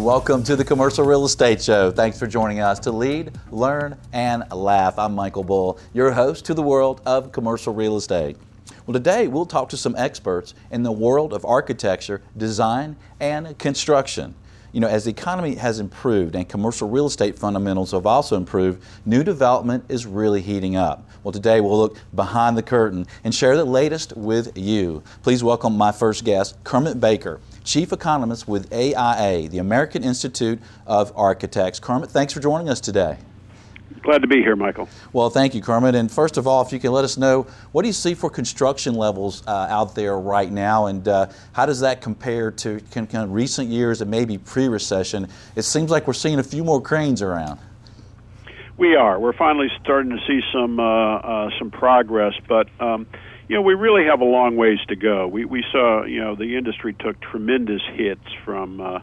Welcome 0.00 0.42
to 0.44 0.56
the 0.56 0.64
Commercial 0.64 1.04
Real 1.04 1.26
Estate 1.26 1.60
Show. 1.60 1.90
Thanks 1.90 2.18
for 2.18 2.26
joining 2.26 2.60
us 2.60 2.78
to 2.80 2.90
lead, 2.90 3.32
learn, 3.50 3.98
and 4.14 4.50
laugh. 4.50 4.98
I'm 4.98 5.14
Michael 5.14 5.44
Bull, 5.44 5.78
your 5.92 6.10
host 6.10 6.46
to 6.46 6.54
the 6.54 6.62
world 6.62 7.02
of 7.04 7.32
commercial 7.32 7.74
real 7.74 7.98
estate. 7.98 8.38
Well, 8.86 8.94
today 8.94 9.28
we'll 9.28 9.44
talk 9.44 9.68
to 9.68 9.76
some 9.76 9.94
experts 9.96 10.54
in 10.70 10.84
the 10.84 10.90
world 10.90 11.34
of 11.34 11.44
architecture, 11.44 12.22
design, 12.38 12.96
and 13.20 13.58
construction. 13.58 14.34
You 14.72 14.80
know, 14.80 14.88
as 14.88 15.04
the 15.04 15.10
economy 15.10 15.56
has 15.56 15.80
improved 15.80 16.34
and 16.34 16.48
commercial 16.48 16.88
real 16.88 17.06
estate 17.06 17.38
fundamentals 17.38 17.92
have 17.92 18.06
also 18.06 18.38
improved, 18.38 18.82
new 19.04 19.22
development 19.22 19.84
is 19.90 20.06
really 20.06 20.40
heating 20.40 20.76
up. 20.76 21.06
Well, 21.22 21.32
today 21.32 21.60
we'll 21.60 21.76
look 21.76 21.98
behind 22.14 22.56
the 22.56 22.62
curtain 22.62 23.06
and 23.22 23.34
share 23.34 23.54
the 23.54 23.66
latest 23.66 24.16
with 24.16 24.56
you. 24.56 25.02
Please 25.22 25.44
welcome 25.44 25.76
my 25.76 25.92
first 25.92 26.24
guest, 26.24 26.56
Kermit 26.64 27.00
Baker. 27.00 27.38
Chief 27.64 27.92
Economist 27.92 28.48
with 28.48 28.72
AIA, 28.72 29.48
the 29.48 29.58
American 29.58 30.02
Institute 30.02 30.60
of 30.86 31.12
Architects. 31.16 31.80
Kermit, 31.80 32.10
thanks 32.10 32.32
for 32.32 32.40
joining 32.40 32.68
us 32.68 32.80
today. 32.80 33.18
Glad 34.02 34.22
to 34.22 34.28
be 34.28 34.36
here, 34.36 34.56
Michael. 34.56 34.88
Well, 35.12 35.28
thank 35.28 35.54
you, 35.54 35.60
Kermit. 35.60 35.94
And 35.94 36.10
first 36.10 36.38
of 36.38 36.46
all, 36.46 36.62
if 36.62 36.72
you 36.72 36.78
can 36.78 36.92
let 36.92 37.04
us 37.04 37.18
know, 37.18 37.46
what 37.72 37.82
do 37.82 37.88
you 37.88 37.92
see 37.92 38.14
for 38.14 38.30
construction 38.30 38.94
levels 38.94 39.42
uh, 39.46 39.66
out 39.68 39.94
there 39.94 40.18
right 40.18 40.50
now, 40.50 40.86
and 40.86 41.06
uh, 41.06 41.26
how 41.52 41.66
does 41.66 41.80
that 41.80 42.00
compare 42.00 42.50
to 42.52 42.80
kind 42.92 43.14
of 43.14 43.32
recent 43.32 43.68
years 43.68 44.00
and 44.00 44.10
maybe 44.10 44.38
pre-recession? 44.38 45.28
It 45.54 45.62
seems 45.62 45.90
like 45.90 46.06
we're 46.06 46.14
seeing 46.14 46.38
a 46.38 46.42
few 46.42 46.64
more 46.64 46.80
cranes 46.80 47.20
around. 47.20 47.60
We 48.78 48.94
are. 48.96 49.20
We're 49.20 49.34
finally 49.34 49.68
starting 49.82 50.10
to 50.12 50.18
see 50.26 50.40
some 50.52 50.80
uh, 50.80 51.16
uh 51.16 51.50
some 51.58 51.70
progress, 51.70 52.34
but. 52.48 52.68
Um, 52.80 53.06
you 53.50 53.56
know, 53.56 53.62
we 53.62 53.74
really 53.74 54.04
have 54.04 54.20
a 54.20 54.24
long 54.24 54.54
ways 54.54 54.78
to 54.86 54.94
go. 54.94 55.26
We 55.26 55.44
we 55.44 55.64
saw, 55.72 56.04
you 56.04 56.20
know, 56.20 56.36
the 56.36 56.56
industry 56.56 56.94
took 56.94 57.20
tremendous 57.20 57.82
hits 57.92 58.22
from, 58.44 58.80
uh, 58.80 59.00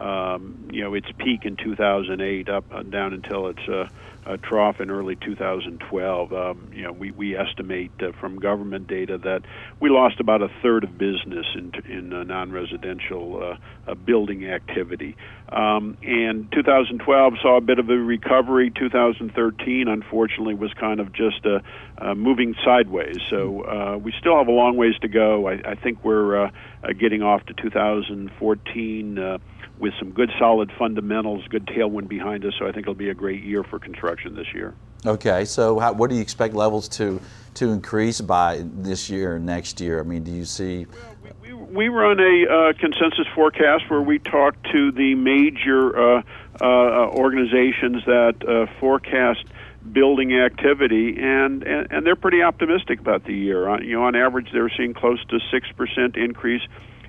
um, 0.00 0.68
you 0.70 0.84
know, 0.84 0.94
its 0.94 1.08
peak 1.18 1.40
in 1.44 1.56
2008 1.56 2.48
up 2.48 2.66
uh, 2.70 2.84
down 2.84 3.12
until 3.12 3.48
its 3.48 3.58
uh, 3.68 3.86
uh, 4.26 4.36
trough 4.36 4.80
in 4.80 4.90
early 4.90 5.16
2012. 5.16 6.32
Um, 6.32 6.70
you 6.72 6.82
know, 6.82 6.92
we, 6.92 7.10
we 7.10 7.36
estimate 7.36 7.90
uh, 8.00 8.12
from 8.20 8.38
government 8.38 8.86
data 8.86 9.18
that 9.18 9.42
we 9.80 9.88
lost 9.88 10.20
about 10.20 10.42
a 10.42 10.48
third 10.62 10.84
of 10.84 10.98
business 10.98 11.46
in, 11.54 11.72
in 11.88 12.12
uh, 12.12 12.22
non-residential 12.24 13.58
uh, 13.86 13.90
uh, 13.90 13.94
building 13.94 14.46
activity. 14.46 15.16
Um, 15.48 15.96
and 16.02 16.50
2012 16.52 17.34
saw 17.42 17.56
a 17.56 17.60
bit 17.60 17.78
of 17.78 17.88
a 17.88 17.96
recovery. 17.96 18.70
2013, 18.70 19.88
unfortunately, 19.88 20.54
was 20.54 20.72
kind 20.74 21.00
of 21.00 21.12
just 21.12 21.44
uh, 21.46 21.60
uh, 21.98 22.14
moving 22.14 22.54
sideways. 22.64 23.16
So 23.30 23.98
we 24.02 24.12
still 24.18 24.36
have 24.36 24.48
a 24.48 24.52
long 24.52 24.76
ways 24.76 24.94
to 25.00 25.08
go. 25.08 25.48
I, 25.48 25.60
I 25.64 25.74
think 25.74 26.04
we're 26.04 26.50
getting 26.98 27.22
off 27.22 27.44
to 27.46 27.54
2014. 27.54 29.18
Uh, 29.18 29.38
with 29.78 29.94
some 29.98 30.10
good 30.10 30.30
solid 30.38 30.70
fundamentals, 30.78 31.42
good 31.48 31.66
tailwind 31.66 32.06
behind 32.06 32.44
us. 32.44 32.52
So 32.58 32.66
I 32.66 32.72
think 32.72 32.84
it'll 32.84 32.92
be 32.92 33.08
a 33.08 33.14
great 33.14 33.42
year 33.42 33.64
for 33.64 33.78
construction 33.78 34.09
this 34.34 34.52
year. 34.54 34.74
Okay, 35.06 35.44
so 35.44 35.78
how, 35.78 35.92
what 35.92 36.10
do 36.10 36.16
you 36.16 36.22
expect 36.22 36.54
levels 36.54 36.88
to 36.88 37.20
to 37.54 37.70
increase 37.70 38.20
by 38.20 38.62
this 38.64 39.10
year 39.10 39.36
and 39.36 39.46
next 39.46 39.80
year? 39.80 39.98
I 39.98 40.02
mean, 40.02 40.22
do 40.22 40.30
you 40.30 40.44
see? 40.44 40.86
Well, 40.86 41.34
we, 41.42 41.52
we, 41.52 41.64
we, 41.64 41.88
run 41.88 42.20
a 42.20 42.46
uh, 42.46 42.72
consensus 42.78 43.26
forecast 43.34 43.88
where 43.88 44.02
we 44.02 44.18
talk 44.18 44.56
to 44.72 44.92
the 44.92 45.14
major 45.14 46.18
uh, 46.18 46.22
uh, 46.60 46.64
organizations 47.08 48.04
that 48.04 48.36
uh, 48.46 48.66
forecast 48.78 49.44
building 49.90 50.38
activity, 50.38 51.16
and, 51.18 51.62
and, 51.62 51.90
and 51.90 52.06
they're 52.06 52.14
pretty 52.14 52.42
optimistic 52.42 53.00
about 53.00 53.24
the 53.24 53.34
year. 53.34 53.68
On, 53.68 53.82
you 53.82 53.94
know, 53.94 54.04
on 54.04 54.14
average, 54.14 54.48
they're 54.52 54.70
seeing 54.76 54.94
close 54.94 55.24
to 55.26 55.40
six 55.50 55.66
percent 55.76 56.16
increase 56.16 56.62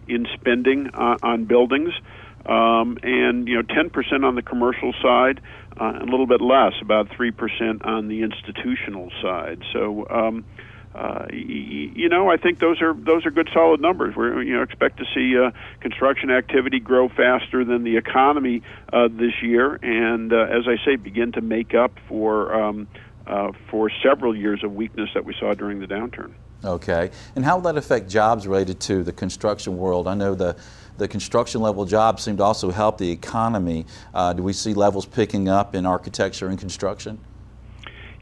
in 0.08 0.26
spending 0.34 0.90
uh, 0.94 1.18
on 1.22 1.44
buildings 1.46 1.94
um, 2.46 2.98
and 3.04 3.48
you 3.48 3.56
know 3.56 3.62
10% 3.62 4.26
on 4.26 4.36
the 4.36 4.42
commercial 4.42 4.94
side, 5.02 5.42
uh, 5.82 6.00
a 6.00 6.06
little 6.06 6.28
bit 6.28 6.42
less, 6.42 6.74
about 6.82 7.10
3% 7.10 7.86
on 7.86 8.08
the 8.08 8.22
institutional 8.22 9.12
side. 9.22 9.64
So. 9.74 10.08
Um, 10.10 10.46
uh, 10.94 11.26
you 11.32 12.10
know, 12.10 12.30
I 12.30 12.36
think 12.36 12.60
those 12.60 12.82
are 12.82 12.94
those 12.94 13.26
are 13.26 13.32
good 13.32 13.50
solid 13.54 13.80
numbers. 13.80 14.14
We 14.14 14.48
you 14.48 14.58
know 14.58 14.62
expect 14.62 14.98
to 14.98 15.06
see 15.16 15.38
uh, 15.38 15.52
construction 15.80 16.30
activity 16.30 16.82
grow 16.82 17.08
faster 17.08 17.64
than 17.64 17.86
the 17.86 17.96
economy 17.96 18.62
uh, 18.92 19.08
this 19.10 19.42
year, 19.42 19.80
and 19.82 20.34
uh, 20.34 20.48
as 20.50 20.68
I 20.68 20.84
say, 20.84 20.98
begin 20.98 21.32
to 21.32 21.42
make 21.42 21.74
up 21.74 21.94
for 22.10 22.54
um, 22.54 22.90
uh, 23.26 23.54
for 23.70 23.90
several 24.04 24.36
years 24.36 24.66
of 24.66 24.76
weakness 24.76 25.10
that 25.14 25.24
we 25.24 25.34
saw 25.40 25.54
during 25.54 25.80
the 25.80 25.88
downturn. 25.88 26.34
Okay, 26.66 27.12
and 27.38 27.46
how 27.46 27.56
will 27.56 27.64
that 27.64 27.78
affect 27.78 28.10
jobs 28.10 28.46
related 28.46 28.82
to 28.82 29.02
the 29.02 29.14
construction 29.14 29.78
world? 29.78 30.10
I 30.10 30.14
know 30.14 30.36
the 30.36 30.58
the 30.98 31.08
construction 31.08 31.62
level 31.62 31.86
jobs 31.86 32.24
seem 32.24 32.38
to 32.38 32.44
also 32.44 32.72
help 32.72 32.98
the 32.98 33.12
economy. 33.12 33.86
Uh, 34.14 34.34
do 34.34 34.44
we 34.44 34.54
see 34.54 34.74
levels 34.74 35.06
picking 35.06 35.50
up 35.50 35.76
in 35.76 35.86
architecture 35.86 36.48
and 36.48 36.60
construction? 36.60 37.20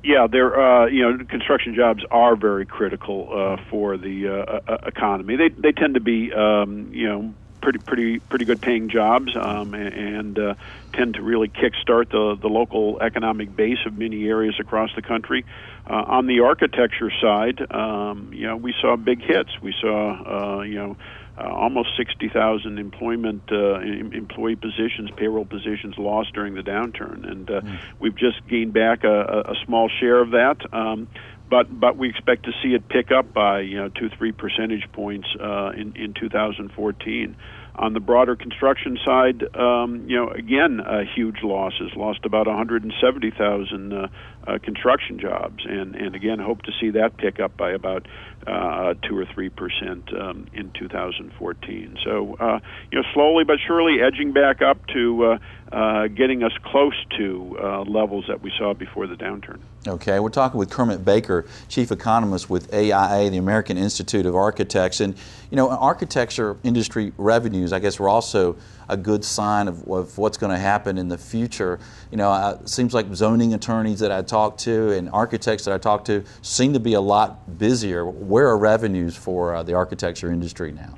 Yeah, 0.03 0.27
they're 0.27 0.59
uh, 0.59 0.85
you 0.87 1.01
know 1.01 1.25
construction 1.25 1.75
jobs 1.75 2.03
are 2.09 2.35
very 2.35 2.65
critical 2.65 3.29
uh, 3.31 3.57
for 3.69 3.97
the 3.97 4.27
uh, 4.27 4.59
uh 4.67 4.77
economy. 4.85 5.35
They 5.35 5.49
they 5.49 5.73
tend 5.73 5.95
to 5.95 5.99
be 5.99 6.31
um, 6.31 6.93
you 6.93 7.07
know 7.07 7.33
pretty 7.61 7.79
pretty 7.79 8.19
pretty 8.19 8.45
good 8.45 8.61
paying 8.61 8.89
jobs 8.89 9.35
um, 9.35 9.73
and 9.73 10.39
uh, 10.39 10.53
tend 10.93 11.15
to 11.15 11.21
really 11.21 11.49
kickstart 11.49 12.09
the 12.11 12.37
the 12.39 12.47
local 12.47 13.01
economic 13.01 13.55
base 13.55 13.79
of 13.85 13.97
many 13.97 14.27
areas 14.27 14.55
across 14.59 14.93
the 14.95 15.01
country. 15.01 15.45
Uh, 15.89 16.03
on 16.07 16.27
the 16.27 16.41
architecture 16.41 17.11
side, 17.21 17.59
um, 17.71 18.31
you 18.33 18.47
know 18.47 18.55
we 18.55 18.73
saw 18.79 18.95
big 18.95 19.21
hits. 19.21 19.61
We 19.61 19.73
saw 19.79 20.59
uh, 20.59 20.61
you 20.61 20.75
know 20.75 20.97
uh, 21.39 21.47
almost 21.47 21.89
60,000 21.97 22.77
employment 22.77 23.43
uh, 23.51 23.79
employee 23.79 24.55
positions, 24.55 25.09
payroll 25.15 25.45
positions 25.45 25.95
lost 25.97 26.33
during 26.33 26.55
the 26.55 26.61
downturn, 26.61 27.29
and 27.29 27.49
uh, 27.49 27.61
mm. 27.61 27.79
we've 27.99 28.17
just 28.17 28.45
gained 28.49 28.73
back 28.73 29.03
a, 29.03 29.43
a 29.47 29.55
small 29.65 29.89
share 29.99 30.19
of 30.19 30.31
that. 30.31 30.57
Um, 30.73 31.07
but 31.49 31.79
but 31.79 31.97
we 31.97 32.09
expect 32.09 32.45
to 32.45 32.51
see 32.61 32.75
it 32.75 32.87
pick 32.87 33.11
up 33.11 33.33
by 33.33 33.61
you 33.61 33.77
know 33.77 33.89
two 33.89 34.09
three 34.17 34.31
percentage 34.31 34.91
points 34.91 35.27
uh, 35.39 35.71
in 35.75 35.95
in 35.95 36.13
2014. 36.13 37.35
On 37.75 37.93
the 37.93 38.01
broader 38.01 38.35
construction 38.35 38.97
side, 39.05 39.41
um, 39.55 40.03
you 40.05 40.17
know, 40.17 40.29
again, 40.31 40.81
uh, 40.81 41.03
huge 41.15 41.37
losses. 41.43 41.91
Lost 41.95 42.25
about 42.25 42.45
170,000 42.45 43.93
uh, 43.93 44.07
uh, 44.49 44.59
construction 44.59 45.19
jobs, 45.19 45.65
and 45.65 45.95
and 45.95 46.15
again, 46.15 46.39
hope 46.39 46.61
to 46.63 46.71
see 46.79 46.91
that 46.91 47.17
pick 47.17 47.39
up 47.39 47.55
by 47.57 47.71
about 47.71 48.07
uh, 48.47 48.93
two 49.07 49.17
or 49.17 49.25
three 49.25 49.49
percent 49.49 50.11
um, 50.13 50.47
in 50.53 50.71
2014. 50.71 51.97
So, 52.03 52.35
uh, 52.39 52.59
you 52.91 52.99
know, 52.99 53.07
slowly 53.13 53.43
but 53.43 53.57
surely 53.65 54.01
edging 54.01 54.33
back 54.33 54.61
up 54.61 54.85
to 54.87 55.25
uh, 55.25 55.37
uh, 55.71 56.07
getting 56.07 56.43
us 56.43 56.53
close 56.63 56.95
to 57.17 57.57
uh, 57.61 57.81
levels 57.81 58.25
that 58.27 58.41
we 58.41 58.51
saw 58.57 58.73
before 58.73 59.07
the 59.07 59.15
downturn. 59.15 59.59
Okay, 59.87 60.19
we're 60.19 60.29
talking 60.29 60.57
with 60.57 60.69
Kermit 60.69 61.05
Baker, 61.05 61.45
chief 61.67 61.91
economist 61.91 62.49
with 62.49 62.73
AIA, 62.73 63.29
the 63.29 63.37
American 63.37 63.77
Institute 63.77 64.25
of 64.25 64.35
Architects, 64.35 64.99
and 64.99 65.15
you 65.49 65.55
know, 65.55 65.69
architecture 65.69 66.57
industry 66.63 67.11
revenues, 67.17 67.73
I 67.73 67.79
guess, 67.79 67.99
were 67.99 68.09
also 68.09 68.57
a 68.87 68.97
good 68.97 69.23
sign 69.23 69.67
of, 69.67 69.87
of 69.87 70.17
what's 70.17 70.37
going 70.37 70.51
to 70.51 70.57
happen 70.59 70.97
in 70.97 71.07
the 71.07 71.17
future. 71.17 71.79
You 72.11 72.17
know, 72.17 72.59
it 72.61 72.67
seems 72.67 72.93
like 72.93 73.05
zoning 73.13 73.53
attorneys 73.53 73.99
that 73.99 74.11
I 74.11 74.21
talk 74.39 74.57
to 74.57 74.91
and 74.91 75.09
architects 75.09 75.65
that 75.65 75.73
I 75.73 75.77
talk 75.77 76.05
to 76.05 76.23
seem 76.41 76.71
to 76.73 76.79
be 76.79 76.93
a 76.93 77.01
lot 77.01 77.57
busier. 77.57 78.05
Where 78.05 78.47
are 78.47 78.57
revenues 78.57 79.17
for 79.17 79.53
uh, 79.53 79.63
the 79.63 79.73
architecture 79.73 80.31
industry 80.31 80.71
now? 80.71 80.97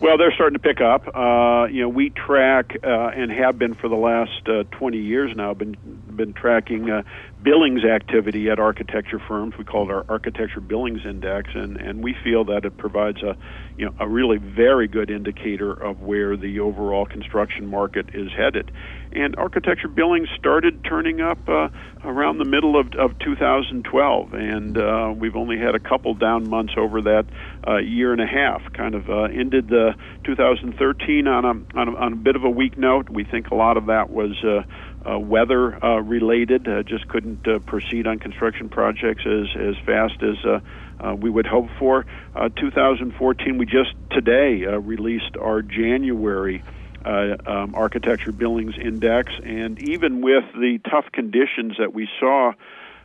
Well, 0.00 0.18
they're 0.18 0.32
starting 0.32 0.54
to 0.54 0.58
pick 0.58 0.80
up. 0.80 1.06
Uh, 1.14 1.68
you 1.70 1.82
know, 1.82 1.88
we 1.88 2.10
track 2.10 2.76
uh, 2.82 2.88
and 3.14 3.30
have 3.30 3.56
been 3.56 3.74
for 3.74 3.88
the 3.88 3.94
last 3.94 4.48
uh, 4.48 4.64
20 4.76 4.98
years 4.98 5.30
now. 5.36 5.54
Been 5.54 5.76
been 6.16 6.32
tracking 6.32 6.90
uh, 6.90 7.04
billings 7.40 7.84
activity 7.84 8.50
at 8.50 8.58
architecture 8.58 9.20
firms. 9.20 9.56
We 9.56 9.62
call 9.62 9.88
it 9.88 9.92
our 9.92 10.04
architecture 10.08 10.60
billings 10.60 11.06
index, 11.06 11.50
and 11.54 11.76
and 11.76 12.02
we 12.02 12.16
feel 12.24 12.44
that 12.46 12.64
it 12.64 12.76
provides 12.76 13.22
a 13.22 13.36
you 13.78 13.86
know 13.86 13.94
a 14.00 14.08
really 14.08 14.38
very 14.38 14.88
good 14.88 15.08
indicator 15.08 15.72
of 15.72 16.00
where 16.00 16.36
the 16.36 16.58
overall 16.58 17.06
construction 17.06 17.68
market 17.68 18.12
is 18.12 18.32
headed 18.32 18.72
and 19.14 19.36
architecture 19.36 19.88
billings 19.88 20.28
started 20.38 20.84
turning 20.84 21.20
up 21.20 21.38
uh, 21.48 21.68
around 22.04 22.38
the 22.38 22.44
middle 22.44 22.78
of, 22.78 22.94
of 22.94 23.18
2012, 23.18 24.34
and 24.34 24.78
uh, 24.78 25.12
we've 25.16 25.36
only 25.36 25.58
had 25.58 25.74
a 25.74 25.80
couple 25.80 26.14
down 26.14 26.48
months 26.48 26.74
over 26.76 27.02
that 27.02 27.26
uh, 27.66 27.76
year 27.76 28.12
and 28.12 28.20
a 28.20 28.26
half. 28.26 28.72
Kind 28.72 28.94
of 28.94 29.08
uh, 29.08 29.22
ended 29.24 29.68
the 29.68 29.94
2013 30.24 31.26
on 31.26 31.44
a, 31.44 31.78
on 31.78 31.88
a 31.88 31.96
on 31.96 32.12
a 32.12 32.16
bit 32.16 32.36
of 32.36 32.44
a 32.44 32.50
weak 32.50 32.76
note. 32.76 33.08
We 33.08 33.24
think 33.24 33.50
a 33.50 33.54
lot 33.54 33.76
of 33.76 33.86
that 33.86 34.10
was. 34.10 34.42
Uh, 34.44 34.62
uh, 35.04 35.18
weather 35.18 35.84
uh, 35.84 36.00
related, 36.00 36.68
uh, 36.68 36.80
just 36.84 37.08
couldn't 37.08 37.44
uh, 37.48 37.58
proceed 37.58 38.06
on 38.06 38.20
construction 38.20 38.68
projects 38.68 39.24
as 39.26 39.48
as 39.60 39.74
fast 39.84 40.22
as 40.22 40.36
uh, 40.44 40.60
uh, 41.02 41.14
we 41.14 41.28
would 41.28 41.46
hope 41.46 41.68
for. 41.78 42.06
Uh, 42.34 42.48
2014, 42.56 43.58
we 43.58 43.66
just 43.66 43.94
today 44.10 44.64
uh, 44.64 44.78
released 44.78 45.36
our 45.40 45.62
January 45.62 46.62
uh, 47.04 47.36
um, 47.46 47.74
architecture 47.74 48.32
billings 48.32 48.74
index, 48.78 49.32
and 49.44 49.82
even 49.82 50.20
with 50.20 50.44
the 50.54 50.78
tough 50.90 51.06
conditions 51.12 51.74
that 51.78 51.92
we 51.92 52.08
saw 52.20 52.52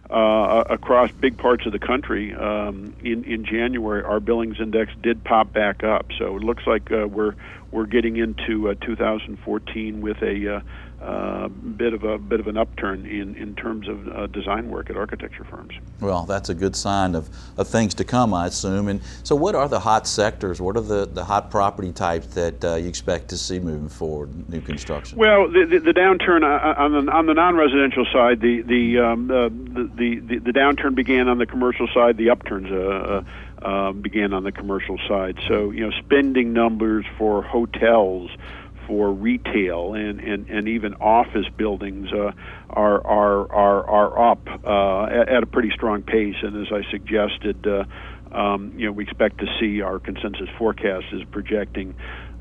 uh, 0.10 0.64
across 0.70 1.12
big 1.12 1.38
parts 1.38 1.66
of 1.66 1.72
the 1.72 1.80
country 1.80 2.34
um, 2.34 2.96
in 3.04 3.24
in 3.26 3.44
January, 3.44 4.04
our 4.04 4.20
billings 4.20 4.60
index 4.60 4.92
did 5.02 5.24
pop 5.24 5.52
back 5.52 5.84
up. 5.84 6.08
So 6.18 6.38
it 6.38 6.44
looks 6.44 6.64
like 6.66 6.92
uh, 6.92 7.08
we're 7.08 7.36
we're 7.72 7.88
getting 7.88 8.18
into 8.18 8.70
uh, 8.70 8.76
2014 8.76 10.02
with 10.02 10.22
a 10.22 10.64
uh, 11.02 11.38
uh, 11.48 11.50
bit 11.50 11.94
of 11.94 12.04
a 12.04 12.18
bit 12.18 12.40
of 12.40 12.48
an 12.48 12.58
upturn 12.58 13.06
in, 13.06 13.36
in 13.36 13.56
terms 13.56 13.88
of 13.88 14.08
uh, 14.08 14.28
design 14.28 14.70
work 14.70 14.90
at 14.90 14.98
architecture 14.98 15.44
firms. 15.44 15.74
Well, 16.00 16.24
that's 16.24 16.50
a 16.50 16.54
good 16.54 16.76
sign 16.76 17.16
of, 17.16 17.30
of 17.58 17.68
things 17.68 17.94
to 17.96 18.04
come, 18.04 18.34
I 18.34 18.48
assume. 18.48 18.88
And 18.88 19.02
so, 19.24 19.36
what 19.36 19.56
are 19.56 19.70
the 19.70 19.80
hot 19.80 20.08
sectors? 20.08 20.62
What 20.62 20.76
are 20.76 20.82
the, 20.82 21.06
the 21.06 21.24
hot 21.24 21.50
property 21.50 21.92
types 21.92 22.28
that 22.28 22.64
uh, 22.64 22.76
you 22.76 22.90
expect 22.90 23.30
to 23.30 23.38
see 23.38 23.60
moving 23.60 23.90
forward, 23.90 24.50
new 24.50 24.62
construction? 24.62 25.18
Well, 25.18 25.50
the, 25.50 25.66
the, 25.66 25.80
the 25.80 25.94
downturn 25.94 26.44
uh, 26.44 26.82
on 26.82 27.06
the, 27.06 27.12
on 27.12 27.26
the 27.26 27.34
non-residential 27.34 28.06
side, 28.12 28.42
the 28.42 28.62
the, 28.62 29.00
um, 29.00 29.28
the, 29.28 29.90
the, 29.96 30.20
the 30.20 30.40
the 30.40 30.52
downturn 30.52 30.96
began 30.96 31.28
on 31.28 31.38
the 31.38 31.46
commercial 31.46 31.88
side. 31.94 32.18
The 32.18 32.30
upturns 32.30 32.72
uh, 32.72 33.24
uh, 33.62 33.92
began 33.92 34.34
on 34.34 34.44
the 34.44 34.52
commercial 34.52 34.98
side. 35.08 35.38
So, 35.48 35.72
you 35.72 35.82
know, 35.82 35.92
spending 36.00 36.54
numbers 36.54 37.06
for 37.18 37.42
hotels 37.42 38.30
for 38.88 39.12
retail 39.12 39.94
and, 39.94 40.20
and, 40.20 40.50
and 40.50 40.68
even 40.68 40.94
office 40.96 41.46
buildings 41.58 42.08
uh, 42.14 42.32
are, 42.70 43.06
are, 43.06 43.52
are, 43.52 43.90
are 43.90 44.32
up 44.32 44.48
uh, 44.66 45.34
at, 45.36 45.44
a 45.44 45.46
pretty 45.46 45.72
strong 45.72 46.02
pace. 46.02 46.36
And 46.42 46.66
as 46.66 46.72
I 46.72 46.90
suggested, 46.90 47.68
uh, 47.68 47.84
um, 48.32 48.74
you 48.78 48.86
know, 48.86 48.94
we 48.94 49.04
expect 49.04 49.40
to 49.40 49.46
see 49.60 49.82
our 49.82 50.00
consensus 50.00 50.50
forecast 50.58 51.06
is 51.12 51.24
projecting 51.32 51.96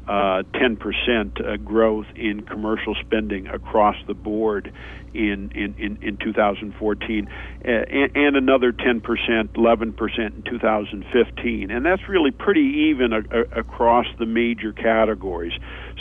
uh, 0.09 0.45
10% 0.55 1.45
uh, 1.45 1.57
growth 1.57 2.07
in 2.15 2.43
commercial 2.43 2.95
spending 2.95 3.49
across 3.49 3.97
the 4.07 4.15
board 4.15 4.73
in, 5.15 5.51
in, 5.53 5.75
in, 5.79 5.99
in 6.01 6.17
2014, 6.19 7.29
and, 7.63 8.17
and, 8.17 8.37
another 8.37 8.71
10%, 8.71 9.01
11% 9.01 10.19
in 10.19 10.43
2015. 10.43 11.71
And 11.71 11.85
that's 11.85 12.09
really 12.09 12.31
pretty 12.31 12.91
even 12.91 13.13
a, 13.13 13.21
a, 13.31 13.61
across 13.61 14.07
the 14.19 14.27
major 14.27 14.73
categories. 14.73 15.55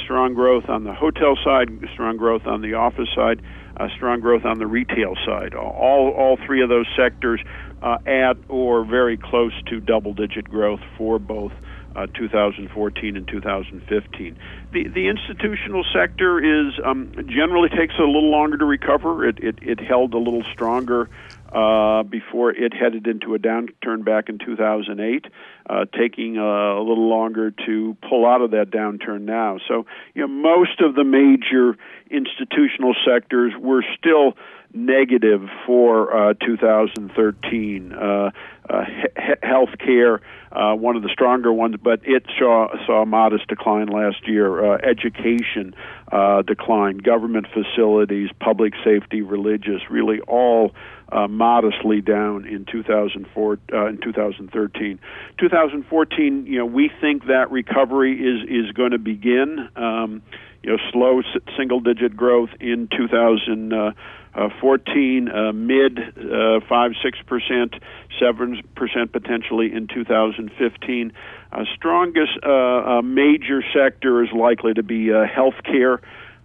Strong 0.06 0.36
growth 0.36 0.70
on 0.70 0.84
the 0.84 0.94
hotel 0.94 1.36
side, 1.44 1.68
strong 1.94 2.16
growth 2.16 2.46
on 2.46 2.62
the 2.62 2.76
office 2.76 3.10
side, 3.16 3.42
uh, 3.78 3.88
strong 3.96 4.20
growth 4.20 4.46
on 4.46 4.60
the 4.60 4.68
retail 4.68 5.16
side. 5.26 5.54
All, 5.56 6.12
all 6.12 6.38
three 6.46 6.62
of 6.62 6.70
those 6.70 6.86
sectors 6.96 7.42
uh, 7.82 7.98
at 8.06 8.38
or 8.48 8.86
very 8.86 9.18
close 9.18 9.54
to 9.68 9.80
double 9.80 10.14
digit 10.14 10.50
growth 10.50 10.80
for 10.98 11.20
both 11.20 11.52
uh, 11.96 12.08
2014 12.14 13.18
and 13.18 13.28
2015. 13.28 14.38
The 14.74 14.88
the 14.90 15.08
institutional 15.08 15.86
sector 15.94 16.40
is 16.40 16.74
um, 16.84 17.12
generally 17.28 17.70
takes 17.70 17.96
a 17.98 18.04
little 18.04 18.32
longer 18.32 18.58
to 18.58 18.66
recover. 18.66 19.28
It 19.28 19.40
it, 19.40 19.60
it 19.62 19.80
held 19.80 20.14
a 20.14 20.18
little 20.18 20.44
stronger 20.54 21.10
uh, 21.56 22.04
before 22.04 22.52
it 22.52 22.74
headed 22.74 23.08
into 23.08 23.34
a 23.34 23.40
downturn 23.40 24.04
back 24.04 24.28
in 24.28 24.38
2008, 24.38 25.26
uh, 25.70 25.86
taking 25.98 26.38
a, 26.38 26.42
a 26.42 26.84
little 26.84 27.08
longer 27.08 27.52
to 27.66 27.96
pull 28.08 28.26
out 28.26 28.42
of 28.42 28.52
that 28.52 28.72
downturn 28.72 29.22
now. 29.22 29.58
So 29.68 29.86
you 30.14 30.22
know 30.22 30.28
most 30.28 30.82
of 30.82 30.96
the 30.96 31.06
major 31.06 31.78
institutional 32.12 32.94
sectors 33.08 33.54
were 33.58 33.84
still 33.98 34.34
negative 34.74 35.48
for 35.66 36.32
uh, 36.32 36.34
2013. 36.46 37.94
Uh, 37.94 38.32
uh, 38.70 38.84
he- 38.86 39.48
healthcare, 39.48 40.20
uh, 40.56 40.74
one 40.74 40.96
of 40.96 41.04
the 41.04 41.10
stronger 41.10 41.52
ones, 41.52 41.76
but 41.84 42.00
it 42.04 42.24
saw 42.40 42.68
saw 42.86 43.02
a 43.02 43.06
modest 43.06 43.48
decline 43.48 43.88
last 43.88 44.28
year. 44.28 44.74
Uh, 44.74 44.78
education 44.78 45.76
uh, 46.12 46.42
declined. 46.42 47.04
Government 47.04 47.48
facilities, 47.54 48.30
public 48.40 48.74
safety, 48.84 49.22
religious, 49.22 49.82
really 49.90 50.22
all 50.22 50.72
uh, 51.12 51.28
modestly 51.28 52.02
down 52.02 52.46
in 52.46 52.66
2004 52.66 53.60
uh, 53.74 53.86
in 53.88 53.98
2013. 53.98 55.00
2014, 55.38 56.46
you 56.46 56.58
know, 56.58 56.66
we 56.66 56.90
think 57.02 57.26
that 57.28 57.52
recovery 57.52 58.14
is 58.14 58.48
is 58.50 58.72
going 58.72 58.92
to 58.92 59.00
begin. 59.00 59.70
Um, 59.76 60.22
you 60.64 60.72
know, 60.72 60.78
slow 60.92 61.22
single 61.56 61.80
digit 61.80 62.18
growth 62.18 62.50
in 62.60 62.88
2000. 62.88 63.72
Uh, 63.72 63.92
uh, 64.36 64.50
14 64.60 65.30
uh, 65.30 65.52
mid 65.54 65.98
uh, 66.00 66.60
5 66.68 66.92
6 67.02 67.20
percent 67.26 67.76
7 68.20 68.62
percent 68.76 69.12
potentially 69.12 69.74
in 69.74 69.88
2015 69.88 71.14
uh, 71.52 71.64
strongest 71.74 72.38
uh, 72.44 72.50
uh, 72.50 73.02
major 73.02 73.64
sector 73.74 74.24
is 74.24 74.30
likely 74.34 74.74
to 74.74 74.84
be 74.84 75.06
healthcare 75.08 76.00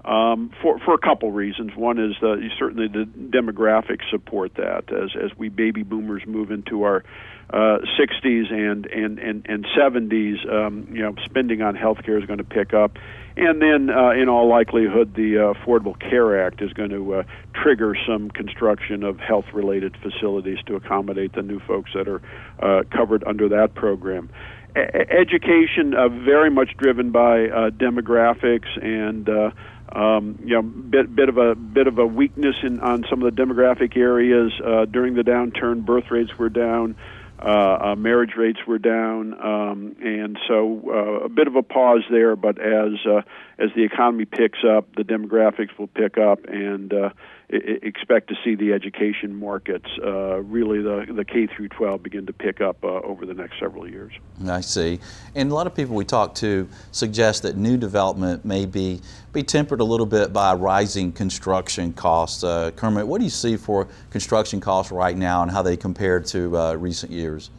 um, 0.04 0.50
for 0.62 0.78
for 0.78 0.94
a 0.94 0.98
couple 0.98 1.30
reasons. 1.30 1.72
One 1.76 1.98
is 1.98 2.16
uh, 2.22 2.36
certainly 2.58 2.88
the 2.88 3.04
demographics 3.04 4.08
support 4.10 4.54
that 4.54 4.92
as 4.92 5.10
as 5.14 5.36
we 5.36 5.48
baby 5.48 5.82
boomers 5.82 6.22
move 6.26 6.50
into 6.50 6.84
our 6.84 7.04
uh, 7.50 7.78
60s 7.98 8.52
and 8.52 8.86
and 8.86 9.18
and 9.18 9.46
and 9.46 9.66
70s, 9.76 10.50
um, 10.50 10.88
you 10.90 11.02
know, 11.02 11.14
spending 11.24 11.62
on 11.62 11.76
healthcare 11.76 12.18
is 12.18 12.26
going 12.26 12.38
to 12.38 12.44
pick 12.44 12.72
up, 12.72 12.96
and 13.36 13.60
then 13.62 13.90
uh, 13.90 14.10
in 14.10 14.28
all 14.28 14.48
likelihood, 14.48 15.14
the 15.14 15.38
uh, 15.38 15.54
Affordable 15.54 15.98
Care 15.98 16.46
Act 16.46 16.62
is 16.62 16.72
going 16.72 16.90
to 16.90 17.14
uh, 17.14 17.22
trigger 17.54 17.96
some 18.06 18.30
construction 18.30 19.02
of 19.02 19.18
health-related 19.18 19.96
facilities 20.02 20.58
to 20.66 20.76
accommodate 20.76 21.32
the 21.34 21.42
new 21.42 21.60
folks 21.60 21.90
that 21.94 22.08
are 22.08 22.22
uh, 22.60 22.82
covered 22.90 23.24
under 23.24 23.48
that 23.48 23.74
program. 23.74 24.30
A- 24.76 25.12
education 25.12 25.94
uh, 25.94 26.08
very 26.08 26.50
much 26.50 26.76
driven 26.76 27.10
by 27.10 27.48
uh, 27.48 27.70
demographics 27.70 28.68
and 28.82 29.28
uh, 29.28 29.50
um, 29.92 30.38
you 30.44 30.54
know, 30.54 30.62
bit 30.62 31.14
bit 31.14 31.28
of 31.28 31.36
a 31.36 31.54
bit 31.54 31.88
of 31.88 31.98
a 31.98 32.06
weakness 32.06 32.54
in 32.62 32.78
on 32.80 33.04
some 33.10 33.22
of 33.22 33.34
the 33.34 33.42
demographic 33.42 33.96
areas 33.96 34.52
uh, 34.64 34.84
during 34.84 35.14
the 35.14 35.22
downturn. 35.22 35.84
Birth 35.84 36.10
rates 36.10 36.30
were 36.38 36.48
down. 36.48 36.94
Uh, 37.42 37.78
uh, 37.92 37.96
marriage 37.96 38.32
rates 38.36 38.58
were 38.66 38.78
down, 38.78 39.32
um, 39.40 39.96
and 40.02 40.38
so 40.46 40.82
uh, 40.86 41.24
a 41.24 41.28
bit 41.28 41.46
of 41.46 41.56
a 41.56 41.62
pause 41.62 42.02
there. 42.10 42.36
But 42.36 42.60
as 42.60 42.92
uh, 43.06 43.22
as 43.58 43.70
the 43.74 43.84
economy 43.84 44.26
picks 44.26 44.58
up, 44.62 44.94
the 44.94 45.04
demographics 45.04 45.78
will 45.78 45.86
pick 45.86 46.18
up, 46.18 46.44
and 46.44 46.92
uh, 46.92 47.10
expect 47.52 48.28
to 48.28 48.34
see 48.44 48.54
the 48.54 48.72
education 48.72 49.34
markets, 49.34 49.86
uh, 50.04 50.40
really 50.42 50.82
the, 50.82 51.06
the 51.12 51.24
K 51.24 51.46
through 51.46 51.68
12, 51.68 52.02
begin 52.02 52.26
to 52.26 52.32
pick 52.32 52.60
up 52.60 52.82
uh, 52.84 53.00
over 53.00 53.26
the 53.26 53.34
next 53.34 53.58
several 53.58 53.88
years. 53.88 54.12
I 54.46 54.60
see. 54.60 55.00
And 55.34 55.50
a 55.50 55.54
lot 55.54 55.66
of 55.66 55.74
people 55.74 55.96
we 55.96 56.04
talk 56.04 56.34
to 56.36 56.68
suggest 56.92 57.42
that 57.42 57.56
new 57.56 57.76
development 57.76 58.44
may 58.44 58.66
be, 58.66 59.00
be 59.32 59.42
tempered 59.42 59.80
a 59.80 59.84
little 59.84 60.06
bit 60.06 60.32
by 60.32 60.54
rising 60.54 61.12
construction 61.12 61.92
costs. 61.92 62.44
Uh, 62.44 62.70
Kermit, 62.76 63.06
what 63.06 63.18
do 63.18 63.24
you 63.24 63.30
see 63.30 63.56
for 63.56 63.88
construction 64.10 64.60
costs 64.60 64.92
right 64.92 65.16
now 65.16 65.42
and 65.42 65.50
how 65.50 65.62
they 65.62 65.76
compare 65.76 66.20
to 66.20 66.56
uh, 66.56 66.74
recent 66.74 67.10
years? 67.10 67.50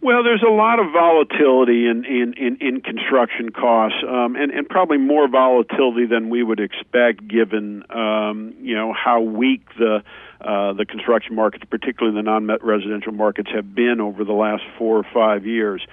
Well, 0.00 0.22
there's 0.22 0.44
a 0.46 0.50
lot 0.50 0.78
of 0.78 0.92
volatility 0.92 1.86
in 1.86 2.04
in 2.04 2.34
in, 2.34 2.56
in 2.60 2.80
construction 2.82 3.50
costs, 3.50 3.98
um, 4.06 4.36
and 4.36 4.52
and 4.52 4.68
probably 4.68 4.98
more 4.98 5.26
volatility 5.28 6.06
than 6.06 6.30
we 6.30 6.42
would 6.42 6.60
expect, 6.60 7.26
given 7.26 7.82
um, 7.90 8.54
you 8.60 8.76
know 8.76 8.92
how 8.92 9.20
weak 9.20 9.66
the 9.76 10.04
uh, 10.40 10.72
the 10.74 10.86
construction 10.86 11.34
markets, 11.34 11.64
particularly 11.68 12.16
the 12.16 12.22
non-residential 12.22 13.10
markets, 13.10 13.50
have 13.52 13.74
been 13.74 14.00
over 14.00 14.22
the 14.22 14.32
last 14.32 14.62
four 14.78 14.98
or 14.98 15.06
five 15.12 15.46
years. 15.46 15.84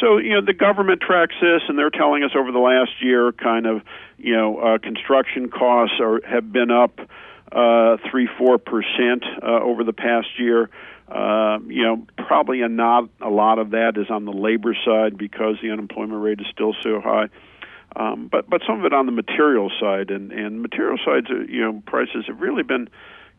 So 0.00 0.16
you 0.16 0.30
know 0.30 0.40
the 0.40 0.54
government 0.54 1.02
tracks 1.02 1.34
this, 1.42 1.60
and 1.68 1.78
they're 1.78 1.90
telling 1.90 2.24
us 2.24 2.30
over 2.34 2.52
the 2.52 2.58
last 2.58 2.92
year, 3.02 3.30
kind 3.32 3.66
of 3.66 3.82
you 4.16 4.34
know 4.34 4.56
uh, 4.56 4.78
construction 4.78 5.50
costs 5.50 5.96
are 6.00 6.22
have 6.26 6.50
been 6.50 6.70
up 6.70 6.98
uh, 7.52 7.98
three 8.10 8.28
four 8.38 8.56
percent 8.56 9.24
uh, 9.42 9.60
over 9.60 9.84
the 9.84 9.92
past 9.92 10.28
year. 10.38 10.70
Uh, 11.10 11.58
you 11.66 11.82
know, 11.82 12.06
probably 12.16 12.62
a 12.62 12.68
not 12.68 13.08
a 13.20 13.28
lot 13.28 13.58
of 13.58 13.70
that 13.70 13.94
is 13.96 14.06
on 14.10 14.24
the 14.24 14.32
labor 14.32 14.76
side 14.84 15.18
because 15.18 15.56
the 15.60 15.70
unemployment 15.70 16.22
rate 16.22 16.40
is 16.40 16.46
still 16.52 16.74
so 16.82 17.00
high. 17.00 17.28
Um, 17.96 18.28
but 18.30 18.48
but 18.48 18.62
some 18.66 18.78
of 18.78 18.84
it 18.84 18.92
on 18.92 19.06
the 19.06 19.12
material 19.12 19.70
side, 19.80 20.10
and 20.10 20.30
and 20.30 20.62
material 20.62 20.98
sides, 21.04 21.26
uh, 21.28 21.40
you 21.48 21.60
know, 21.60 21.82
prices 21.84 22.26
have 22.28 22.40
really 22.40 22.62
been 22.62 22.88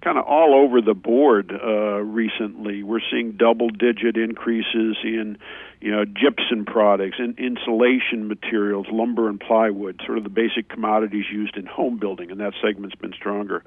kind 0.04 0.18
of 0.18 0.26
all 0.26 0.56
over 0.56 0.82
the 0.82 0.94
board 0.94 1.52
uh, 1.52 2.02
recently. 2.02 2.84
We're 2.84 3.02
seeing 3.12 3.34
double-digit 3.34 4.18
increases 4.18 4.98
in, 5.04 5.38
you 5.80 5.92
know, 5.92 6.06
gypsum 6.06 6.66
products 6.66 7.18
and 7.20 7.38
insulation 7.38 8.28
materials, 8.28 8.88
lumber 8.92 9.30
and 9.30 9.40
plywood, 9.40 10.02
sort 10.06 10.18
of 10.18 10.24
the 10.24 10.30
basic 10.30 10.70
commodities 10.70 11.26
used 11.32 11.56
in 11.56 11.68
home 11.68 12.00
building, 12.00 12.32
and 12.32 12.40
that 12.40 12.54
segment's 12.64 12.96
been 12.96 13.14
stronger. 13.14 13.64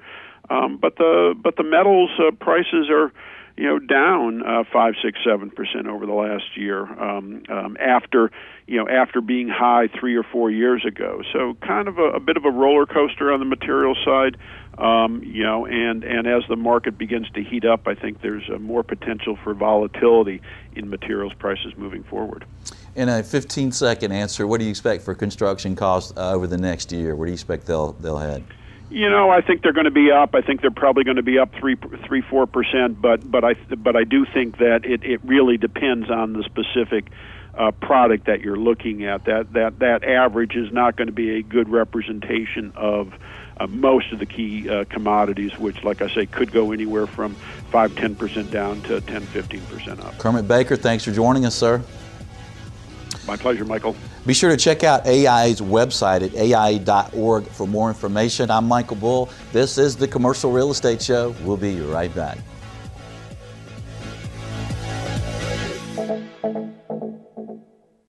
Um, 0.49 0.77
but 0.77 0.97
the 0.97 1.33
but 1.41 1.55
the 1.55 1.63
metals 1.63 2.11
uh, 2.19 2.31
prices 2.31 2.89
are 2.91 3.11
you 3.57 3.65
know, 3.65 3.79
down 3.79 4.43
uh, 4.45 4.63
five, 4.71 4.95
six, 5.01 5.17
seven 5.25 5.49
percent 5.49 5.87
over 5.87 6.05
the 6.05 6.13
last 6.13 6.57
year 6.57 6.81
um, 7.01 7.43
um, 7.47 7.77
after 7.79 8.29
you 8.67 8.77
know 8.77 8.89
after 8.89 9.21
being 9.21 9.47
high 9.47 9.87
three 9.99 10.15
or 10.15 10.23
four 10.23 10.51
years 10.51 10.83
ago. 10.85 11.21
So 11.31 11.55
kind 11.65 11.87
of 11.87 11.97
a, 11.97 12.11
a 12.11 12.19
bit 12.19 12.35
of 12.35 12.43
a 12.43 12.51
roller 12.51 12.85
coaster 12.85 13.31
on 13.31 13.39
the 13.39 13.45
material 13.45 13.95
side. 14.03 14.37
Um, 14.77 15.23
you 15.23 15.43
know, 15.43 15.65
and 15.65 16.03
and 16.03 16.27
as 16.27 16.43
the 16.49 16.57
market 16.57 16.97
begins 16.97 17.29
to 17.31 17.43
heat 17.43 17.63
up, 17.63 17.87
I 17.87 17.95
think 17.95 18.21
there's 18.21 18.49
uh, 18.53 18.59
more 18.59 18.83
potential 18.83 19.37
for 19.41 19.53
volatility 19.53 20.41
in 20.75 20.89
materials 20.89 21.33
prices 21.33 21.73
moving 21.77 22.03
forward. 22.03 22.45
In 22.95 23.09
a 23.09 23.21
15-second 23.23 24.11
answer, 24.11 24.47
what 24.47 24.59
do 24.59 24.65
you 24.65 24.69
expect 24.69 25.03
for 25.03 25.13
construction 25.13 25.75
costs 25.75 26.13
uh, 26.17 26.33
over 26.33 26.47
the 26.47 26.57
next 26.57 26.91
year? 26.91 27.15
Where 27.15 27.25
do 27.25 27.31
you 27.31 27.35
expect 27.35 27.67
they'll 27.67 27.93
they'll 27.93 28.17
head? 28.17 28.43
You 28.89 29.09
know, 29.09 29.29
I 29.29 29.41
think 29.41 29.63
they're 29.63 29.73
going 29.73 29.85
to 29.85 29.91
be 29.91 30.11
up. 30.11 30.35
I 30.35 30.41
think 30.41 30.61
they're 30.61 30.71
probably 30.71 31.03
going 31.03 31.17
to 31.17 31.23
be 31.23 31.39
up 31.39 31.53
three, 31.53 31.75
three, 32.05 32.21
four 32.21 32.45
percent. 32.45 33.01
But 33.01 33.29
but 33.29 33.43
I 33.43 33.55
but 33.75 33.95
I 33.95 34.03
do 34.03 34.25
think 34.25 34.57
that 34.59 34.85
it, 34.85 35.03
it 35.03 35.21
really 35.23 35.57
depends 35.57 36.09
on 36.09 36.33
the 36.33 36.43
specific 36.43 37.09
uh, 37.57 37.71
product 37.71 38.27
that 38.27 38.41
you're 38.41 38.57
looking 38.57 39.05
at. 39.05 39.25
That 39.25 39.53
that 39.53 39.79
that 39.79 40.03
average 40.03 40.55
is 40.55 40.71
not 40.71 40.95
going 40.95 41.07
to 41.07 41.13
be 41.13 41.39
a 41.39 41.41
good 41.41 41.67
representation 41.67 42.73
of 42.75 43.13
uh, 43.57 43.67
most 43.67 44.11
of 44.11 44.19
the 44.19 44.25
key 44.25 44.69
uh, 44.69 44.85
commodities, 44.85 45.57
which, 45.57 45.83
like 45.83 46.01
I 46.01 46.13
say, 46.13 46.25
could 46.25 46.51
go 46.51 46.71
anywhere 46.71 47.07
from 47.07 47.35
five, 47.71 47.95
ten 47.95 48.15
percent 48.15 48.51
down 48.51 48.81
to 48.83 49.01
10, 49.01 49.21
15 49.21 49.61
percent 49.61 49.99
up. 50.01 50.17
Kermit 50.17 50.47
Baker, 50.47 50.75
thanks 50.75 51.03
for 51.03 51.11
joining 51.11 51.45
us, 51.45 51.55
sir. 51.55 51.81
My 53.27 53.35
pleasure, 53.35 53.65
Michael. 53.65 53.95
Be 54.25 54.33
sure 54.33 54.51
to 54.51 54.57
check 54.57 54.83
out 54.83 55.05
AIA's 55.07 55.61
website 55.61 56.21
at 56.23 56.35
aia.org 56.35 57.47
for 57.47 57.67
more 57.67 57.89
information. 57.89 58.51
I'm 58.51 58.67
Michael 58.67 58.97
Bull. 58.97 59.29
This 59.51 59.77
is 59.77 59.95
the 59.95 60.07
Commercial 60.07 60.51
Real 60.51 60.71
Estate 60.71 61.01
Show. 61.01 61.35
We'll 61.43 61.57
be 61.57 61.79
right 61.81 62.13
back. 62.13 62.37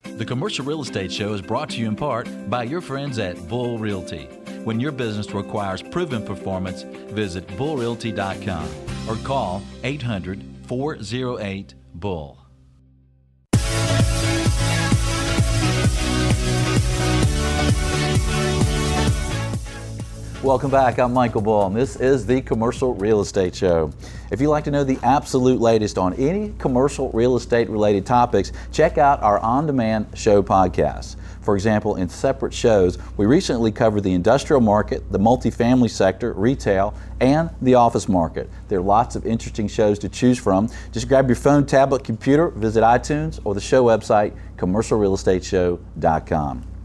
The 0.04 0.24
Commercial 0.24 0.64
Real 0.64 0.82
Estate 0.82 1.12
Show 1.12 1.34
is 1.34 1.42
brought 1.42 1.70
to 1.70 1.76
you 1.78 1.88
in 1.88 1.96
part 1.96 2.28
by 2.48 2.64
your 2.64 2.80
friends 2.80 3.18
at 3.18 3.48
Bull 3.48 3.78
Realty. 3.78 4.24
When 4.64 4.80
your 4.80 4.92
business 4.92 5.32
requires 5.32 5.82
proven 5.82 6.24
performance, 6.24 6.82
visit 6.82 7.46
bullrealty.com 7.48 8.68
or 9.08 9.16
call 9.24 9.62
800 9.84 10.42
408 10.66 11.74
Bull. 11.94 12.45
Welcome 20.42 20.70
back. 20.70 20.98
I'm 20.98 21.14
Michael 21.14 21.66
and 21.66 21.74
this 21.74 21.96
is 21.96 22.26
the 22.26 22.42
Commercial 22.42 22.92
Real 22.94 23.22
Estate 23.22 23.54
Show. 23.54 23.90
If 24.30 24.38
you'd 24.38 24.50
like 24.50 24.64
to 24.64 24.70
know 24.70 24.84
the 24.84 24.98
absolute 25.02 25.62
latest 25.62 25.96
on 25.96 26.12
any 26.14 26.52
commercial 26.58 27.10
real 27.12 27.36
estate 27.36 27.70
related 27.70 28.04
topics, 28.04 28.52
check 28.70 28.98
out 28.98 29.22
our 29.22 29.38
on 29.38 29.66
demand 29.66 30.08
show 30.14 30.42
podcasts. 30.42 31.16
For 31.40 31.54
example, 31.54 31.96
in 31.96 32.10
separate 32.10 32.52
shows, 32.52 32.98
we 33.16 33.24
recently 33.24 33.72
covered 33.72 34.02
the 34.02 34.12
industrial 34.12 34.60
market, 34.60 35.10
the 35.10 35.18
multifamily 35.18 35.88
sector, 35.88 36.34
retail, 36.34 36.92
and 37.18 37.48
the 37.62 37.76
office 37.76 38.06
market. 38.06 38.50
There 38.68 38.78
are 38.78 38.82
lots 38.82 39.16
of 39.16 39.24
interesting 39.24 39.68
shows 39.68 39.98
to 40.00 40.10
choose 40.10 40.38
from. 40.38 40.68
Just 40.92 41.08
grab 41.08 41.28
your 41.28 41.36
phone, 41.36 41.64
tablet, 41.64 42.04
computer, 42.04 42.50
visit 42.50 42.82
iTunes 42.82 43.40
or 43.44 43.54
the 43.54 43.62
show 43.62 43.84
website, 43.84 44.36
commercialrealestateshow.com. 44.58 46.75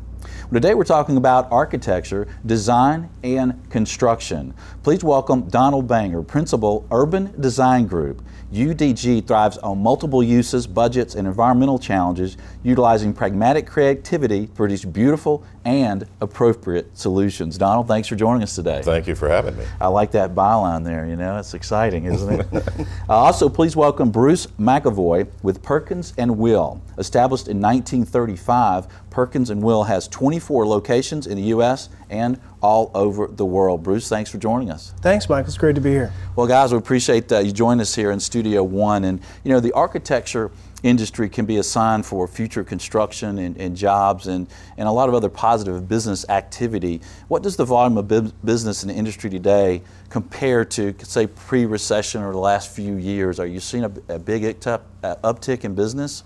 Today 0.53 0.74
we're 0.74 0.84
talking 0.84 1.15
about 1.15 1.50
architecture, 1.50 2.27
design, 2.46 3.10
and 3.24 3.70
construction. 3.70 4.53
Please 4.84 5.01
welcome 5.01 5.48
Donald 5.48 5.88
Banger, 5.88 6.22
Principal, 6.24 6.86
Urban 6.91 7.34
Design 7.39 7.88
Group. 7.88 8.22
UDG 8.51 9.25
thrives 9.25 9.58
on 9.60 9.81
multiple 9.81 10.22
uses, 10.22 10.67
budgets, 10.67 11.15
and 11.15 11.25
environmental 11.25 11.79
challenges, 11.79 12.36
utilizing 12.63 13.13
pragmatic 13.13 13.65
creativity 13.65 14.48
to 14.48 14.51
produce 14.51 14.84
beautiful 14.84 15.41
and 15.65 16.07
appropriate 16.19 16.97
solutions. 16.97 17.57
Donald, 17.57 17.87
thanks 17.87 18.07
for 18.07 18.15
joining 18.15 18.43
us 18.43 18.55
today. 18.55 18.81
Thank 18.83 19.07
you 19.07 19.15
for 19.15 19.29
having 19.29 19.57
me. 19.57 19.65
I 19.79 19.87
like 19.87 20.11
that 20.11 20.33
byline 20.33 20.83
there, 20.83 21.05
you 21.05 21.15
know, 21.15 21.37
it's 21.37 21.53
exciting, 21.53 22.05
isn't 22.05 22.41
it? 22.41 22.47
uh, 22.79 22.85
also, 23.09 23.49
please 23.49 23.75
welcome 23.75 24.11
Bruce 24.11 24.47
McEvoy 24.59 25.27
with 25.43 25.61
Perkins 25.61 26.13
and 26.17 26.37
Will. 26.37 26.81
Established 26.97 27.47
in 27.47 27.59
1935, 27.61 28.87
Perkins 29.09 29.49
and 29.49 29.61
Will 29.61 29.83
has 29.83 30.07
24 30.07 30.67
locations 30.67 31.27
in 31.27 31.35
the 31.35 31.43
U.S. 31.43 31.89
and 32.09 32.39
all 32.61 32.91
over 32.93 33.27
the 33.27 33.45
world. 33.45 33.83
Bruce, 33.83 34.07
thanks 34.07 34.29
for 34.29 34.37
joining 34.37 34.71
us. 34.71 34.93
Thanks, 35.01 35.27
Mike. 35.29 35.45
It's 35.45 35.57
great 35.57 35.75
to 35.75 35.81
be 35.81 35.91
here. 35.91 36.13
Well, 36.35 36.47
guys, 36.47 36.71
we 36.71 36.77
appreciate 36.77 37.31
uh, 37.31 37.39
you 37.39 37.51
joining 37.51 37.81
us 37.81 37.93
here 37.93 38.11
in 38.11 38.19
Studio 38.19 38.63
One. 38.63 39.03
And, 39.03 39.19
you 39.43 39.51
know, 39.51 39.59
the 39.59 39.73
architecture 39.73 40.51
industry 40.83 41.29
can 41.29 41.45
be 41.45 41.57
a 41.57 41.63
sign 41.63 42.03
for 42.03 42.27
future 42.27 42.63
construction 42.63 43.38
and, 43.38 43.57
and, 43.57 43.75
jobs 43.75 44.27
and, 44.27 44.47
and 44.77 44.88
a 44.88 44.91
lot 44.91 45.09
of 45.09 45.15
other 45.15 45.29
positive 45.29 45.88
business 45.88 46.27
activity. 46.29 47.01
What 47.27 47.43
does 47.43 47.55
the 47.55 47.65
volume 47.65 47.97
of 47.97 48.07
business 48.43 48.83
in 48.83 48.89
the 48.89 48.95
industry 48.95 49.29
today 49.29 49.81
compare 50.09 50.65
to, 50.65 50.93
say, 51.03 51.27
pre 51.27 51.65
recession 51.65 52.21
or 52.21 52.31
the 52.31 52.39
last 52.39 52.71
few 52.71 52.95
years? 52.95 53.39
Are 53.39 53.45
you 53.45 53.59
seeing 53.59 53.83
a, 53.83 53.91
a 54.09 54.19
big 54.19 54.43
uptick 54.43 55.63
in 55.63 55.75
business? 55.75 56.23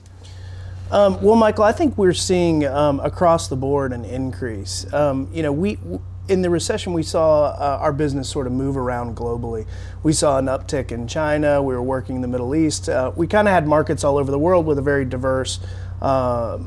Um, 0.92 1.22
well, 1.22 1.36
Michael, 1.36 1.64
I 1.64 1.72
think 1.72 1.98
we're 1.98 2.14
seeing 2.14 2.66
um, 2.66 3.00
across 3.00 3.48
the 3.48 3.56
board 3.56 3.92
an 3.92 4.06
increase. 4.06 4.92
Um, 4.94 5.28
you 5.34 5.42
know, 5.42 5.52
we 5.52 5.80
in 6.28 6.42
the 6.42 6.50
recession, 6.50 6.94
we 6.94 7.04
saw 7.04 7.48
uh, 7.48 7.78
our 7.82 7.94
business 7.94 8.30
sort 8.30 8.48
of 8.48 8.54
move 8.54 8.78
around 8.78 9.16
globally. 9.16 9.66
We 10.04 10.14
saw 10.14 10.38
an 10.38 10.46
uptick 10.46 10.92
in 10.92 11.08
China. 11.08 11.62
We 11.62 11.74
were 11.74 11.84
working 11.84 12.16
in 12.16 12.22
the 12.22 12.28
Middle 12.28 12.56
East. 12.56 12.90
Uh, 12.90 13.12
we 13.16 13.28
kind 13.28 13.48
of 13.48 13.54
had 13.54 13.68
markets 13.68 14.04
all 14.04 14.18
over 14.18 14.32
the 14.32 14.40
world 14.40 14.66
with 14.66 14.80
a 14.80 14.82
very 14.82 15.06
diverse 15.06 15.60
uh, 16.02 16.58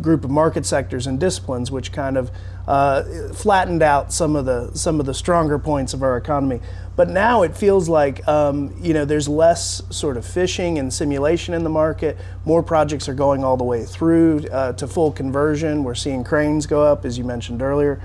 group 0.00 0.24
of 0.24 0.30
market 0.30 0.66
sectors 0.66 1.06
and 1.06 1.20
disciplines, 1.20 1.70
which 1.70 1.92
kind 1.92 2.16
of 2.16 2.30
uh, 2.66 3.32
flattened 3.32 3.82
out 3.82 4.12
some 4.12 4.34
of 4.34 4.44
the 4.44 4.70
some 4.74 4.98
of 4.98 5.06
the 5.06 5.14
stronger 5.14 5.58
points 5.58 5.94
of 5.94 6.02
our 6.02 6.16
economy. 6.16 6.60
But 6.96 7.08
now 7.08 7.42
it 7.42 7.56
feels 7.56 7.88
like 7.88 8.26
um, 8.26 8.74
you 8.80 8.92
know 8.92 9.04
there's 9.04 9.28
less 9.28 9.82
sort 9.90 10.16
of 10.16 10.26
fishing 10.26 10.78
and 10.78 10.92
simulation 10.92 11.54
in 11.54 11.64
the 11.64 11.70
market. 11.70 12.16
More 12.44 12.62
projects 12.62 13.08
are 13.08 13.14
going 13.14 13.44
all 13.44 13.56
the 13.56 13.64
way 13.64 13.84
through 13.84 14.46
uh, 14.50 14.72
to 14.72 14.86
full 14.86 15.12
conversion. 15.12 15.84
We're 15.84 15.94
seeing 15.94 16.24
cranes 16.24 16.66
go 16.66 16.82
up, 16.82 17.04
as 17.04 17.16
you 17.18 17.24
mentioned 17.24 17.62
earlier. 17.62 18.00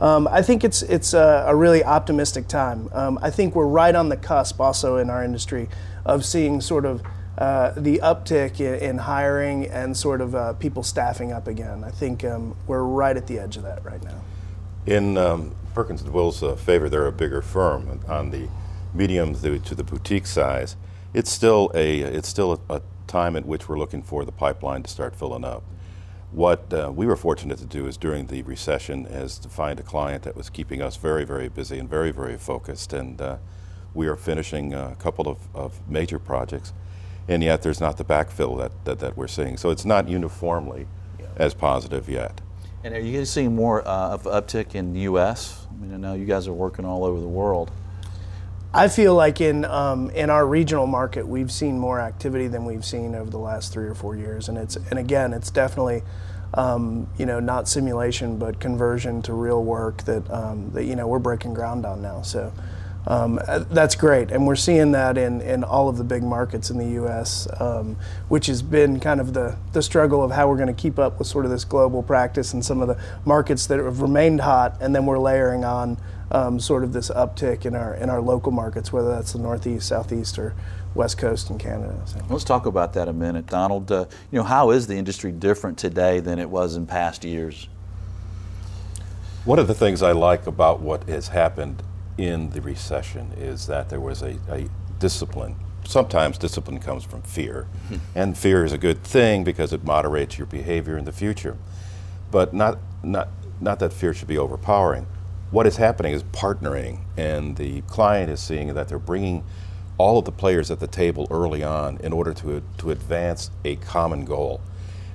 Um, 0.00 0.26
I 0.28 0.42
think 0.42 0.64
it's 0.64 0.82
it's 0.82 1.14
a, 1.14 1.44
a 1.46 1.54
really 1.54 1.84
optimistic 1.84 2.48
time. 2.48 2.88
Um, 2.92 3.18
I 3.22 3.30
think 3.30 3.54
we're 3.54 3.66
right 3.66 3.94
on 3.94 4.08
the 4.08 4.16
cusp, 4.16 4.60
also 4.60 4.96
in 4.96 5.10
our 5.10 5.22
industry, 5.24 5.68
of 6.04 6.24
seeing 6.24 6.60
sort 6.60 6.84
of 6.84 7.02
uh, 7.38 7.72
the 7.76 7.98
uptick 7.98 8.60
in, 8.60 8.74
in, 8.74 8.98
hiring 8.98 9.66
and 9.66 9.96
sort 9.96 10.20
of 10.20 10.34
uh, 10.34 10.52
people 10.54 10.82
staffing 10.82 11.32
up 11.32 11.48
again. 11.48 11.82
I 11.82 11.90
think 11.90 12.24
um, 12.24 12.54
we're 12.66 12.82
right 12.82 13.16
at 13.16 13.26
the 13.26 13.38
edge 13.38 13.56
of 13.56 13.62
that 13.62 13.84
right 13.84 14.02
now. 14.02 14.20
In 14.84 15.16
um, 15.16 15.54
Perkins 15.74 16.02
and 16.02 16.12
Will's 16.12 16.42
uh, 16.42 16.56
favor, 16.56 16.88
they're 16.88 17.06
a 17.06 17.12
bigger 17.12 17.40
firm 17.40 18.00
on 18.06 18.30
the 18.30 18.48
medium 18.92 19.34
to, 19.34 19.58
to, 19.58 19.74
the 19.74 19.84
boutique 19.84 20.26
size. 20.26 20.76
It's 21.14 21.30
still 21.30 21.70
a 21.74 22.00
it's 22.00 22.28
still 22.28 22.60
a, 22.68 22.76
a 22.76 22.82
time 23.06 23.36
at 23.36 23.46
which 23.46 23.68
we're 23.68 23.78
looking 23.78 24.02
for 24.02 24.24
the 24.24 24.32
pipeline 24.32 24.82
to 24.82 24.90
start 24.90 25.16
filling 25.16 25.44
up. 25.44 25.62
What 26.32 26.72
uh, 26.72 26.90
we 26.94 27.04
were 27.04 27.16
fortunate 27.16 27.58
to 27.58 27.66
do 27.66 27.86
is 27.86 27.98
during 27.98 28.28
the 28.28 28.40
recession 28.42 29.04
is 29.04 29.38
to 29.40 29.50
find 29.50 29.78
a 29.78 29.82
client 29.82 30.22
that 30.22 30.34
was 30.34 30.48
keeping 30.48 30.80
us 30.80 30.96
very, 30.96 31.24
very 31.24 31.50
busy 31.50 31.78
and 31.78 31.88
very, 31.88 32.10
very 32.10 32.38
focused. 32.38 32.94
And 32.94 33.20
uh, 33.20 33.36
we 33.92 34.06
are 34.06 34.16
finishing 34.16 34.72
a 34.72 34.96
couple 34.98 35.28
of, 35.28 35.38
of, 35.54 35.86
major 35.86 36.18
projects, 36.18 36.72
and 37.28 37.42
yet 37.42 37.60
there's 37.60 37.82
not 37.82 37.98
the 37.98 38.04
backfill 38.04 38.56
that, 38.58 38.72
that, 38.86 38.98
that 39.00 39.14
we're 39.14 39.28
seeing. 39.28 39.58
So 39.58 39.68
it's 39.68 39.84
not 39.84 40.08
uniformly 40.08 40.86
yeah. 41.20 41.26
as 41.36 41.52
positive 41.52 42.08
yet. 42.08 42.40
And 42.82 42.94
are 42.94 43.00
you 43.00 43.26
seeing 43.26 43.54
more 43.54 43.86
uh, 43.86 44.08
of 44.08 44.22
uptick 44.22 44.74
in 44.74 44.94
the 44.94 45.00
U.S.? 45.00 45.66
I 45.70 45.74
mean, 45.84 45.92
I 45.92 45.98
know 45.98 46.14
you 46.14 46.24
guys 46.24 46.48
are 46.48 46.54
working 46.54 46.86
all 46.86 47.04
over 47.04 47.20
the 47.20 47.28
world. 47.28 47.70
I 48.74 48.88
feel 48.88 49.14
like 49.14 49.40
in 49.40 49.66
um, 49.66 50.08
in 50.10 50.30
our 50.30 50.46
regional 50.46 50.86
market, 50.86 51.28
we've 51.28 51.52
seen 51.52 51.78
more 51.78 52.00
activity 52.00 52.48
than 52.48 52.64
we've 52.64 52.84
seen 52.84 53.14
over 53.14 53.30
the 53.30 53.38
last 53.38 53.72
three 53.72 53.86
or 53.86 53.94
four 53.94 54.16
years, 54.16 54.48
and 54.48 54.56
it's 54.56 54.76
and 54.76 54.98
again, 54.98 55.34
it's 55.34 55.50
definitely 55.50 56.02
um, 56.54 57.06
you 57.18 57.26
know 57.26 57.38
not 57.38 57.68
simulation, 57.68 58.38
but 58.38 58.60
conversion 58.60 59.20
to 59.22 59.34
real 59.34 59.62
work 59.62 60.04
that 60.04 60.28
um, 60.30 60.70
that 60.72 60.84
you 60.84 60.96
know 60.96 61.06
we're 61.06 61.18
breaking 61.18 61.54
ground 61.54 61.84
on 61.84 62.02
now. 62.02 62.22
So. 62.22 62.52
Um, 63.04 63.40
uh, 63.48 63.58
that's 63.68 63.96
great, 63.96 64.30
and 64.30 64.46
we're 64.46 64.54
seeing 64.54 64.92
that 64.92 65.18
in, 65.18 65.40
in 65.40 65.64
all 65.64 65.88
of 65.88 65.96
the 65.96 66.04
big 66.04 66.22
markets 66.22 66.70
in 66.70 66.78
the 66.78 66.86
U.S., 66.90 67.48
um, 67.58 67.96
which 68.28 68.46
has 68.46 68.62
been 68.62 69.00
kind 69.00 69.20
of 69.20 69.34
the, 69.34 69.56
the 69.72 69.82
struggle 69.82 70.22
of 70.22 70.30
how 70.30 70.48
we're 70.48 70.56
going 70.56 70.72
to 70.72 70.72
keep 70.72 71.00
up 71.00 71.18
with 71.18 71.26
sort 71.26 71.44
of 71.44 71.50
this 71.50 71.64
global 71.64 72.04
practice 72.04 72.52
and 72.52 72.64
some 72.64 72.80
of 72.80 72.86
the 72.86 72.96
markets 73.24 73.66
that 73.66 73.80
have 73.80 74.02
remained 74.02 74.42
hot, 74.42 74.76
and 74.80 74.94
then 74.94 75.04
we're 75.04 75.18
layering 75.18 75.64
on 75.64 75.98
um, 76.32 76.58
sort 76.58 76.82
of 76.82 76.92
this 76.92 77.10
uptick 77.10 77.64
in 77.66 77.74
our 77.74 77.94
in 77.94 78.10
our 78.10 78.20
local 78.20 78.50
markets, 78.50 78.92
whether 78.92 79.10
that's 79.10 79.34
the 79.34 79.38
Northeast, 79.38 79.86
Southeast, 79.86 80.38
or 80.38 80.54
West 80.94 81.18
Coast 81.18 81.50
in 81.50 81.58
Canada. 81.58 82.00
So. 82.06 82.20
Let's 82.28 82.44
talk 82.44 82.66
about 82.66 82.94
that 82.94 83.06
a 83.06 83.12
minute, 83.12 83.46
Donald. 83.46 83.92
Uh, 83.92 84.06
you 84.30 84.38
know, 84.38 84.44
how 84.44 84.70
is 84.70 84.86
the 84.86 84.96
industry 84.96 85.30
different 85.30 85.78
today 85.78 86.20
than 86.20 86.38
it 86.38 86.48
was 86.48 86.74
in 86.74 86.86
past 86.86 87.24
years? 87.24 87.68
One 89.44 89.58
of 89.58 89.68
the 89.68 89.74
things 89.74 90.02
I 90.02 90.12
like 90.12 90.46
about 90.46 90.80
what 90.80 91.04
has 91.08 91.28
happened 91.28 91.82
in 92.16 92.50
the 92.50 92.60
recession 92.60 93.32
is 93.36 93.66
that 93.66 93.90
there 93.90 94.00
was 94.00 94.22
a, 94.22 94.38
a 94.48 94.68
discipline. 94.98 95.56
Sometimes 95.84 96.38
discipline 96.38 96.78
comes 96.78 97.04
from 97.04 97.22
fear, 97.22 97.66
mm-hmm. 97.86 97.96
and 98.14 98.38
fear 98.38 98.64
is 98.64 98.72
a 98.72 98.78
good 98.78 99.02
thing 99.02 99.44
because 99.44 99.72
it 99.72 99.84
moderates 99.84 100.38
your 100.38 100.46
behavior 100.46 100.96
in 100.96 101.04
the 101.04 101.12
future. 101.12 101.58
But 102.30 102.54
not, 102.54 102.78
not, 103.02 103.28
not 103.60 103.80
that 103.80 103.92
fear 103.92 104.14
should 104.14 104.28
be 104.28 104.38
overpowering 104.38 105.06
what 105.52 105.66
is 105.66 105.76
happening 105.76 106.14
is 106.14 106.22
partnering, 106.24 107.00
and 107.16 107.56
the 107.56 107.82
client 107.82 108.30
is 108.30 108.40
seeing 108.40 108.72
that 108.74 108.88
they're 108.88 108.98
bringing 108.98 109.44
all 109.98 110.18
of 110.18 110.24
the 110.24 110.32
players 110.32 110.70
at 110.70 110.80
the 110.80 110.86
table 110.86 111.28
early 111.30 111.62
on 111.62 111.98
in 111.98 112.10
order 112.10 112.32
to, 112.32 112.62
to 112.78 112.90
advance 112.90 113.50
a 113.62 113.76
common 113.76 114.24
goal. 114.24 114.62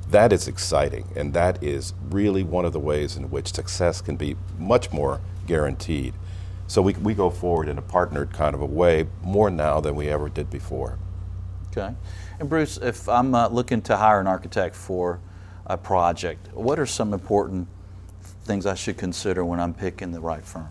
That 0.10 0.32
is 0.32 0.48
exciting, 0.48 1.08
and 1.16 1.34
that 1.34 1.62
is 1.64 1.96
really 2.10 2.44
one 2.44 2.66
of 2.66 2.72
the 2.72 2.80
ways 2.80 3.18
in 3.18 3.32
which 3.32 3.52
success 3.52 4.00
can 4.00 4.16
be 4.16 4.36
much 4.60 4.92
more 4.92 5.20
guaranteed. 5.48 6.14
So 6.68 6.84
we, 6.84 6.94
we 6.94 7.16
go 7.16 7.32
forward 7.32 7.68
in 7.68 7.80
a 7.80 7.82
partnered 7.82 8.32
kind 8.32 8.54
of 8.54 8.62
a 8.62 8.66
way 8.66 9.08
more 9.24 9.50
now 9.50 9.82
than 9.82 9.96
we 9.96 10.08
ever 10.08 10.30
did 10.30 10.52
before. 10.52 11.00
Okay. 11.72 11.96
And 12.40 12.48
Bruce, 12.48 12.78
if 12.78 13.10
I'm 13.10 13.34
uh, 13.34 13.48
looking 13.48 13.82
to 13.84 13.98
hire 13.98 14.20
an 14.20 14.28
architect 14.28 14.76
for 14.76 15.20
a 15.66 15.78
project, 15.78 16.54
what 16.54 16.78
are 16.78 16.86
some 16.86 17.12
important 17.14 17.68
things 18.48 18.66
I 18.66 18.76
should 18.76 18.98
consider 18.98 19.46
when 19.46 19.60
I'm 19.60 19.74
picking 19.74 20.12
the 20.12 20.20
right 20.20 20.46
firm? 20.46 20.70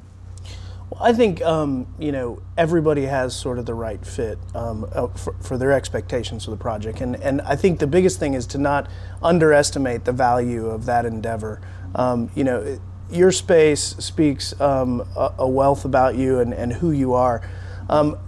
Well, 0.90 1.02
I 1.02 1.12
think 1.12 1.42
um, 1.42 1.87
you 1.99 2.12
know 2.12 2.42
everybody 2.56 3.02
has 3.02 3.35
sort 3.35 3.59
of 3.59 3.66
the 3.66 3.75
right 3.75 4.04
fit 4.04 4.38
um, 4.54 4.88
uh, 4.92 5.09
for, 5.09 5.35
for, 5.42 5.59
their 5.59 5.73
expectations 5.73 6.45
for 6.45 6.52
the 6.52 6.56
project, 6.56 7.00
and 7.00 7.16
and 7.16 7.40
I 7.42 7.56
think 7.56 7.80
the 7.80 7.88
biggest 7.88 8.21
thing 8.21 8.35
is 8.35 8.47
to 8.49 8.59
not 8.59 8.88
underestimate 9.23 10.04
the 10.04 10.12
value 10.12 10.66
of 10.66 10.87
that 10.87 11.04
endeavor. 11.04 11.61
Um, 11.95 12.30
you 12.35 12.45
know, 12.45 12.61
it, 12.61 12.80
your 13.11 13.33
space 13.33 13.97
speaks 13.99 14.59
um, 14.61 15.06
a, 15.16 15.35
a, 15.38 15.49
wealth 15.49 15.85
about 15.85 16.16
you 16.16 16.40
and, 16.40 16.52
and 16.52 16.73
who 16.73 16.90
you 16.90 17.14
are. 17.14 17.49
Um, 17.88 18.18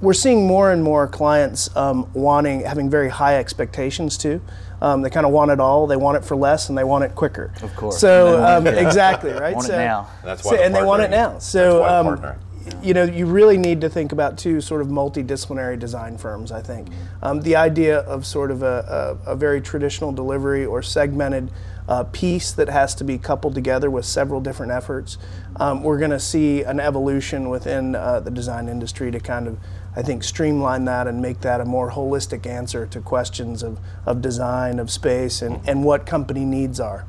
we're 0.00 0.14
seeing 0.14 0.46
more 0.46 0.70
and 0.70 0.82
more 0.82 1.08
clients 1.08 1.74
um, 1.76 2.10
wanting 2.12 2.60
having 2.60 2.88
very 2.88 3.08
high 3.08 3.36
expectations 3.36 4.16
too. 4.16 4.40
Um, 4.80 5.02
they 5.02 5.10
kind 5.10 5.26
of 5.26 5.32
want 5.32 5.50
it 5.50 5.60
all. 5.60 5.86
They 5.86 5.96
want 5.96 6.16
it 6.16 6.24
for 6.24 6.36
less, 6.36 6.68
and 6.68 6.78
they 6.78 6.84
want 6.84 7.04
it 7.04 7.14
quicker. 7.14 7.52
Of 7.62 7.74
course. 7.74 7.98
So 7.98 8.42
um, 8.44 8.66
exactly 8.66 9.32
right. 9.32 9.54
want 9.54 9.66
so, 9.66 9.74
it 9.74 9.78
now. 9.78 10.08
That's 10.24 10.44
why 10.44 10.56
so, 10.56 10.62
and 10.62 10.74
they 10.74 10.82
want 10.82 11.02
it 11.02 11.10
now. 11.10 11.38
So 11.38 11.84
um, 11.84 12.38
you 12.82 12.94
know, 12.94 13.04
you 13.04 13.26
really 13.26 13.56
need 13.56 13.80
to 13.80 13.88
think 13.88 14.12
about 14.12 14.38
two 14.38 14.60
sort 14.60 14.80
of 14.80 14.88
multidisciplinary 14.88 15.78
design 15.78 16.18
firms. 16.18 16.52
I 16.52 16.60
think 16.60 16.88
um, 17.22 17.40
the 17.42 17.56
idea 17.56 18.00
of 18.00 18.26
sort 18.26 18.50
of 18.50 18.62
a, 18.62 19.18
a, 19.26 19.32
a 19.32 19.36
very 19.36 19.60
traditional 19.60 20.12
delivery 20.12 20.64
or 20.64 20.82
segmented 20.82 21.50
uh, 21.88 22.04
piece 22.04 22.52
that 22.52 22.68
has 22.68 22.94
to 22.96 23.04
be 23.04 23.16
coupled 23.16 23.54
together 23.54 23.90
with 23.90 24.04
several 24.04 24.40
different 24.40 24.72
efforts. 24.72 25.16
Um, 25.56 25.82
we're 25.82 25.98
going 25.98 26.10
to 26.10 26.20
see 26.20 26.62
an 26.62 26.80
evolution 26.80 27.48
within 27.48 27.94
uh, 27.94 28.20
the 28.20 28.30
design 28.30 28.68
industry 28.68 29.10
to 29.10 29.18
kind 29.18 29.48
of 29.48 29.58
I 29.98 30.02
think, 30.02 30.22
streamline 30.22 30.84
that 30.84 31.08
and 31.08 31.20
make 31.20 31.40
that 31.40 31.60
a 31.60 31.64
more 31.64 31.90
holistic 31.90 32.46
answer 32.46 32.86
to 32.86 33.00
questions 33.00 33.64
of, 33.64 33.80
of 34.06 34.22
design, 34.22 34.78
of 34.78 34.92
space, 34.92 35.42
and, 35.42 35.60
and 35.68 35.82
what 35.82 36.06
company 36.06 36.44
needs 36.44 36.78
are. 36.78 37.04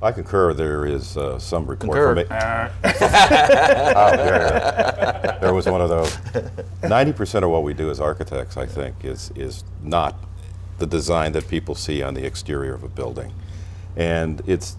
I 0.00 0.12
concur. 0.12 0.54
There 0.54 0.86
is 0.86 1.18
uh, 1.18 1.38
some 1.38 1.66
report 1.66 1.90
concur. 1.90 2.14
from 2.14 2.18
it. 2.20 2.28
oh, 3.96 4.16
there, 4.16 5.38
there 5.42 5.52
was 5.52 5.66
one 5.66 5.82
of 5.82 5.90
those. 5.90 6.16
Ninety 6.82 7.12
percent 7.12 7.44
of 7.44 7.50
what 7.50 7.62
we 7.62 7.74
do 7.74 7.90
as 7.90 8.00
architects, 8.00 8.56
I 8.56 8.64
think, 8.64 9.04
is 9.04 9.30
is 9.34 9.62
not 9.82 10.14
the 10.78 10.86
design 10.86 11.32
that 11.32 11.48
people 11.48 11.74
see 11.74 12.02
on 12.02 12.14
the 12.14 12.24
exterior 12.24 12.72
of 12.72 12.82
a 12.82 12.88
building, 12.88 13.34
and 13.94 14.40
it's 14.46 14.76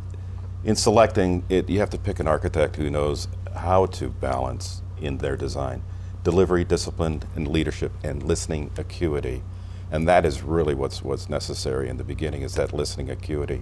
in 0.64 0.76
selecting 0.76 1.44
it. 1.50 1.70
You 1.70 1.80
have 1.80 1.92
to 1.92 2.00
pick 2.00 2.20
an 2.20 2.28
architect 2.28 2.78
who 2.78 2.90
knows 2.90 3.28
how 3.56 3.86
to 3.88 4.10
balance 4.10 4.82
in 5.00 5.20
their 5.20 5.38
design 5.38 5.84
delivery 6.28 6.66
discipline 6.66 7.24
and 7.38 7.48
leadership 7.48 7.90
and 8.04 8.22
listening 8.22 8.70
acuity. 8.78 9.42
And 9.90 10.06
that 10.10 10.26
is 10.26 10.44
really 10.44 10.76
what's, 10.76 11.02
what's 11.02 11.30
necessary 11.30 11.88
in 11.88 11.96
the 11.96 12.04
beginning 12.04 12.42
is 12.42 12.56
that 12.56 12.74
listening 12.74 13.10
acuity. 13.10 13.62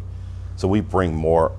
So 0.55 0.67
we 0.67 0.81
bring 0.81 1.13
more 1.13 1.55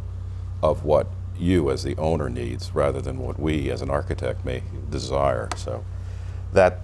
of 0.65 0.83
what 0.83 1.07
you 1.39 1.71
as 1.71 1.85
the 1.85 1.97
owner 1.97 2.29
needs 2.29 2.75
rather 2.75 3.01
than 3.01 3.19
what 3.19 3.39
we 3.39 3.71
as 3.71 3.83
an 3.83 3.89
architect 3.89 4.45
may 4.45 4.65
desire. 4.91 5.49
So 5.57 5.85
that 6.53 6.81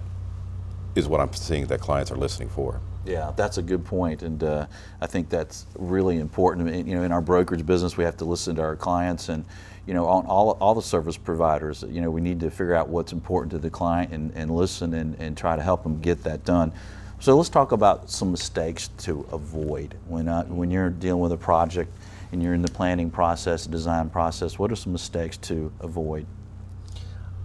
is 0.95 1.05
what 1.05 1.19
I'm 1.19 1.33
seeing 1.33 1.65
that 1.67 1.81
clients 1.81 2.09
are 2.09 2.15
listening 2.15 2.47
for. 2.47 2.79
Yeah, 3.05 3.33
that's 3.35 3.57
a 3.57 3.61
good 3.61 3.83
point, 3.83 4.23
and 4.23 4.41
uh, 4.41 4.67
I 5.01 5.07
think 5.07 5.27
that's 5.27 5.65
really 5.77 6.19
important. 6.19 6.87
You 6.87 6.95
know, 6.95 7.03
in 7.03 7.11
our 7.11 7.19
brokerage 7.19 7.65
business, 7.65 7.97
we 7.97 8.05
have 8.05 8.15
to 8.15 8.25
listen 8.25 8.55
to 8.55 8.61
our 8.61 8.77
clients, 8.77 9.27
and 9.27 9.43
you 9.85 9.93
know, 9.93 10.05
on 10.07 10.25
all, 10.25 10.51
all 10.61 10.75
the 10.75 10.81
service 10.81 11.17
providers, 11.17 11.83
you 11.89 12.01
know, 12.01 12.09
we 12.09 12.21
need 12.21 12.39
to 12.39 12.49
figure 12.49 12.73
out 12.73 12.87
what's 12.87 13.11
important 13.11 13.51
to 13.51 13.57
the 13.57 13.69
client 13.69 14.11
and, 14.11 14.31
and 14.35 14.49
listen 14.49 14.93
and, 14.93 15.15
and 15.19 15.37
try 15.37 15.55
to 15.55 15.61
help 15.61 15.83
them 15.83 15.99
get 15.99 16.23
that 16.23 16.45
done. 16.45 16.71
So 17.19 17.35
let's 17.37 17.49
talk 17.49 17.71
about 17.71 18.09
some 18.09 18.31
mistakes 18.31 18.89
to 18.99 19.25
avoid 19.31 19.95
when 20.07 20.27
uh, 20.27 20.43
when 20.45 20.69
you're 20.69 20.89
dealing 20.89 21.21
with 21.21 21.31
a 21.31 21.37
project 21.37 21.89
and 22.33 22.43
you're 22.43 22.53
in 22.53 22.61
the 22.61 22.71
planning 22.71 23.09
process, 23.09 23.65
design 23.65 24.09
process. 24.09 24.59
What 24.59 24.71
are 24.71 24.75
some 24.75 24.91
mistakes 24.91 25.37
to 25.37 25.71
avoid? 25.79 26.25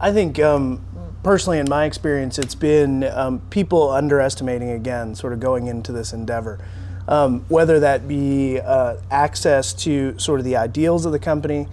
I 0.01 0.12
think 0.12 0.38
um, 0.38 0.85
personally, 1.22 1.59
in 1.59 1.68
my 1.68 1.85
experience, 1.85 2.38
it's 2.38 2.55
been 2.55 3.05
um, 3.05 3.40
people 3.51 3.90
underestimating 3.90 4.70
again, 4.70 5.14
sort 5.14 5.33
of 5.33 5.40
going 5.40 5.66
into 5.66 5.92
this 5.92 6.12
endeavor. 6.12 6.59
Um, 7.07 7.44
whether 7.48 7.81
that 7.81 8.07
be 8.07 8.61
uh, 8.61 8.96
access 9.11 9.72
to 9.85 10.18
sort 10.18 10.40
of 10.40 10.44
the 10.44 10.57
ideals 10.57 11.07
of 11.07 11.12
the 11.12 11.18
company, 11.18 11.68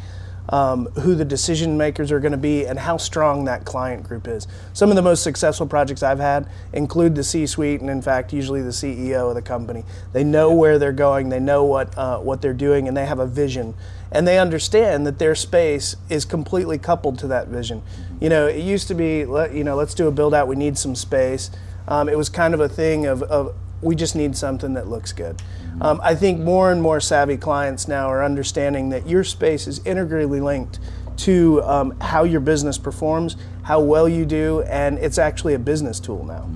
um, 0.49 0.86
who 1.01 1.15
the 1.15 1.25
decision 1.25 1.77
makers 1.77 2.12
are 2.12 2.19
going 2.19 2.31
to 2.31 2.38
be, 2.38 2.65
and 2.65 2.79
how 2.79 2.97
strong 2.97 3.45
that 3.45 3.65
client 3.65 4.03
group 4.03 4.27
is. 4.27 4.47
Some 4.73 4.89
of 4.89 4.95
the 4.95 5.01
most 5.01 5.23
successful 5.23 5.67
projects 5.67 6.03
I've 6.03 6.19
had 6.19 6.47
include 6.73 7.15
the 7.15 7.23
C 7.23 7.45
suite, 7.45 7.81
and 7.81 7.89
in 7.89 8.01
fact, 8.01 8.34
usually 8.34 8.62
the 8.62 8.69
CEO 8.69 9.29
of 9.29 9.36
the 9.36 9.41
company. 9.41 9.84
They 10.13 10.23
know 10.23 10.53
where 10.53 10.77
they're 10.77 10.91
going, 10.91 11.29
they 11.29 11.39
know 11.39 11.63
what, 11.63 11.97
uh, 11.97 12.19
what 12.19 12.41
they're 12.41 12.53
doing, 12.53 12.88
and 12.88 12.95
they 12.95 13.05
have 13.05 13.19
a 13.19 13.27
vision. 13.27 13.73
And 14.12 14.27
they 14.27 14.39
understand 14.39 15.05
that 15.08 15.19
their 15.19 15.36
space 15.36 15.95
is 16.10 16.25
completely 16.25 16.77
coupled 16.77 17.19
to 17.19 17.27
that 17.27 17.47
vision. 17.47 17.81
You 18.21 18.29
know, 18.29 18.47
it 18.47 18.62
used 18.62 18.88
to 18.88 18.95
be, 18.95 19.25
let, 19.25 19.53
you 19.53 19.63
know, 19.63 19.75
let's 19.75 19.93
do 19.93 20.08
a 20.08 20.12
build 20.12 20.34
out, 20.34 20.47
we 20.47 20.55
need 20.55 20.77
some 20.77 20.95
space. 20.95 21.51
Um, 21.88 22.08
it 22.08 22.17
was 22.17 22.29
kind 22.29 22.53
of 22.53 22.60
a 22.60 22.69
thing 22.69 23.05
of, 23.05 23.23
of 23.23 23.55
we 23.81 23.95
just 23.95 24.15
need 24.15 24.36
something 24.36 24.73
that 24.73 24.88
looks 24.88 25.12
good. 25.12 25.41
Um, 25.81 25.99
I 26.01 26.15
think 26.15 26.39
more 26.39 26.71
and 26.71 26.81
more 26.81 26.99
savvy 26.99 27.38
clients 27.38 27.88
now 27.88 28.07
are 28.07 28.23
understanding 28.23 28.89
that 28.89 29.07
your 29.07 29.23
space 29.23 29.67
is 29.67 29.79
integrally 29.79 30.39
linked 30.39 30.79
to 31.17 31.61
um, 31.63 31.99
how 31.99 32.23
your 32.23 32.39
business 32.39 32.77
performs, 32.77 33.35
how 33.63 33.81
well 33.81 34.07
you 34.07 34.25
do, 34.25 34.61
and 34.63 34.97
it's 34.99 35.17
actually 35.17 35.53
a 35.53 35.59
business 35.59 35.99
tool 35.99 36.23
now. 36.23 36.49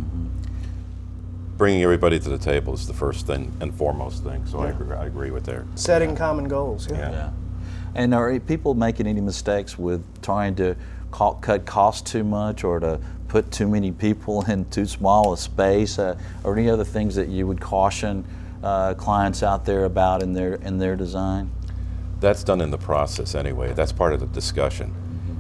Bringing 1.58 1.84
everybody 1.84 2.20
to 2.20 2.30
the 2.30 2.38
table 2.38 2.74
is 2.74 2.88
the 2.88 2.94
first 2.94 3.28
thing 3.28 3.52
and 3.60 3.74
foremost 3.74 4.24
thing. 4.24 4.46
So 4.46 4.60
yeah. 4.60 4.68
I, 4.68 4.70
agree, 4.70 4.96
I 4.96 5.06
agree 5.06 5.32
with 5.32 5.46
there. 5.46 5.66
Setting 5.76 6.12
yeah. 6.12 6.16
common 6.16 6.48
goals. 6.48 6.90
Yeah. 6.90 6.98
yeah. 6.98 7.12
yeah. 7.12 7.32
And 7.96 8.14
are 8.14 8.40
people 8.40 8.74
making 8.74 9.08
any 9.08 9.20
mistakes 9.20 9.78
with 9.78 10.04
trying 10.22 10.56
to 10.56 10.76
cut 11.12 11.66
costs 11.66 12.10
too 12.10 12.24
much 12.24 12.64
or 12.64 12.80
to 12.80 13.00
put 13.28 13.52
too 13.52 13.68
many 13.68 13.92
people 13.92 14.46
in 14.50 14.70
too 14.70 14.86
small 14.86 15.34
a 15.34 15.38
space, 15.38 16.00
uh, 16.00 16.18
or 16.46 16.58
any 16.58 16.70
other 16.70 16.86
things 16.86 17.16
that 17.16 17.28
you 17.28 17.46
would 17.48 17.60
caution 17.60 18.26
uh, 18.64 18.94
clients 18.96 19.44
out 19.44 19.66
there 19.66 19.86
about 19.86 20.22
in 20.22 20.34
their 20.34 20.56
in 20.56 20.80
their 20.80 20.96
design? 20.96 21.52
That's 22.20 22.44
done 22.44 22.62
in 22.62 22.72
the 22.72 22.78
process 22.78 23.36
anyway. 23.36 23.74
That's 23.74 23.92
part 23.92 24.14
of 24.14 24.20
the 24.20 24.28
discussion. 24.28 24.94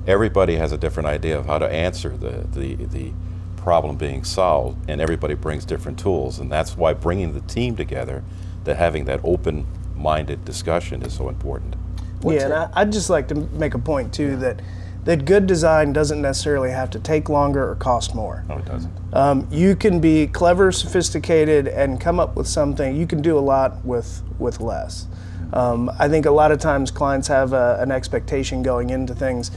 Everybody 0.08 0.56
has 0.56 0.72
a 0.72 0.78
different 0.78 1.08
idea 1.08 1.38
of 1.38 1.46
how 1.46 1.60
to 1.60 1.70
answer 1.70 2.16
the, 2.16 2.48
the, 2.52 2.76
the 2.86 3.12
problem 3.58 3.98
being 3.98 4.24
solved, 4.24 4.90
and 4.90 5.02
everybody 5.02 5.34
brings 5.34 5.66
different 5.66 6.00
tools, 6.00 6.40
and 6.40 6.50
that's 6.50 6.78
why 6.78 6.94
bringing 6.94 7.34
the 7.34 7.42
team 7.42 7.76
together, 7.76 8.24
that 8.64 8.78
having 8.78 9.06
that 9.06 9.20
open-minded 9.24 10.46
discussion 10.46 11.02
is 11.04 11.14
so 11.14 11.28
important. 11.28 11.76
What's 12.22 12.40
yeah, 12.40 12.46
and 12.46 12.54
I, 12.74 12.84
would 12.84 12.94
just 12.94 13.10
like 13.10 13.28
to 13.28 13.36
make 13.36 13.74
a 13.74 13.80
point 13.80 14.14
too 14.14 14.38
that 14.38 14.62
that 15.10 15.26
good 15.26 15.48
design 15.48 15.92
doesn't 15.92 16.22
necessarily 16.22 16.70
have 16.70 16.92
to 16.92 17.00
take 17.00 17.30
longer 17.30 17.68
or 17.68 17.74
cost 17.74 18.14
more. 18.14 18.46
No, 18.48 18.58
it 18.58 18.66
doesn't. 18.66 18.94
Um, 19.12 19.48
you 19.50 19.76
can 19.76 20.00
be 20.00 20.28
clever, 20.28 20.72
sophisticated, 20.72 21.68
and 21.68 22.00
come 22.00 22.20
up 22.20 22.36
with 22.36 22.46
something. 22.46 22.96
You 22.96 23.08
can 23.08 23.20
do 23.20 23.36
a 23.36 23.42
lot 23.42 23.84
with 23.84 24.22
with 24.38 24.60
less. 24.60 25.08
Um, 25.52 25.90
I 25.98 26.08
think 26.10 26.28
a 26.28 26.32
lot 26.32 26.52
of 26.52 26.60
times 26.60 26.92
clients 26.92 27.28
have 27.28 27.54
a, 27.54 27.80
an 27.82 27.92
expectation 27.92 28.62
going 28.62 28.92
into 28.92 29.16
things 29.16 29.50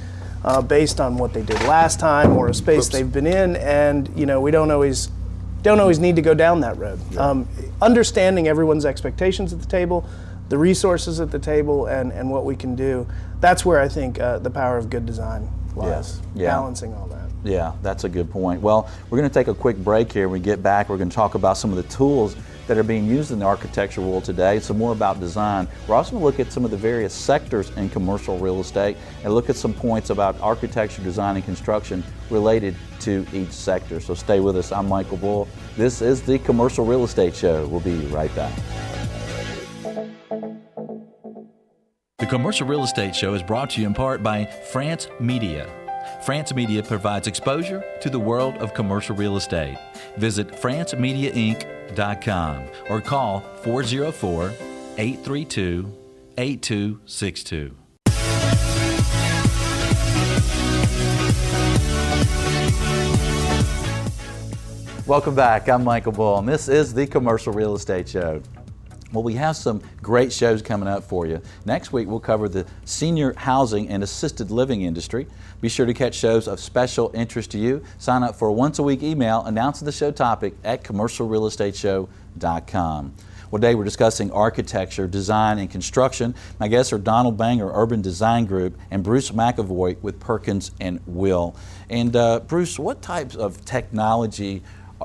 uh, 0.43 0.63
based 0.63 1.03
on 1.03 1.19
what 1.19 1.35
they 1.35 1.43
did 1.43 1.61
last 1.65 2.01
time 2.01 2.35
or 2.35 2.49
a 2.49 2.55
space 2.55 2.87
Oops. 2.87 2.89
they've 2.89 3.13
been 3.13 3.27
in, 3.27 3.57
and 3.57 4.11
you 4.17 4.25
know 4.25 4.41
we 4.41 4.53
don't 4.53 4.71
always 4.71 5.11
don't 5.61 5.81
always 5.81 5.99
need 5.99 6.17
to 6.17 6.23
go 6.23 6.33
down 6.33 6.61
that 6.61 6.79
road. 6.79 6.99
Yeah. 7.11 7.29
Um, 7.29 7.47
understanding 7.83 8.49
everyone's 8.49 8.87
expectations 8.87 9.53
at 9.53 9.61
the 9.61 9.69
table, 9.69 10.09
the 10.53 10.59
resources 10.59 11.19
at 11.19 11.31
the 11.31 11.39
table, 11.39 11.87
and, 11.87 12.13
and 12.13 12.31
what 12.31 12.45
we 12.45 12.55
can 12.55 12.77
do 12.77 13.07
that's 13.41 13.65
where 13.65 13.81
I 13.81 13.89
think 13.89 14.21
uh, 14.21 14.39
the 14.39 14.51
power 14.51 14.79
of 14.79 14.89
good 14.89 15.05
design 15.05 15.51
lies. 15.75 16.21
Yeah. 16.35 16.49
Balancing 16.49 16.95
all 16.95 17.07
that. 17.09 17.29
Yeah, 17.43 17.73
that's 17.83 18.05
a 18.05 18.09
good 18.09 18.31
point. 18.31 18.61
Well, 18.61 18.89
we're 19.11 19.19
going 19.19 19.29
to 19.29 19.35
take 19.35 19.49
a 19.49 19.55
quick 19.55 19.77
break 19.79 20.13
here. 20.13 20.29
When 20.29 20.41
we 20.41 20.45
get 20.45 20.63
back, 20.63 20.89
we're 20.89 20.99
going 20.99 21.09
to 21.09 21.15
talk 21.15 21.35
about 21.35 21.57
some 21.57 21.71
of 21.71 21.77
the 21.77 21.95
tools 21.95 22.37
that 22.69 22.79
are 22.79 22.85
being 22.85 23.07
used 23.07 23.33
in 23.33 23.41
the 23.41 23.47
architecture 23.47 24.01
world 24.01 24.25
today. 24.25 24.61
Some 24.61 24.79
more 24.79 24.93
about 24.93 25.19
design. 25.19 25.67
We're 25.89 25.97
also 25.97 26.13
going 26.13 26.21
to 26.21 26.27
look 26.27 26.39
at 26.39 26.53
some 26.53 26.65
of 26.65 26.71
the 26.71 26.77
various 26.77 27.13
sectors 27.13 27.71
in 27.71 27.89
commercial 27.89 28.39
real 28.39 28.61
estate 28.61 28.97
and 29.25 29.35
look 29.35 29.51
at 29.51 29.57
some 29.57 29.75
points 29.75 30.11
about 30.11 30.41
architecture, 30.41 31.03
design, 31.03 31.35
and 31.35 31.45
construction 31.45 32.05
related 32.31 32.77
to 33.01 33.27
each 33.33 33.51
sector. 33.51 33.99
So 33.99 34.15
stay 34.15 34.39
with 34.39 34.57
us. 34.57 34.71
I'm 34.71 34.87
Michael 34.87 35.17
Bull. 35.17 35.49
This 35.77 36.01
is 36.01 36.23
the 36.23 36.39
Commercial 36.39 36.85
Real 36.85 37.03
Estate 37.03 37.35
Show. 37.35 37.67
We'll 37.67 37.81
be 37.81 38.07
right 38.07 38.33
back. 38.37 38.53
Commercial 42.33 42.67
Real 42.67 42.83
Estate 42.83 43.15
Show 43.15 43.35
is 43.35 43.43
brought 43.43 43.69
to 43.69 43.83
you 43.83 43.87
in 43.87 43.93
part 43.93 44.23
by 44.23 44.47
France 44.47 45.07
Media. 45.21 45.69
France 46.25 46.55
Media 46.55 46.83
provides 46.83 47.27
exposure 47.27 47.85
to 48.01 48.09
the 48.09 48.19
world 48.19 48.57
of 48.57 48.73
commercial 48.73 49.15
real 49.15 49.37
estate. 49.37 49.77
Visit 50.17 50.49
francemediainc.com 50.49 52.65
or 52.89 53.03
call 53.03 53.41
404 53.41 54.55
832 54.97 55.95
8262. 56.39 57.77
Welcome 65.07 65.35
back. 65.35 65.69
I'm 65.69 65.85
Michael 65.85 66.13
Bull, 66.13 66.39
and 66.39 66.49
this 66.49 66.71
is 66.71 66.95
the 66.95 67.07
Commercial 67.07 67.53
Real 67.53 67.75
Estate 67.75 68.09
Show. 68.09 68.41
Well, 69.13 69.23
we 69.23 69.35
have 69.35 69.57
some 69.57 69.83
great 70.01 70.33
shows 70.33 70.63
coming 70.63 70.89
up 70.89 71.05
for 71.05 71.27
you. 71.27 71.43
Next 71.67 71.93
week, 71.93 72.09
we'll 72.09 72.19
cover 72.19 72.49
the 72.49 72.65
senior 72.87 73.35
housing 73.37 73.91
and 73.91 74.03
assisted 74.03 74.51
living 74.51 74.81
industry. 74.83 75.27
Be 75.61 75.69
sure 75.69 75.85
to 75.85 75.93
catch 75.93 76.15
shows 76.15 76.49
of 76.49 76.59
special 76.59 77.11
interest 77.13 77.51
to 77.51 77.59
you. 77.59 77.83
Sign 77.99 78.23
up 78.23 78.37
for 78.37 78.49
a 78.49 78.53
once 78.53 78.79
a 78.79 78.83
week 78.83 79.03
email 79.03 79.43
announcing 79.45 79.85
the 79.85 79.93
show 79.93 80.11
topic 80.11 80.55
at 80.65 80.83
commercialrealestateshow.com. 80.83 83.15
Well, 83.51 83.61
today 83.61 83.75
we're 83.75 83.85
discussing 83.85 84.31
architecture, 84.31 85.07
design, 85.07 85.59
and 85.59 85.71
construction. 85.71 86.35
My 86.59 86.69
guests 86.69 86.91
are 86.95 86.99
Donald 86.99 87.37
Banger, 87.37 87.71
Urban 87.71 88.01
Design 88.01 88.47
Group, 88.47 88.79
and 88.91 89.05
Bruce 89.05 89.31
McEvoy 89.31 90.01
with 90.01 90.19
Perkins 90.19 90.71
and 90.81 91.01
Will. 91.07 91.55
And 91.91 92.17
uh, 92.17 92.41
Bruce, 92.41 92.79
what 92.79 93.03
types 93.03 93.37
of 93.37 93.63
technology 93.67 94.63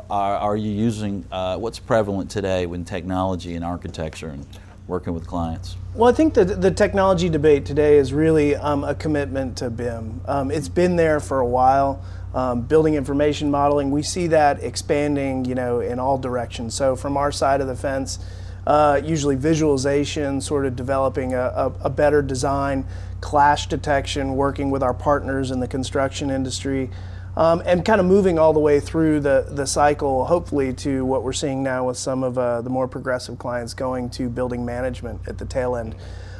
are, 0.09 0.37
are 0.37 0.57
you 0.57 0.71
using? 0.71 1.25
Uh, 1.31 1.57
what's 1.57 1.79
prevalent 1.79 2.31
today 2.31 2.65
with 2.65 2.85
technology 2.85 3.55
and 3.55 3.63
architecture 3.63 4.29
and 4.29 4.45
working 4.87 5.13
with 5.13 5.27
clients? 5.27 5.75
Well, 5.93 6.09
I 6.09 6.13
think 6.13 6.33
the, 6.33 6.45
the 6.45 6.71
technology 6.71 7.29
debate 7.29 7.65
today 7.65 7.97
is 7.97 8.13
really 8.13 8.55
um, 8.55 8.83
a 8.83 8.95
commitment 8.95 9.57
to 9.57 9.69
BIM. 9.69 10.21
Um, 10.25 10.51
it's 10.51 10.69
been 10.69 10.95
there 10.95 11.19
for 11.19 11.39
a 11.39 11.45
while. 11.45 12.03
Um, 12.33 12.61
building 12.61 12.93
information 12.93 13.49
modeling, 13.49 13.89
we 13.89 14.03
see 14.03 14.27
that 14.27 14.61
expanding, 14.61 15.45
you 15.45 15.55
know, 15.55 15.79
in 15.79 15.97
all 15.99 16.17
directions. 16.17 16.75
So 16.75 16.95
from 16.95 17.17
our 17.17 17.31
side 17.31 17.61
of 17.61 17.67
the 17.67 17.75
fence, 17.75 18.19
uh, 18.67 19.01
usually 19.03 19.35
visualization, 19.35 20.41
sort 20.41 20.65
of 20.65 20.75
developing 20.75 21.33
a, 21.33 21.39
a, 21.39 21.73
a, 21.85 21.89
better 21.89 22.21
design, 22.21 22.85
clash 23.21 23.67
detection, 23.67 24.35
working 24.35 24.69
with 24.69 24.83
our 24.83 24.93
partners 24.93 25.51
in 25.51 25.61
the 25.61 25.67
construction 25.69 26.29
industry, 26.29 26.89
um, 27.37 27.61
and 27.67 27.85
kind 27.85 28.01
of 28.01 28.07
moving 28.07 28.39
all 28.39 28.51
the 28.51 28.59
way 28.59 28.79
through 28.79 29.19
the, 29.19 29.45
the 29.51 29.67
cycle, 29.67 30.25
hopefully, 30.25 30.73
to 30.73 31.05
what 31.05 31.21
we're 31.21 31.33
seeing 31.33 31.61
now 31.61 31.85
with 31.85 31.95
some 31.95 32.23
of 32.23 32.35
uh, 32.35 32.61
the 32.61 32.69
more 32.71 32.87
progressive 32.87 33.37
clients 33.37 33.75
going 33.75 34.09
to 34.09 34.27
building 34.27 34.65
management 34.65 35.21
at 35.27 35.37
the 35.37 35.45
tail 35.45 35.75
end. 35.75 35.95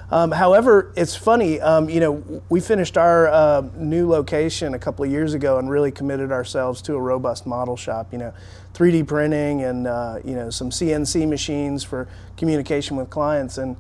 Um, 0.10 0.32
however, 0.32 0.92
it's 0.98 1.16
funny, 1.16 1.62
um, 1.62 1.88
you 1.88 2.00
know, 2.00 2.42
we 2.50 2.62
finished 2.62 2.98
our 2.98 3.28
uh, 3.28 3.62
new 3.76 4.10
location 4.10 4.74
a 4.74 4.80
couple 4.80 5.06
of 5.06 5.12
years 5.12 5.36
ago 5.36 5.60
and 5.60 5.70
really 5.70 5.92
committed 5.92 6.32
ourselves 6.32 6.82
to 6.84 6.96
a 6.96 7.00
robust 7.00 7.46
model 7.46 7.78
shop, 7.78 8.12
you 8.12 8.18
know, 8.18 8.34
3D 8.74 9.06
printing 9.06 9.64
and, 9.64 9.86
uh, 9.86 10.18
you 10.26 10.34
know, 10.34 10.50
some 10.50 10.72
CNC 10.72 11.28
machines 11.28 11.84
for 11.84 12.08
communication 12.38 12.98
with 12.98 13.12
clients. 13.12 13.60
And, 13.60 13.78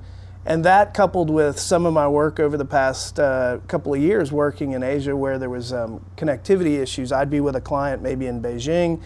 and 0.48 0.66
that 0.66 0.96
coupled 0.96 1.30
with 1.30 1.60
some 1.60 1.86
of 1.86 1.94
my 1.94 2.08
work 2.08 2.40
over 2.40 2.58
the 2.58 2.66
past 2.66 3.20
uh, 3.20 3.60
couple 3.68 3.94
of 3.94 4.02
years 4.02 4.32
working 4.32 4.72
in 4.72 4.82
Asia 4.82 5.16
where 5.16 5.38
there 5.38 5.50
was 5.50 5.72
um, 5.72 6.04
connectivity 6.16 6.80
issues, 6.82 7.12
I'd 7.12 7.30
be 7.30 7.40
with 7.40 7.56
a 7.56 7.62
client 7.62 8.02
maybe 8.02 8.26
in 8.26 8.42
Beijing. 8.42 9.02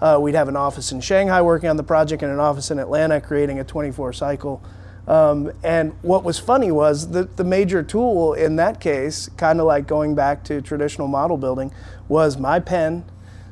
Uh, 0.00 0.18
we'd 0.20 0.34
have 0.34 0.48
an 0.48 0.56
office 0.56 0.92
in 0.92 1.00
Shanghai 1.00 1.42
working 1.42 1.68
on 1.68 1.76
the 1.76 1.82
project 1.82 2.22
and 2.22 2.30
an 2.30 2.38
office 2.38 2.70
in 2.70 2.78
Atlanta 2.78 3.20
creating 3.20 3.58
a 3.58 3.64
24 3.64 4.12
cycle 4.12 4.62
um, 5.06 5.50
and 5.64 5.94
what 6.02 6.22
was 6.22 6.38
funny 6.38 6.70
was 6.70 7.10
the, 7.10 7.24
the 7.24 7.44
major 7.44 7.82
tool 7.82 8.34
in 8.34 8.56
that 8.56 8.80
case, 8.80 9.28
kind 9.36 9.58
of 9.58 9.66
like 9.66 9.86
going 9.86 10.14
back 10.14 10.44
to 10.44 10.60
traditional 10.60 11.08
model 11.08 11.36
building, 11.36 11.72
was 12.08 12.36
my 12.38 12.60
pen, 12.60 13.04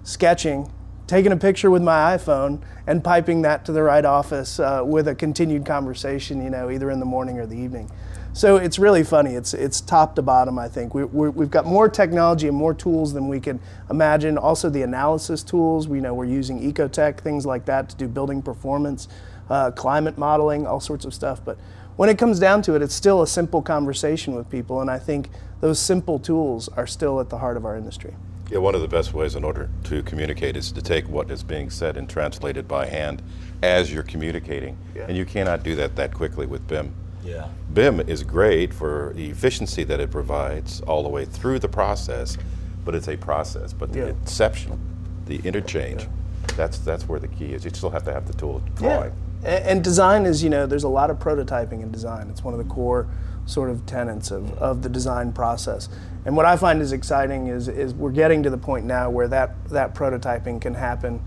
sketching, 0.05 0.70
taking 1.11 1.33
a 1.33 1.37
picture 1.37 1.73
with 1.73 1.83
my 1.83 2.16
iPhone, 2.16 2.62
and 2.87 3.03
piping 3.03 3.42
that 3.42 3.64
to 3.64 3.73
the 3.73 3.83
right 3.83 4.05
office 4.05 4.61
uh, 4.61 4.81
with 4.85 5.09
a 5.09 5.14
continued 5.14 5.66
conversation, 5.66 6.40
you 6.40 6.51
know, 6.51 6.70
either 6.70 6.88
in 6.88 7.01
the 7.01 7.05
morning 7.05 7.40
or 7.40 7.46
the 7.46 7.57
evening. 7.57 7.90
So 8.33 8.59
it's 8.59 8.79
really 8.79 9.03
funny. 9.03 9.35
It's 9.35 9.53
it's 9.53 9.81
top 9.81 10.14
to 10.14 10.23
bottom. 10.23 10.57
I 10.57 10.68
think 10.68 10.94
we, 10.94 11.05
we 11.05 11.44
have 11.44 11.51
got 11.51 11.66
more 11.66 11.88
technology 11.88 12.46
and 12.46 12.57
more 12.57 12.73
tools 12.73 13.12
than 13.12 13.27
we 13.27 13.40
could 13.40 13.59
imagine. 13.90 14.38
Also, 14.38 14.70
the 14.70 14.83
analysis 14.83 15.42
tools. 15.42 15.88
We 15.88 16.01
know 16.01 16.14
we're 16.14 16.27
using 16.27 16.73
Ecotect 16.73 17.18
things 17.18 17.44
like 17.44 17.64
that 17.64 17.88
to 17.88 17.96
do 17.96 18.07
building 18.07 18.40
performance 18.40 19.09
uh, 19.51 19.73
climate 19.73 20.16
modeling, 20.16 20.64
all 20.64 20.79
sorts 20.79 21.05
of 21.05 21.12
stuff. 21.12 21.44
But 21.44 21.59
when 21.96 22.09
it 22.09 22.18
comes 22.18 22.38
down 22.38 22.62
to 22.62 22.77
it, 22.77 22.83
it's 22.83 22.94
still 22.94 23.20
a 23.20 23.27
simple 23.27 23.62
conversation 23.62 24.37
with 24.37 24.49
people, 24.49 24.81
and 24.81 24.88
I 24.88 25.01
think 25.01 25.29
those 25.61 25.81
simple 25.81 26.20
tools 26.20 26.68
are 26.68 26.87
still 26.87 27.18
at 27.18 27.31
the 27.31 27.38
heart 27.38 27.57
of 27.57 27.64
our 27.64 27.77
industry. 27.77 28.14
Yeah, 28.51 28.59
one 28.59 28.75
of 28.75 28.81
the 28.81 28.89
best 28.89 29.15
ways 29.15 29.37
in 29.37 29.45
order 29.45 29.71
to 29.85 30.03
communicate 30.03 30.57
is 30.57 30.73
to 30.73 30.83
take 30.83 31.09
what 31.09 31.31
is 31.31 31.45
being 31.45 31.71
said 31.71 31.97
and 31.97 32.11
translate 32.11 32.57
it 32.57 32.67
by 32.67 32.87
hand 32.87 33.23
as 33.63 33.93
you're 33.93 34.03
communicating. 34.03 34.77
Yeah. 34.95 35.07
And 35.07 35.17
you 35.17 35.25
cannot 35.25 35.63
do 35.63 35.77
that 35.77 35.95
that 35.97 36.13
quickly 36.13 36.47
with 36.47 36.67
BIM. 36.67 36.93
Yeah. 37.25 37.49
BIM 37.73 38.01
is 38.01 38.25
great 38.25 38.75
for 38.75 39.13
the 39.15 39.31
efficiency 39.31 39.85
that 39.85 40.01
it 40.01 40.11
provides 40.11 40.81
all 40.81 41.05
the 41.05 41.09
way 41.09 41.25
through 41.25 41.61
the 41.61 41.69
process, 41.69 42.37
but 42.85 42.95
it's 42.97 43.09
a 43.09 43.17
process. 43.17 43.73
But 43.73 43.93
the 43.93 44.01
yeah. 44.01 44.05
exceptional, 44.07 44.79
the 45.27 45.37
interchange, 45.45 46.03
yeah. 46.03 46.55
that's 46.57 46.79
that's 46.79 47.09
where 47.09 47.21
the 47.21 47.29
key 47.29 47.53
is. 47.53 47.65
You 47.65 47.71
still 47.71 47.91
have 47.91 48.05
to 48.05 48.13
have 48.13 48.27
the 48.27 48.33
tool 48.33 48.63
drawing. 48.75 49.13
And 49.45 49.83
design 49.83 50.27
is, 50.27 50.43
you 50.43 50.51
know, 50.51 50.67
there's 50.67 50.85
a 50.85 50.89
lot 50.89 51.09
of 51.09 51.19
prototyping 51.19 51.83
in 51.83 51.91
design. 51.91 52.29
It's 52.29 52.45
one 52.45 52.53
of 52.53 52.59
the 52.59 52.73
core 52.75 53.07
sort 53.47 53.71
of 53.71 53.87
tenets 53.87 54.31
of, 54.31 54.53
of 54.59 54.83
the 54.83 54.89
design 54.89 55.33
process. 55.33 55.89
And 56.24 56.37
what 56.37 56.46
I 56.46 56.56
find 56.56 56.83
is 56.83 56.92
exciting 56.92 57.46
is, 57.46 57.68
is 57.68 57.94
we're 57.94 58.11
getting 58.11 58.42
to 58.42 58.50
the 58.50 58.59
point 58.59 58.85
now 58.85 59.11
where 59.11 59.28
that, 59.28 59.68
that 59.70 59.94
prototyping 59.94 60.61
can 60.61 60.74
happen 60.74 61.22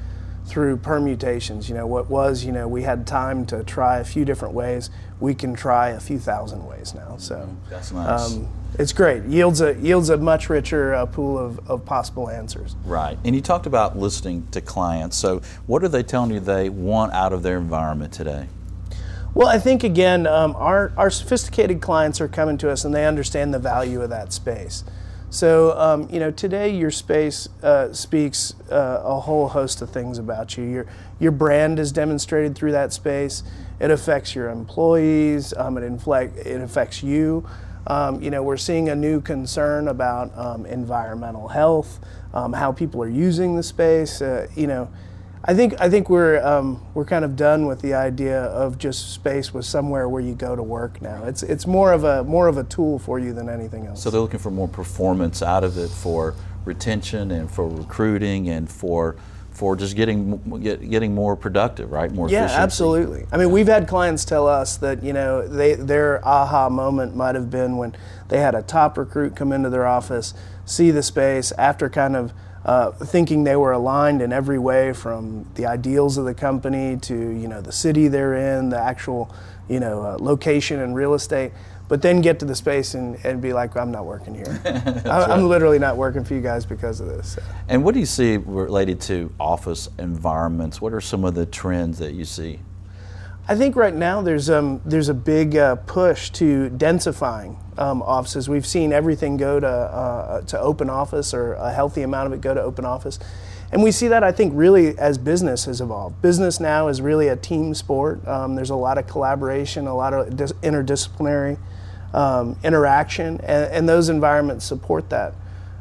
through 0.45 0.77
permutations. 0.77 1.69
You 1.69 1.75
know, 1.75 1.88
what 1.88 2.10
was, 2.10 2.43
you 2.43 2.51
know, 2.51 2.67
we 2.67 2.84
had 2.84 3.08
time 3.08 3.45
to 3.47 3.63
try 3.63 3.99
a 3.99 4.03
few 4.03 4.25
different 4.25 4.53
ways. 4.53 4.89
We 5.19 5.34
can 5.34 5.56
try 5.56 5.89
a 5.89 5.99
few 5.99 6.19
thousand 6.19 6.65
ways 6.65 6.93
now. 6.93 7.17
So 7.17 7.49
that's 7.69 7.91
nice. 7.91 8.34
Um, 8.34 8.49
it's 8.77 8.91
great. 8.91 9.23
Yields 9.25 9.62
a 9.62 9.75
yields 9.75 10.10
a 10.10 10.17
much 10.17 10.49
richer 10.49 10.95
uh, 10.95 11.06
pool 11.06 11.38
of, 11.38 11.69
of 11.69 11.86
possible 11.86 12.29
answers. 12.29 12.75
Right. 12.86 13.17
And 13.23 13.36
you 13.36 13.41
talked 13.41 13.67
about 13.67 13.97
listening 13.97 14.47
to 14.51 14.62
clients. 14.62 15.15
So 15.15 15.41
what 15.67 15.84
are 15.84 15.89
they 15.89 16.03
telling 16.03 16.32
you 16.32 16.39
they 16.39 16.69
want 16.69 17.13
out 17.13 17.34
of 17.34 17.43
their 17.43 17.58
environment 17.58 18.13
today? 18.13 18.47
Well, 19.36 19.48
I 19.48 19.58
think 19.58 19.84
again, 19.84 20.28
um, 20.28 20.56
our 20.58 20.93
our 20.96 21.10
sophisticated 21.10 21.82
clients 21.82 22.22
are 22.22 22.28
coming 22.28 22.58
to 22.60 22.69
us 22.69 22.86
and 22.86 22.93
they 22.93 23.08
understand 23.08 23.52
the 23.52 23.60
value 23.60 24.02
of 24.02 24.12
that 24.12 24.32
space. 24.32 24.84
So, 25.32 25.76
um, 25.80 26.08
you 26.12 26.19
know, 26.19 26.30
today 26.30 26.69
your 26.69 26.91
space 26.91 27.50
uh, 27.63 27.91
speaks 27.91 28.54
uh, 28.69 29.02
a 29.04 29.19
whole 29.22 29.48
host 29.48 29.82
of 29.82 29.89
things 29.89 30.19
about 30.19 30.56
you. 30.56 30.63
Your, 30.65 30.86
your 31.19 31.32
brand 31.32 31.80
is 31.80 31.91
demonstrated 31.91 32.54
through 32.54 32.74
that 32.74 32.93
space. 32.93 33.41
It 33.80 33.89
affects 33.89 34.36
your 34.36 34.52
employees. 34.52 35.52
Um, 35.58 35.80
it, 35.80 35.84
inflect, 35.84 36.38
it 36.38 36.62
affects 36.62 37.02
you. 37.02 37.50
Um, 37.88 38.22
you 38.22 38.30
know, 38.30 38.43
we're 38.43 38.58
seeing 38.58 38.89
a 38.89 38.96
new 38.96 39.19
concern 39.19 39.88
about 39.88 40.32
um, 40.38 40.67
environmental 40.67 41.48
health, 41.48 42.00
um, 42.36 42.54
how 42.54 42.72
people 42.72 43.02
are 43.02 43.10
using 43.10 43.56
the 43.56 43.63
space. 43.63 44.22
Uh, 44.22 44.48
you 44.56 44.67
know, 44.67 44.88
I 45.45 45.53
think 45.53 45.79
I 45.82 45.89
think 45.89 46.10
we're 46.10 46.41
um, 46.45 46.82
we're 46.93 47.03
kind 47.03 47.25
of 47.25 47.36
done 47.36 47.65
with 47.65 47.82
the 47.82 47.93
idea 47.93 48.43
of 48.43 48.77
just 48.77 49.13
space 49.13 49.53
was 49.53 49.67
somewhere 49.67 50.08
where 50.08 50.21
you 50.21 50.36
go 50.36 50.56
to 50.56 50.63
work 50.63 51.01
now. 51.01 51.25
It's 51.25 51.43
it's 51.43 51.67
more 51.67 51.91
of 51.91 52.06
a 52.06 52.23
more 52.23 52.47
of 52.47 52.58
a 52.58 52.63
tool 52.63 52.97
for 52.97 53.19
you 53.19 53.34
than 53.34 53.49
anything 53.49 53.86
else. 53.86 54.01
So 54.01 54.10
they're 54.10 54.21
looking 54.21 54.39
for 54.39 54.51
more 54.51 54.69
performance 54.69 55.41
out 55.41 55.65
of 55.65 55.77
it 55.77 55.89
for 55.89 56.34
retention 56.63 57.32
and 57.32 57.51
for 57.51 57.67
recruiting 57.67 58.47
and 58.47 58.71
for 58.71 59.17
for 59.51 59.75
just 59.75 59.97
getting 59.97 60.62
get, 60.62 60.89
getting 60.89 61.13
more 61.13 61.36
productive, 61.36 61.91
right? 61.91 62.10
More 62.10 62.29
yeah, 62.29 62.45
efficiency. 62.45 62.62
absolutely. 62.62 63.25
I 63.32 63.38
mean, 63.38 63.51
we've 63.51 63.67
had 63.67 63.86
clients 63.86 64.23
tell 64.23 64.47
us 64.47 64.77
that 64.77 65.03
you 65.03 65.12
know 65.12 65.45
they 65.45 65.75
their 65.75 66.25
aha 66.25 66.69
moment 66.69 67.17
might 67.17 67.36
have 67.36 67.49
been 67.49 67.75
when 67.75 67.97
they 68.29 68.39
had 68.39 68.56
a 68.56 68.62
top 68.62 68.97
recruit 68.97 69.36
come 69.36 69.51
into 69.51 69.69
their 69.69 69.86
office, 69.86 70.34
see 70.63 70.89
the 70.89 71.03
space 71.03 71.51
after 71.58 71.89
kind 71.89 72.15
of 72.15 72.32
uh, 72.65 72.91
thinking 72.91 73.43
they 73.43 73.56
were 73.56 73.73
aligned 73.73 74.21
in 74.21 74.32
every 74.32 74.60
way 74.60 74.93
from 74.93 75.45
the 75.56 75.65
ideals 75.65 76.17
of 76.17 76.26
the 76.26 76.34
company 76.34 76.97
to 76.97 77.13
you 77.13 77.47
know 77.47 77.62
the 77.62 77.71
city 77.71 78.08
they're 78.08 78.58
in, 78.58 78.69
the 78.69 78.80
actual 78.80 79.34
you 79.67 79.80
know 79.80 80.04
uh, 80.04 80.17
location 80.19 80.80
and 80.80 80.95
real 80.95 81.13
estate. 81.13 81.52
But 81.89 82.02
then 82.02 82.21
get 82.21 82.39
to 82.39 82.45
the 82.45 82.56
space 82.56 82.93
and, 82.93 83.23
and 83.26 83.41
be 83.41 83.52
like, 83.52 83.76
I'm 83.76 83.91
not 83.91 84.06
working 84.06 84.34
here. 84.34 84.62
I'm, 84.65 84.73
right. 84.73 85.06
I'm 85.06 85.47
literally 85.49 85.80
not 85.80 85.97
working 85.97 86.23
for 86.23 86.34
you 86.34 86.41
guys 86.41 86.65
because 86.65 87.02
of 87.02 87.08
this. 87.08 87.38
And 87.67 87.84
what 87.84 87.93
do 87.93 87.99
you 87.99 88.06
see 88.06 88.38
related 88.38 89.02
to 89.02 89.32
office 89.39 89.89
environments? 89.99 90.82
What 90.82 90.93
are 90.93 91.02
some 91.02 91.26
of 91.26 91.36
the 91.36 91.45
trends 91.45 91.99
that 91.99 92.13
you 92.13 92.23
see? 92.23 92.62
I 93.45 93.58
think 93.58 93.75
right 93.75 93.93
now 93.93 94.21
there's 94.21 94.49
um, 94.49 94.79
there's 94.86 95.10
a 95.10 95.13
big 95.13 95.58
uh, 95.58 95.75
push 95.75 96.29
to 96.32 96.69
densifying 96.69 97.58
um, 97.77 98.01
offices. 98.01 98.47
We've 98.47 98.65
seen 98.65 98.93
everything 98.93 99.36
go 99.36 99.60
to 99.60 99.67
uh, 99.67 100.41
to 100.43 100.60
open 100.60 100.89
office, 100.89 101.34
or 101.34 101.53
a 101.53 101.73
healthy 101.73 102.03
amount 102.03 102.27
of 102.27 102.34
it 102.34 102.39
go 102.39 102.53
to 102.53 102.62
open 102.62 102.86
office, 102.86 103.19
and 103.73 103.84
we 103.84 103.91
see 103.91 104.08
that 104.08 104.23
I 104.23 104.32
think 104.32 104.53
really 104.56 104.97
as 104.97 105.17
business 105.17 105.65
has 105.65 105.82
evolved. 105.82 106.21
Business 106.21 106.62
now 106.62 106.88
is 106.88 107.01
really 107.01 107.27
a 107.27 107.36
team 107.36 107.73
sport. 107.73 108.25
Um, 108.25 108.56
there's 108.56 108.69
a 108.69 108.75
lot 108.75 108.97
of 108.97 109.08
collaboration, 109.08 109.88
a 109.88 109.95
lot 109.95 110.13
of 110.13 110.38
dis- 110.38 110.53
interdisciplinary 110.63 111.58
um, 112.13 112.58
interaction, 112.63 113.41
and, 113.41 113.73
and, 113.73 113.89
those 113.89 114.08
environments 114.08 114.63
support 114.63 115.10
that. 115.10 115.34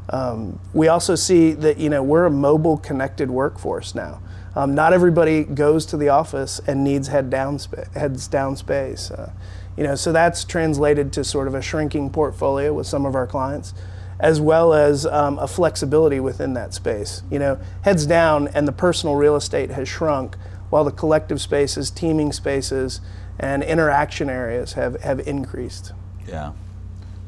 Um, 0.09 0.59
we 0.73 0.89
also 0.89 1.15
see 1.15 1.53
that 1.53 1.77
you 1.77 1.89
know 1.89 2.03
we're 2.03 2.25
a 2.25 2.31
mobile, 2.31 2.75
connected 2.75 3.31
workforce 3.31 3.95
now. 3.95 4.19
Um, 4.55 4.75
not 4.75 4.93
everybody 4.93 5.43
goes 5.43 5.85
to 5.87 5.97
the 5.97 6.09
office 6.09 6.61
and 6.67 6.83
needs 6.83 7.07
head 7.07 7.29
down 7.29 7.59
heads 7.93 8.27
down 8.27 8.55
space. 8.55 9.09
Uh, 9.09 9.31
you 9.75 9.83
know, 9.83 9.95
so 9.95 10.11
that's 10.11 10.43
translated 10.43 11.11
to 11.13 11.23
sort 11.23 11.47
of 11.47 11.55
a 11.55 11.61
shrinking 11.61 12.11
portfolio 12.11 12.73
with 12.73 12.85
some 12.85 13.05
of 13.05 13.15
our 13.15 13.25
clients, 13.25 13.73
as 14.19 14.39
well 14.39 14.73
as 14.73 15.05
um, 15.07 15.39
a 15.39 15.47
flexibility 15.47 16.19
within 16.19 16.53
that 16.53 16.73
space. 16.73 17.23
You 17.31 17.39
know, 17.39 17.59
heads 17.81 18.05
down, 18.05 18.49
and 18.49 18.67
the 18.67 18.71
personal 18.71 19.15
real 19.15 19.35
estate 19.35 19.71
has 19.71 19.89
shrunk, 19.89 20.35
while 20.69 20.83
the 20.83 20.91
collective 20.91 21.41
spaces, 21.41 21.89
teaming 21.89 22.31
spaces, 22.31 23.01
and 23.39 23.63
interaction 23.63 24.29
areas 24.29 24.73
have, 24.73 25.01
have 25.01 25.19
increased. 25.27 25.91
Yeah. 26.27 26.53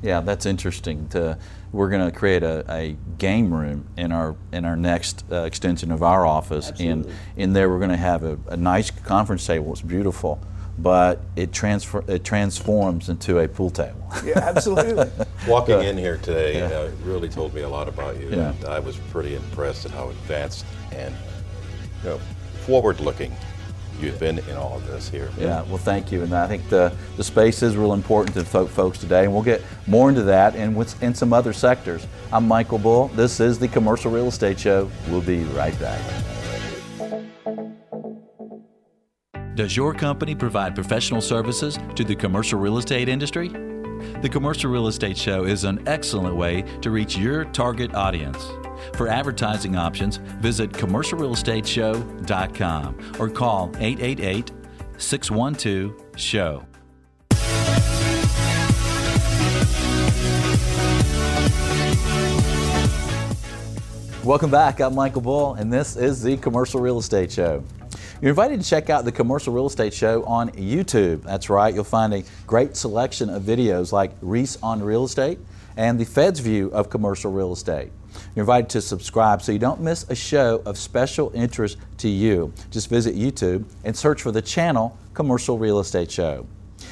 Yeah, 0.02 0.22
that's 0.22 0.46
interesting. 0.46 1.08
To, 1.10 1.38
we're 1.76 1.90
going 1.90 2.10
to 2.10 2.18
create 2.18 2.42
a, 2.42 2.64
a, 2.70 2.98
game 3.18 3.54
room 3.54 3.88
in 3.96 4.12
our 4.12 4.36
in 4.52 4.66
our 4.66 4.76
next 4.76 5.24
uh, 5.32 5.44
extension 5.44 5.92
of 5.92 6.04
our 6.04 6.26
office, 6.26 6.70
Absolutely. 6.70 7.12
and 7.12 7.20
in 7.38 7.54
there 7.54 7.70
we're 7.70 7.80
going 7.80 7.92
to 7.92 7.98
have 7.98 8.24
a, 8.24 8.38
a, 8.48 8.58
nice 8.58 8.92
conference 8.92 9.46
table. 9.46 9.72
It's 9.72 9.82
beautiful, 9.82 10.40
but 10.78 11.22
it 11.36 11.54
transfer 11.54 12.04
it 12.08 12.24
transforms 12.24 13.10
into 13.10 13.40
a 13.40 13.48
pool 13.48 13.70
table. 13.70 14.10
Yeah, 14.24 14.40
absolutely. 14.40 15.10
Walking 15.48 15.82
in 15.82 15.98
here 15.98 16.18
today 16.18 16.62
uh, 16.62 16.92
really 17.04 17.30
told 17.30 17.54
me 17.54 17.62
a 17.62 17.70
lot 17.70 17.88
about 17.88 18.20
you. 18.20 18.30
Yeah. 18.30 18.54
And 18.54 18.66
I 18.66 18.80
was 18.80 18.98
pretty 19.12 19.36
impressed 19.36 19.86
at 19.86 19.92
how 19.92 20.10
advanced 20.10 20.66
and 20.92 21.14
you 22.04 22.10
know, 22.10 22.18
forward-looking 22.66 23.34
you've 24.02 24.20
been 24.20 24.40
in 24.40 24.58
all 24.58 24.78
of 24.78 24.88
this 24.88 25.10
here. 25.10 25.30
Yeah, 25.38 25.64
well, 25.64 25.78
thank 25.78 26.12
you. 26.12 26.24
And 26.24 26.34
I 26.34 26.48
think 26.48 26.68
the, 26.70 26.94
the 27.18 27.24
space 27.24 27.64
is 27.64 27.78
real 27.78 27.94
important 27.94 28.36
to 28.36 28.46
folk, 28.46 28.70
folks 28.70 29.00
today, 29.00 29.24
and 29.24 29.34
we'll 29.34 29.44
get 29.44 29.62
more 29.88 30.10
into 30.10 30.24
that 30.24 30.56
and 30.56 30.76
with, 30.76 31.02
in 31.02 31.14
some 31.14 31.34
other 31.34 31.54
sectors. 31.54 32.06
I'm 32.32 32.48
Michael 32.48 32.80
Bull. 32.80 33.08
This 33.10 33.40
is 33.40 33.60
the 33.60 33.68
Commercial 33.68 34.12
Real 34.12 34.28
Estate 34.28 34.60
Show. 34.60 34.90
We'll 35.10 35.22
be 35.22 35.44
right 35.46 35.78
back. 35.80 36.02
Does 39.56 39.78
your 39.78 39.94
company 39.94 40.36
provide 40.36 40.76
professional 40.76 41.22
services 41.22 41.80
to 41.96 42.04
the 42.04 42.16
commercial 42.16 42.60
real 42.60 42.78
estate 42.78 43.08
industry? 43.08 43.48
The 44.22 44.30
Commercial 44.30 44.70
Real 44.70 44.88
Estate 44.88 45.18
Show 45.18 45.46
is 45.46 45.64
an 45.64 45.88
excellent 45.88 46.36
way 46.36 46.64
to 46.82 46.92
reach 46.92 47.18
your 47.18 47.46
target 47.46 47.96
audience. 47.96 48.46
For 48.94 49.08
advertising 49.08 49.76
options, 49.76 50.18
visit 50.40 50.72
commercialrealestateshow.com 50.72 53.14
or 53.20 53.30
call 53.30 53.72
888 53.78 54.52
612 54.98 55.94
SHOW. 56.16 56.66
Welcome 64.24 64.50
back. 64.50 64.80
I'm 64.82 64.96
Michael 64.96 65.22
Bull, 65.22 65.54
and 65.54 65.72
this 65.72 65.96
is 65.96 66.24
the 66.24 66.36
Commercial 66.38 66.82
Real 66.82 66.98
Estate 66.98 67.32
Show. 67.32 67.64
You're 68.22 68.30
invited 68.30 68.60
to 68.60 68.68
check 68.68 68.90
out 68.90 69.06
the 69.06 69.12
Commercial 69.12 69.54
Real 69.54 69.68
Estate 69.68 69.94
Show 69.94 70.24
on 70.24 70.50
YouTube. 70.52 71.22
That's 71.22 71.48
right, 71.48 71.72
you'll 71.72 71.84
find 71.84 72.12
a 72.12 72.24
great 72.48 72.76
selection 72.76 73.30
of 73.30 73.44
videos 73.44 73.92
like 73.92 74.14
Reese 74.22 74.58
on 74.64 74.82
Real 74.82 75.04
Estate 75.04 75.38
and 75.78 76.00
the 76.00 76.06
Fed's 76.06 76.40
view 76.40 76.70
of 76.72 76.90
commercial 76.90 77.32
real 77.32 77.54
estate. 77.54 77.92
You're 78.36 78.44
invited 78.44 78.70
to 78.72 78.82
subscribe 78.82 79.42
so 79.42 79.54
you 79.54 79.60
don't 79.60 79.80
miss 79.80 80.06
a 80.10 80.16
show 80.16 80.62
of 80.66 80.78
special 80.78 81.32
interest 81.34 81.78
to 82.00 82.10
you. 82.10 82.52
Just 82.70 82.90
visit 82.90 83.16
YouTube 83.16 83.64
and 83.86 83.96
search 83.96 84.22
for 84.22 84.34
the 84.34 84.42
channel 84.42 84.98
Commercial 85.14 85.58
Real 85.58 85.80
Estate 85.80 86.12
Show. 86.12 86.46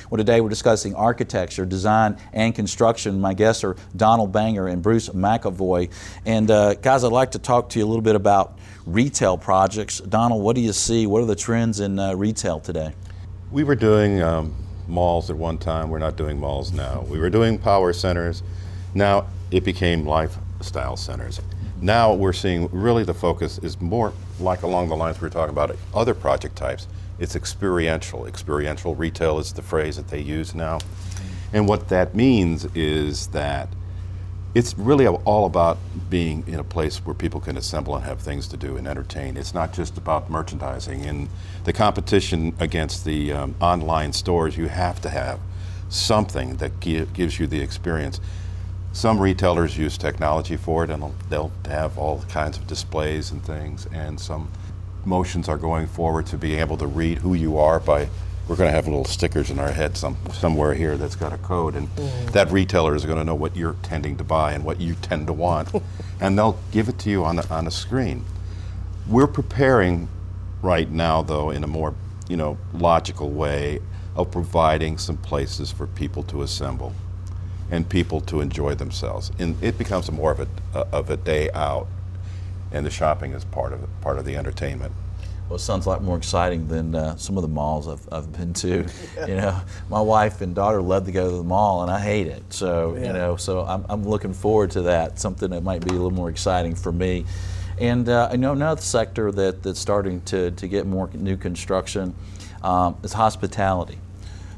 Well, 0.09 0.17
today 0.17 0.39
we're 0.39 0.47
discussing 0.47 0.95
architecture, 0.95 1.65
design, 1.65 2.17
and 2.31 2.55
construction. 2.55 3.19
My 3.19 3.33
guests 3.33 3.65
are 3.65 3.75
Donald 3.93 4.31
Banger 4.31 4.67
and 4.67 4.81
Bruce 4.81 5.09
McEvoy. 5.09 5.91
And 6.25 6.49
uh, 6.49 6.75
guys, 6.75 7.03
I'd 7.03 7.11
like 7.11 7.31
to 7.31 7.39
talk 7.39 7.67
to 7.71 7.79
you 7.79 7.83
a 7.83 7.89
little 7.89 8.01
bit 8.01 8.15
about 8.15 8.57
retail 8.85 9.37
projects. 9.37 9.99
Donald, 9.99 10.41
what 10.41 10.55
do 10.55 10.61
you 10.61 10.71
see? 10.71 11.07
What 11.07 11.23
are 11.23 11.25
the 11.25 11.35
trends 11.35 11.81
in 11.81 11.99
uh, 11.99 12.13
retail 12.13 12.61
today? 12.61 12.93
We 13.51 13.65
were 13.65 13.75
doing 13.75 14.21
um, 14.21 14.55
malls 14.87 15.29
at 15.29 15.35
one 15.35 15.57
time. 15.57 15.89
We're 15.89 15.99
not 15.99 16.15
doing 16.15 16.39
malls 16.39 16.71
now. 16.71 17.01
We 17.09 17.19
were 17.19 17.29
doing 17.29 17.57
power 17.57 17.91
centers. 17.91 18.43
Now 18.93 19.27
it 19.51 19.65
became 19.65 20.05
lifestyle 20.63 20.95
centers. 20.95 21.41
Now 21.81 22.13
we're 22.13 22.31
seeing 22.31 22.69
really 22.71 23.03
the 23.03 23.13
focus 23.13 23.57
is 23.57 23.81
more 23.81 24.13
like 24.39 24.61
along 24.61 24.87
the 24.87 24.95
lines 24.95 25.19
we 25.19 25.25
were 25.25 25.29
talking 25.29 25.51
about 25.51 25.75
other 25.93 26.13
project 26.13 26.55
types. 26.55 26.87
It's 27.19 27.35
experiential. 27.35 28.25
Experiential 28.27 28.95
retail 28.95 29.39
is 29.39 29.51
the 29.51 29.61
phrase 29.61 29.97
that 29.97 30.07
they 30.07 30.21
use 30.21 30.55
now. 30.55 30.79
And 31.51 31.67
what 31.67 31.89
that 31.89 32.15
means 32.15 32.65
is 32.75 33.27
that 33.27 33.67
it's 34.55 34.77
really 34.77 35.05
all 35.05 35.45
about 35.45 35.79
being 36.09 36.45
in 36.47 36.59
a 36.61 36.63
place 36.63 36.99
where 36.99 37.13
people 37.13 37.41
can 37.41 37.57
assemble 37.57 37.93
and 37.97 38.05
have 38.05 38.21
things 38.21 38.47
to 38.47 38.55
do 38.55 38.77
and 38.77 38.87
entertain. 38.87 39.35
It's 39.35 39.53
not 39.53 39.73
just 39.73 39.97
about 39.97 40.29
merchandising. 40.29 41.03
In 41.03 41.27
the 41.65 41.73
competition 41.73 42.55
against 42.57 43.03
the 43.03 43.33
um, 43.33 43.55
online 43.59 44.13
stores, 44.13 44.55
you 44.55 44.69
have 44.69 45.01
to 45.01 45.09
have 45.09 45.41
something 45.89 46.55
that 46.57 46.79
give, 46.79 47.11
gives 47.11 47.37
you 47.37 47.47
the 47.47 47.59
experience. 47.59 48.21
Some 48.93 49.19
retailers 49.19 49.75
use 49.75 49.97
technology 49.97 50.55
for 50.55 50.83
it, 50.83 50.91
and 50.91 51.03
they'll, 51.27 51.51
have 51.65 51.97
all 51.97 52.21
kinds 52.29 52.57
of 52.57 52.67
displays 52.67 53.31
and 53.31 53.43
things. 53.43 53.87
And 53.91 54.19
some 54.19 54.51
motions 55.03 55.49
are 55.49 55.57
going 55.57 55.87
forward 55.87 56.27
to 56.27 56.37
be 56.37 56.55
able 56.55 56.77
to 56.77 56.85
read 56.85 57.17
who 57.17 57.33
you 57.33 57.57
are 57.57 57.79
by 57.79 58.07
we're 58.47 58.57
going 58.57 58.69
to 58.69 58.75
have 58.75 58.85
little 58.85 59.05
stickers 59.05 59.49
in 59.49 59.57
our 59.57 59.71
head 59.71 59.95
some, 59.95 60.17
somewhere 60.33 60.73
here 60.73 60.97
that's 60.97 61.15
got 61.15 61.31
a 61.31 61.37
code, 61.37 61.75
and 61.75 61.87
mm. 61.95 62.31
that 62.33 62.51
retailer 62.51 62.93
is 62.93 63.05
going 63.05 63.17
to 63.17 63.23
know 63.23 63.35
what 63.35 63.55
you're 63.55 63.77
tending 63.83 64.17
to 64.17 64.23
buy 64.23 64.51
and 64.51 64.65
what 64.65 64.81
you 64.81 64.95
tend 64.95 65.27
to 65.27 65.33
want, 65.33 65.71
and 66.19 66.37
they'll 66.37 66.59
give 66.71 66.89
it 66.89 66.99
to 66.99 67.09
you 67.09 67.23
on 67.23 67.39
a, 67.39 67.47
on 67.47 67.65
a 67.67 67.71
screen. 67.71 68.23
We're 69.07 69.27
preparing 69.27 70.09
right 70.61 70.89
now, 70.91 71.21
though, 71.21 71.49
in 71.49 71.63
a 71.63 71.67
more 71.67 71.95
you 72.27 72.37
know 72.37 72.57
logical 72.73 73.31
way 73.31 73.79
of 74.15 74.29
providing 74.29 74.97
some 74.97 75.17
places 75.17 75.71
for 75.71 75.87
people 75.87 76.21
to 76.23 76.43
assemble 76.43 76.93
and 77.73 77.89
people 77.89 78.21
to 78.21 78.39
enjoy 78.39 78.75
themselves. 78.75 79.31
And 79.39 79.61
it 79.63 79.79
becomes 79.79 80.11
more 80.11 80.31
of 80.31 80.41
a, 80.41 80.47
uh, 80.75 80.85
of 80.91 81.09
a 81.09 81.17
day 81.17 81.49
out, 81.55 81.87
and 82.71 82.85
the 82.85 82.91
shopping 82.91 83.33
is 83.33 83.43
part 83.45 83.73
of 83.73 83.81
it, 83.81 83.89
part 83.99 84.19
of 84.19 84.25
the 84.25 84.37
entertainment. 84.37 84.93
Well, 85.49 85.55
it 85.55 85.59
sounds 85.59 85.87
a 85.87 85.89
lot 85.89 86.03
more 86.03 86.15
exciting 86.15 86.67
than 86.67 86.93
uh, 86.93 87.15
some 87.15 87.35
of 87.35 87.41
the 87.41 87.47
malls 87.47 87.87
I've, 87.87 88.07
I've 88.13 88.31
been 88.31 88.53
to. 88.53 88.85
You 89.27 89.35
know, 89.35 89.59
my 89.89 90.01
wife 90.01 90.41
and 90.41 90.53
daughter 90.53 90.81
love 90.81 91.05
to 91.05 91.11
go 91.11 91.31
to 91.31 91.37
the 91.37 91.43
mall, 91.43 91.81
and 91.81 91.89
I 91.89 91.99
hate 91.99 92.27
it. 92.27 92.43
So 92.49 92.95
yeah. 92.95 93.07
you 93.07 93.13
know, 93.13 93.35
so 93.37 93.65
I'm, 93.65 93.85
I'm 93.89 94.03
looking 94.03 94.33
forward 94.33 94.69
to 94.71 94.83
that. 94.83 95.17
Something 95.17 95.49
that 95.49 95.63
might 95.63 95.83
be 95.83 95.89
a 95.89 95.93
little 95.93 96.11
more 96.11 96.29
exciting 96.29 96.75
for 96.75 96.91
me. 96.91 97.25
And 97.79 98.07
uh, 98.07 98.29
I 98.31 98.35
know 98.35 98.51
another 98.51 98.81
sector 98.81 99.31
that, 99.31 99.63
that's 99.63 99.79
starting 99.79 100.21
to, 100.25 100.51
to 100.51 100.67
get 100.67 100.85
more 100.85 101.09
new 101.13 101.37
construction 101.37 102.13
um, 102.61 102.97
is 103.01 103.13
hospitality. 103.13 103.97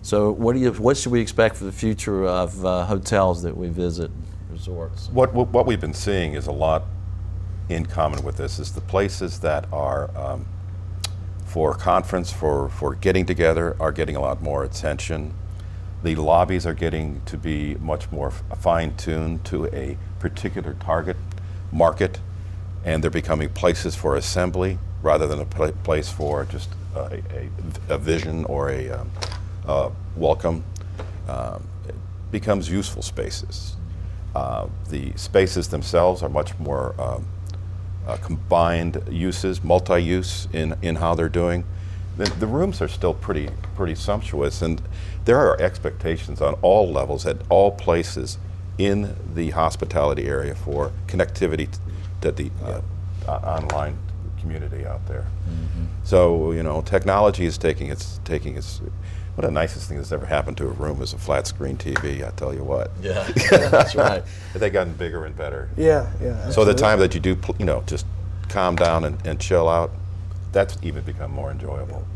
So 0.06 0.30
what 0.30 0.54
do 0.54 0.60
you 0.60 0.72
what 0.74 0.98
should 0.98 1.12
we 1.12 1.20
expect 1.20 1.56
for 1.56 1.64
the 1.64 1.72
future 1.72 2.26
of 2.28 2.64
uh, 2.64 2.86
hotels 2.86 3.42
that 3.42 3.58
we 3.58 3.70
visit, 3.70 4.12
resorts? 4.52 5.10
What, 5.10 5.34
what, 5.34 5.48
what 5.48 5.66
we've 5.66 5.82
been 5.82 5.96
seeing 5.96 6.36
is 6.36 6.46
a 6.46 6.52
lot 6.52 6.84
in 7.70 7.88
common 7.88 8.24
with 8.24 8.38
this 8.38 8.60
is 8.60 8.72
the 8.72 8.82
places 8.82 9.40
that 9.40 9.66
are 9.74 10.16
um, 10.16 10.46
for 11.48 11.74
conference, 11.74 12.32
for, 12.32 12.70
for 12.70 12.94
getting 12.94 13.26
together, 13.26 13.76
are 13.80 13.92
getting 13.92 14.16
a 14.16 14.20
lot 14.20 14.44
more 14.44 14.64
attention. 14.64 15.34
The 16.04 16.14
lobbies 16.14 16.68
are 16.68 16.76
getting 16.76 17.24
to 17.26 17.36
be 17.36 17.74
much 17.74 18.12
more 18.12 18.30
fine 18.30 18.96
tuned 18.98 19.44
to 19.46 19.66
a 19.74 19.98
particular 20.20 20.76
target 20.82 21.18
market, 21.72 22.20
and 22.84 23.04
they're 23.04 23.10
becoming 23.10 23.50
places 23.50 23.96
for 23.96 24.16
assembly 24.16 24.78
rather 25.02 25.26
than 25.26 25.40
a 25.40 25.46
pl- 25.46 25.72
place 25.84 26.12
for 26.12 26.46
just 26.46 26.70
a, 26.96 27.24
a, 27.90 27.96
a, 27.96 27.98
vision 27.98 28.46
or 28.46 28.70
a 28.70 28.92
um, 28.92 29.10
uh, 29.68 29.90
welcome. 30.16 30.64
Um, 31.28 31.68
becomes 32.32 32.70
useful 32.70 33.02
spaces. 33.02 33.76
Uh, 34.36 34.68
the 34.90 35.14
spaces 35.16 35.70
themselves 35.70 36.22
are 36.22 36.30
much 36.30 36.58
more 36.60 36.94
um, 37.00 37.26
uh, 38.06 38.18
combined 38.18 39.02
uses, 39.10 39.64
multi-use 39.64 40.48
in, 40.52 40.76
in 40.82 40.98
how 40.98 41.16
they're 41.16 41.30
doing. 41.30 41.64
The, 42.18 42.26
the, 42.26 42.48
rooms 42.48 42.82
are 42.82 42.88
still 42.88 43.14
pretty 43.14 43.50
pretty 43.76 43.96
sumptuous, 43.96 44.62
and 44.62 44.82
there 45.26 45.38
are 45.38 45.60
expectations 45.62 46.42
on 46.42 46.54
all 46.62 46.92
levels 46.92 47.26
at 47.26 47.38
all 47.50 47.72
places 47.72 48.38
in 48.78 49.16
the 49.34 49.52
hospitality 49.52 50.26
area 50.28 50.56
for 50.56 50.92
connectivity 51.08 51.68
to 52.22 52.32
the 52.32 52.52
uh, 52.64 52.82
online 53.32 53.98
community 54.40 54.86
out 54.86 55.06
there. 55.08 55.26
Mm-hmm. 55.50 55.86
So 56.04 56.52
you 56.52 56.64
know, 56.64 56.82
technology 56.82 57.46
is 57.46 57.58
taking 57.58 57.90
its 57.90 58.20
taking 58.24 58.58
its 58.58 58.82
what 59.36 59.46
the 59.46 59.52
nicest 59.52 59.90
thing 59.90 59.98
that's 59.98 60.14
ever 60.14 60.26
happened 60.26 60.56
to 60.58 60.66
a 60.66 60.72
room 60.72 61.02
is 61.02 61.12
a 61.14 61.18
flat 61.18 61.46
screen 61.46 61.78
TV. 61.78 62.26
I 62.26 62.32
tell 62.32 62.54
you 62.54 62.64
what. 62.64 62.92
Yeah, 63.02 63.24
that's 63.50 63.94
right. 63.94 64.24
They've 64.54 64.72
gotten 64.72 64.94
bigger 64.94 65.26
and 65.26 65.36
better. 65.36 65.70
Yeah, 65.76 66.10
yeah. 66.22 66.30
Absolutely. 66.30 66.54
So 66.54 66.66
the 66.66 66.74
time 66.74 67.00
that 67.00 67.14
you 67.14 67.20
do, 67.20 67.38
you 67.60 67.66
know, 67.66 67.84
just 67.86 68.06
calm 68.48 68.78
down 68.78 69.04
and, 69.04 69.26
and 69.28 69.40
chill 69.40 69.68
out, 69.68 69.92
that's 70.54 70.78
even 70.82 71.04
become 71.04 71.32
more 71.32 71.52
enjoyable. 71.52 72.08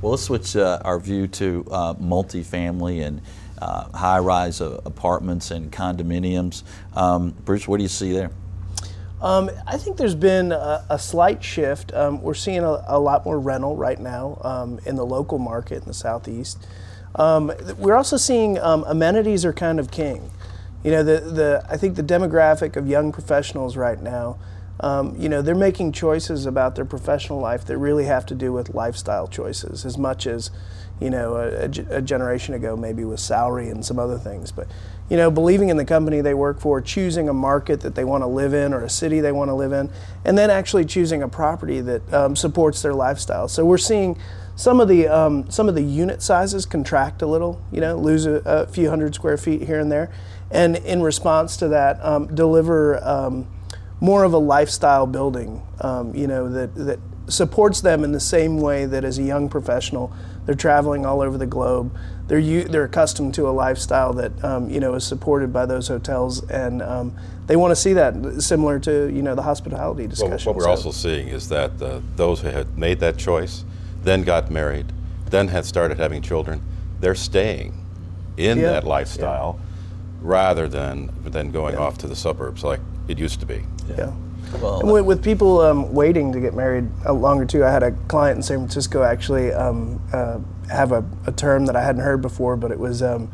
Well, 0.00 0.12
let's 0.12 0.22
switch 0.22 0.54
uh, 0.54 0.80
our 0.84 1.00
view 1.00 1.26
to 1.28 1.66
uh, 1.70 1.94
multifamily 1.94 3.04
and 3.04 3.22
uh, 3.60 3.84
high-rise 3.96 4.60
uh, 4.60 4.80
apartments 4.84 5.50
and 5.50 5.70
condominiums. 5.72 6.62
Um, 6.94 7.30
Bruce, 7.44 7.66
what 7.66 7.78
do 7.78 7.82
you 7.82 7.88
see 7.88 8.12
there? 8.12 8.30
Um, 9.22 9.50
I 9.68 9.78
think 9.78 9.98
there's 9.98 10.16
been 10.16 10.50
a, 10.50 10.84
a 10.90 10.98
slight 10.98 11.44
shift. 11.44 11.94
Um, 11.94 12.20
we're 12.22 12.34
seeing 12.34 12.64
a, 12.64 12.82
a, 12.88 12.98
lot 12.98 13.24
more 13.24 13.38
rental 13.38 13.76
right 13.76 13.98
now 13.98 14.40
um, 14.42 14.80
in 14.84 14.96
the 14.96 15.06
local 15.06 15.38
market 15.38 15.82
in 15.82 15.84
the 15.84 15.94
southeast. 15.94 16.66
Um, 17.14 17.52
we're 17.78 17.94
also 17.94 18.16
seeing 18.16 18.58
um, 18.58 18.82
amenities 18.84 19.44
are 19.44 19.52
kind 19.52 19.78
of 19.78 19.92
king. 19.92 20.32
You 20.82 20.90
know, 20.90 21.04
the, 21.04 21.20
the 21.20 21.64
I 21.70 21.76
think 21.76 21.94
the 21.94 22.02
demographic 22.02 22.74
of 22.74 22.88
young 22.88 23.12
professionals 23.12 23.76
right 23.76 24.02
now, 24.02 24.40
um, 24.80 25.14
you 25.16 25.28
know, 25.28 25.40
they're 25.40 25.54
making 25.54 25.92
choices 25.92 26.44
about 26.44 26.74
their 26.74 26.84
professional 26.84 27.38
life 27.38 27.64
that 27.66 27.78
really 27.78 28.06
have 28.06 28.26
to 28.26 28.34
do 28.34 28.52
with 28.52 28.74
lifestyle 28.74 29.28
choices 29.28 29.84
as 29.84 29.96
much 29.96 30.26
as, 30.26 30.50
you 31.00 31.10
know, 31.10 31.36
a, 31.36 31.96
a, 31.96 32.02
generation 32.02 32.54
ago 32.54 32.76
maybe 32.76 33.04
with 33.04 33.20
salary 33.20 33.68
and 33.68 33.84
some 33.84 34.00
other 34.00 34.18
things. 34.18 34.50
But, 34.50 34.66
you 35.08 35.16
know, 35.16 35.30
believing 35.30 35.68
in 35.68 35.76
the 35.76 35.84
company 35.84 36.20
they 36.20 36.34
work 36.34 36.60
for, 36.60 36.80
choosing 36.80 37.28
a 37.28 37.32
market 37.32 37.80
that 37.80 37.94
they 37.94 38.04
want 38.04 38.22
to 38.22 38.26
live 38.26 38.54
in 38.54 38.72
or 38.72 38.82
a 38.82 38.88
city 38.88 39.20
they 39.20 39.32
want 39.32 39.48
to 39.48 39.54
live 39.54 39.72
in, 39.72 39.90
and 40.24 40.38
then 40.38 40.50
actually 40.50 40.84
choosing 40.84 41.22
a 41.22 41.28
property 41.28 41.80
that 41.80 42.14
um, 42.14 42.36
supports 42.36 42.82
their 42.82 42.94
lifestyle. 42.94 43.48
So 43.48 43.64
we're 43.64 43.78
seeing 43.78 44.18
some 44.56 44.80
of 44.80 44.88
the 44.88 45.08
um, 45.08 45.50
some 45.50 45.68
of 45.68 45.74
the 45.74 45.82
unit 45.82 46.22
sizes 46.22 46.66
contract 46.66 47.22
a 47.22 47.26
little, 47.26 47.60
you 47.72 47.80
know, 47.80 47.96
lose 47.96 48.26
a, 48.26 48.42
a, 48.44 48.66
few 48.66 48.88
hundred 48.90 49.14
square 49.14 49.36
feet 49.36 49.62
here 49.62 49.80
and 49.80 49.90
there, 49.90 50.10
and 50.50 50.76
in 50.76 51.02
response 51.02 51.56
to 51.58 51.68
that, 51.68 52.02
um, 52.04 52.34
deliver 52.34 53.02
um, 53.04 53.46
more 54.00 54.24
of 54.24 54.32
a 54.32 54.38
lifestyle 54.38 55.06
building, 55.06 55.62
um, 55.80 56.14
you 56.14 56.26
know, 56.26 56.48
that 56.48 56.74
that 56.74 57.00
supports 57.28 57.80
them 57.80 58.04
in 58.04 58.12
the 58.12 58.20
same 58.20 58.58
way 58.58 58.84
that 58.84 59.04
as 59.04 59.18
a 59.18 59.22
young 59.22 59.48
professional, 59.48 60.12
they're 60.44 60.54
traveling 60.54 61.06
all 61.06 61.20
over 61.20 61.38
the 61.38 61.46
globe. 61.46 61.96
They're 62.28 62.38
u- 62.38 62.64
they're 62.64 62.84
accustomed 62.84 63.34
to 63.34 63.48
a 63.48 63.50
lifestyle 63.50 64.12
that 64.14 64.44
um, 64.44 64.70
you 64.70 64.80
know 64.80 64.94
is 64.94 65.04
supported 65.04 65.52
by 65.52 65.66
those 65.66 65.88
hotels, 65.88 66.48
and 66.48 66.80
um, 66.82 67.14
they 67.46 67.56
want 67.56 67.72
to 67.72 67.76
see 67.76 67.92
that 67.94 68.42
similar 68.42 68.78
to 68.80 69.12
you 69.12 69.22
know 69.22 69.34
the 69.34 69.42
hospitality 69.42 70.06
discussion. 70.06 70.46
Well, 70.46 70.54
what 70.54 70.56
we're 70.56 70.62
so. 70.62 70.70
also 70.70 70.90
seeing 70.90 71.28
is 71.28 71.48
that 71.48 71.80
uh, 71.82 72.00
those 72.16 72.40
who 72.40 72.48
had 72.48 72.78
made 72.78 73.00
that 73.00 73.18
choice 73.18 73.64
then 74.02 74.22
got 74.22 74.50
married, 74.50 74.86
then 75.30 75.48
had 75.48 75.64
started 75.64 75.98
having 75.98 76.22
children, 76.22 76.60
they're 77.00 77.14
staying 77.14 77.74
in 78.36 78.58
yeah. 78.58 78.72
that 78.72 78.84
lifestyle 78.84 79.58
yeah. 79.58 80.18
rather 80.22 80.68
than 80.68 81.10
than 81.24 81.50
going 81.50 81.74
yeah. 81.74 81.80
off 81.80 81.98
to 81.98 82.08
the 82.08 82.16
suburbs 82.16 82.64
like 82.64 82.80
it 83.08 83.18
used 83.18 83.40
to 83.40 83.46
be. 83.46 83.62
Yeah. 83.88 84.12
Well, 84.60 84.82
with, 84.82 85.06
with, 85.06 85.24
people 85.24 85.60
um, 85.60 85.94
waiting 85.94 86.30
to 86.32 86.40
get 86.40 86.52
married 86.54 86.86
uh, 87.06 87.12
longer 87.14 87.46
too, 87.46 87.64
I 87.64 87.70
had 87.70 87.82
a 87.82 87.92
client 88.08 88.36
in 88.36 88.42
San 88.42 88.58
Francisco 88.58 89.02
actually 89.02 89.50
um, 89.50 90.00
uh, 90.12 90.40
have 90.72 90.92
a, 90.92 91.04
a, 91.26 91.32
term 91.32 91.66
that 91.66 91.76
I 91.76 91.82
hadn't 91.82 92.02
heard 92.02 92.22
before, 92.22 92.56
but 92.56 92.70
it 92.70 92.78
was 92.78 93.02
um, 93.02 93.30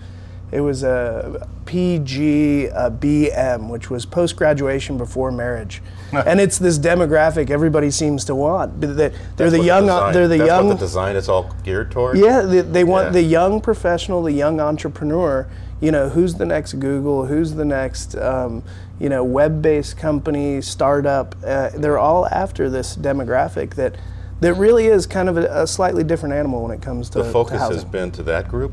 it 0.50 0.60
was 0.60 0.82
a 0.82 1.46
PGBM, 1.66 3.68
which 3.68 3.90
was 3.90 4.06
post 4.06 4.36
graduation 4.36 4.96
before 4.96 5.30
marriage, 5.30 5.82
and 6.12 6.40
it's 6.40 6.58
this 6.58 6.78
demographic 6.78 7.50
everybody 7.50 7.90
seems 7.90 8.24
to 8.26 8.34
want. 8.34 8.80
They're 8.80 9.10
That's 9.10 9.52
the 9.52 9.62
young. 9.62 9.86
The 9.86 10.10
they're 10.12 10.28
the 10.28 10.38
That's 10.38 10.48
young. 10.48 10.68
What 10.68 10.78
the 10.78 10.86
design 10.86 11.16
is 11.16 11.28
all 11.28 11.54
geared 11.64 11.90
toward. 11.90 12.16
Yeah, 12.16 12.42
they, 12.42 12.62
they 12.62 12.84
want 12.84 13.08
yeah. 13.08 13.12
the 13.12 13.22
young 13.22 13.60
professional, 13.60 14.22
the 14.22 14.32
young 14.32 14.60
entrepreneur. 14.60 15.46
You 15.80 15.92
know, 15.92 16.08
who's 16.08 16.34
the 16.34 16.46
next 16.46 16.74
Google? 16.74 17.26
Who's 17.26 17.54
the 17.54 17.64
next? 17.64 18.16
Um, 18.16 18.64
you 18.98 19.08
know, 19.08 19.22
web-based 19.22 19.96
company, 19.96 20.60
startup. 20.60 21.36
Uh, 21.44 21.70
they're 21.74 21.98
all 21.98 22.26
after 22.26 22.68
this 22.68 22.96
demographic 22.96 23.74
that 23.74 23.94
that 24.40 24.54
really 24.54 24.86
is 24.86 25.06
kind 25.06 25.28
of 25.28 25.36
a, 25.36 25.62
a, 25.62 25.66
slightly 25.66 26.04
different 26.04 26.34
animal 26.34 26.62
when 26.62 26.70
it 26.70 26.80
comes 26.80 27.10
to 27.10 27.22
the 27.22 27.32
focus 27.32 27.60
to 27.60 27.74
has 27.74 27.84
been 27.84 28.10
to 28.12 28.22
that 28.22 28.48
group 28.48 28.72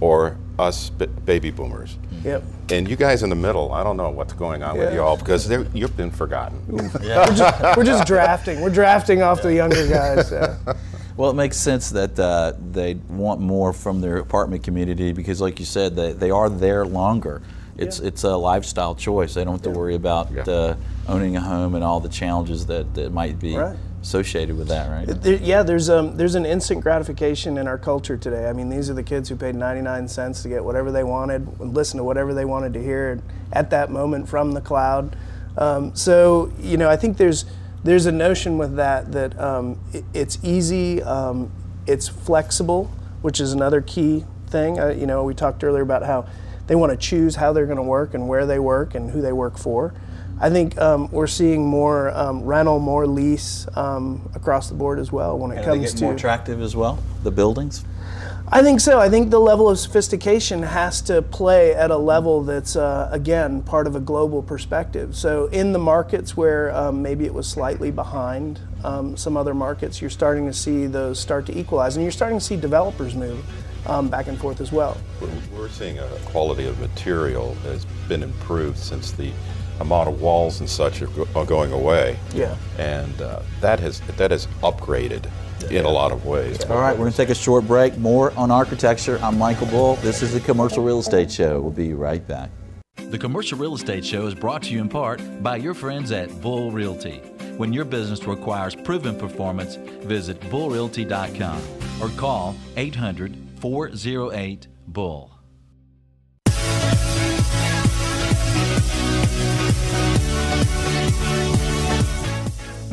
or 0.00 0.36
us 0.58 0.90
b- 0.90 1.06
baby 1.24 1.50
boomers. 1.50 1.96
Yep. 2.24 2.44
And 2.70 2.88
you 2.88 2.96
guys 2.96 3.22
in 3.22 3.30
the 3.30 3.36
middle, 3.36 3.72
I 3.72 3.82
don't 3.82 3.96
know 3.96 4.10
what's 4.10 4.32
going 4.32 4.62
on 4.62 4.76
yeah. 4.76 4.84
with 4.84 4.94
y'all 4.94 5.16
because 5.16 5.50
you've 5.74 5.96
been 5.96 6.10
forgotten. 6.10 6.60
Yeah. 7.02 7.28
we're, 7.28 7.36
just, 7.36 7.76
we're, 7.76 7.84
just, 7.84 8.06
drafting. 8.06 8.60
We're 8.60 8.70
drafting 8.70 9.22
off 9.22 9.38
yeah. 9.38 9.42
the 9.42 9.54
younger 9.54 9.88
guys. 9.88 10.30
Yeah. 10.30 10.56
Well, 11.14 11.28
it 11.28 11.34
makes 11.34 11.58
sense 11.58 11.90
that 11.90 12.18
uh, 12.18 12.54
they 12.72 12.94
want 12.94 13.38
more 13.38 13.74
from 13.74 14.00
their 14.00 14.16
apartment 14.16 14.64
community 14.64 15.12
because, 15.12 15.42
like 15.42 15.60
you 15.60 15.66
said, 15.66 15.94
they, 15.94 16.14
they 16.14 16.30
are 16.30 16.48
there 16.48 16.86
longer. 16.86 17.42
It's 17.76 18.00
yeah. 18.00 18.06
it's 18.06 18.24
a 18.24 18.34
lifestyle 18.34 18.94
choice. 18.94 19.34
They 19.34 19.44
don't 19.44 19.52
have 19.52 19.62
to 19.62 19.78
worry 19.78 19.94
about 19.94 20.48
uh, 20.48 20.74
owning 21.06 21.36
a 21.36 21.40
home 21.42 21.74
and 21.74 21.84
all 21.84 22.00
the 22.00 22.08
challenges 22.08 22.64
that, 22.66 22.94
that 22.94 23.12
might 23.12 23.38
be 23.38 23.58
right 23.58 23.76
associated 24.02 24.56
with 24.58 24.68
that, 24.68 24.90
right? 24.90 25.06
There, 25.06 25.36
yeah, 25.36 25.62
there's 25.62 25.88
um, 25.88 26.16
there's 26.16 26.34
an 26.34 26.44
instant 26.44 26.82
gratification 26.82 27.56
in 27.56 27.68
our 27.68 27.78
culture 27.78 28.16
today. 28.16 28.48
I 28.48 28.52
mean, 28.52 28.68
these 28.68 28.90
are 28.90 28.94
the 28.94 29.02
kids 29.02 29.28
who 29.28 29.36
paid 29.36 29.54
99 29.54 30.08
cents 30.08 30.42
to 30.42 30.48
get 30.48 30.64
whatever 30.64 30.90
they 30.90 31.04
wanted, 31.04 31.60
listen 31.60 31.98
to 31.98 32.04
whatever 32.04 32.34
they 32.34 32.44
wanted 32.44 32.74
to 32.74 32.82
hear 32.82 33.22
at 33.52 33.70
that 33.70 33.90
moment 33.90 34.28
from 34.28 34.52
the 34.52 34.60
cloud. 34.60 35.16
Um, 35.56 35.94
so 35.94 36.52
you 36.60 36.76
know, 36.76 36.90
I 36.90 36.96
think 36.96 37.16
there's 37.16 37.44
there's 37.84 38.06
a 38.06 38.12
notion 38.12 38.58
with 38.58 38.76
that 38.76 39.12
that 39.12 39.38
um, 39.38 39.78
it, 39.92 40.04
it's 40.12 40.38
easy, 40.42 41.02
um, 41.02 41.52
it's 41.86 42.08
flexible, 42.08 42.90
which 43.22 43.40
is 43.40 43.52
another 43.52 43.80
key 43.80 44.24
thing. 44.48 44.80
Uh, 44.80 44.88
you 44.88 45.06
know, 45.06 45.22
we 45.22 45.34
talked 45.34 45.62
earlier 45.62 45.82
about 45.82 46.02
how 46.02 46.26
they 46.66 46.74
want 46.74 46.90
to 46.90 46.96
choose 46.96 47.36
how 47.36 47.52
they're 47.52 47.66
going 47.66 47.76
to 47.76 47.82
work 47.82 48.14
and 48.14 48.28
where 48.28 48.46
they 48.46 48.58
work 48.58 48.94
and 48.94 49.10
who 49.10 49.20
they 49.20 49.32
work 49.32 49.58
for. 49.58 49.94
I 50.42 50.50
think 50.50 50.76
um, 50.76 51.08
we're 51.12 51.28
seeing 51.28 51.64
more 51.64 52.10
um, 52.10 52.42
rental, 52.42 52.80
more 52.80 53.06
lease 53.06 53.68
um, 53.76 54.28
across 54.34 54.68
the 54.68 54.74
board 54.74 54.98
as 54.98 55.12
well 55.12 55.38
when 55.38 55.52
it 55.52 55.58
and 55.58 55.64
comes 55.64 55.94
to 55.94 56.04
more 56.04 56.14
attractive 56.14 56.60
as 56.60 56.74
well. 56.74 57.00
The 57.22 57.30
buildings. 57.30 57.84
I 58.48 58.60
think 58.60 58.80
so. 58.80 58.98
I 58.98 59.08
think 59.08 59.30
the 59.30 59.38
level 59.38 59.70
of 59.70 59.78
sophistication 59.78 60.64
has 60.64 61.00
to 61.02 61.22
play 61.22 61.74
at 61.74 61.92
a 61.92 61.96
level 61.96 62.42
that's 62.42 62.74
uh, 62.74 63.08
again 63.12 63.62
part 63.62 63.86
of 63.86 63.94
a 63.94 64.00
global 64.00 64.42
perspective. 64.42 65.14
So 65.14 65.46
in 65.46 65.72
the 65.72 65.78
markets 65.78 66.36
where 66.36 66.74
um, 66.74 67.02
maybe 67.02 67.24
it 67.24 67.32
was 67.32 67.46
slightly 67.46 67.92
behind 67.92 68.58
um, 68.82 69.16
some 69.16 69.36
other 69.36 69.54
markets, 69.54 70.00
you're 70.00 70.10
starting 70.10 70.46
to 70.46 70.52
see 70.52 70.86
those 70.86 71.20
start 71.20 71.46
to 71.46 71.56
equalize, 71.56 71.94
and 71.94 72.04
you're 72.04 72.10
starting 72.10 72.40
to 72.40 72.44
see 72.44 72.56
developers 72.56 73.14
move. 73.14 73.44
Um, 73.84 74.08
back 74.08 74.28
and 74.28 74.38
forth 74.38 74.60
as 74.60 74.70
well. 74.70 74.96
We're 75.52 75.68
seeing 75.68 75.98
a 75.98 76.06
quality 76.26 76.66
of 76.66 76.78
material 76.78 77.56
has 77.64 77.84
been 78.06 78.22
improved 78.22 78.78
since 78.78 79.10
the 79.10 79.32
amount 79.80 80.08
of 80.08 80.20
walls 80.20 80.60
and 80.60 80.68
such 80.68 81.02
are, 81.02 81.06
go- 81.08 81.28
are 81.34 81.44
going 81.44 81.72
away. 81.72 82.18
Yeah. 82.34 82.56
And 82.78 83.20
uh, 83.20 83.40
that 83.60 83.80
has 83.80 84.00
that 84.16 84.30
has 84.30 84.46
upgraded 84.62 85.28
in 85.70 85.84
a 85.84 85.88
lot 85.90 86.12
of 86.12 86.26
ways. 86.26 86.64
All 86.64 86.78
right, 86.80 86.92
we're 86.92 87.04
going 87.04 87.12
to 87.12 87.16
take 87.16 87.28
a 87.30 87.34
short 87.34 87.66
break. 87.66 87.96
More 87.98 88.32
on 88.36 88.50
architecture. 88.50 89.18
I'm 89.22 89.38
Michael 89.38 89.68
Bull. 89.68 89.96
This 89.96 90.22
is 90.22 90.32
the 90.32 90.40
Commercial 90.40 90.82
Real 90.82 90.98
Estate 90.98 91.30
Show. 91.30 91.60
We'll 91.60 91.70
be 91.70 91.94
right 91.94 92.26
back. 92.26 92.50
The 92.96 93.18
Commercial 93.18 93.58
Real 93.58 93.74
Estate 93.74 94.04
Show 94.04 94.26
is 94.26 94.34
brought 94.34 94.62
to 94.64 94.72
you 94.72 94.80
in 94.80 94.88
part 94.88 95.20
by 95.42 95.56
your 95.56 95.74
friends 95.74 96.12
at 96.12 96.40
Bull 96.40 96.70
Realty. 96.70 97.18
When 97.56 97.72
your 97.72 97.84
business 97.84 98.24
requires 98.26 98.74
proven 98.74 99.16
performance, 99.16 99.76
visit 99.76 100.40
bullrealty.com 100.40 101.62
or 102.00 102.08
call 102.18 102.56
800 102.76 103.36
408 103.60 104.66
Bull. 104.88 105.30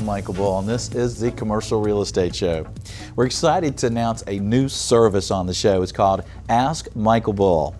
Michael 0.10 0.34
Bull, 0.34 0.58
and 0.58 0.68
this 0.68 0.90
is 0.96 1.20
the 1.20 1.30
Commercial 1.30 1.82
Real 1.82 2.02
Estate 2.02 2.36
Show. 2.36 2.66
We're 3.16 3.28
excited 3.28 3.78
to 3.78 3.86
announce 3.86 4.24
a 4.26 4.40
new 4.40 4.68
service 4.68 5.30
on 5.30 5.46
the 5.46 5.54
show. 5.54 5.84
It's 5.84 5.92
called 5.92 6.24
Ask 6.50 6.88
Michael 6.96 7.34
Bull. 7.34 7.76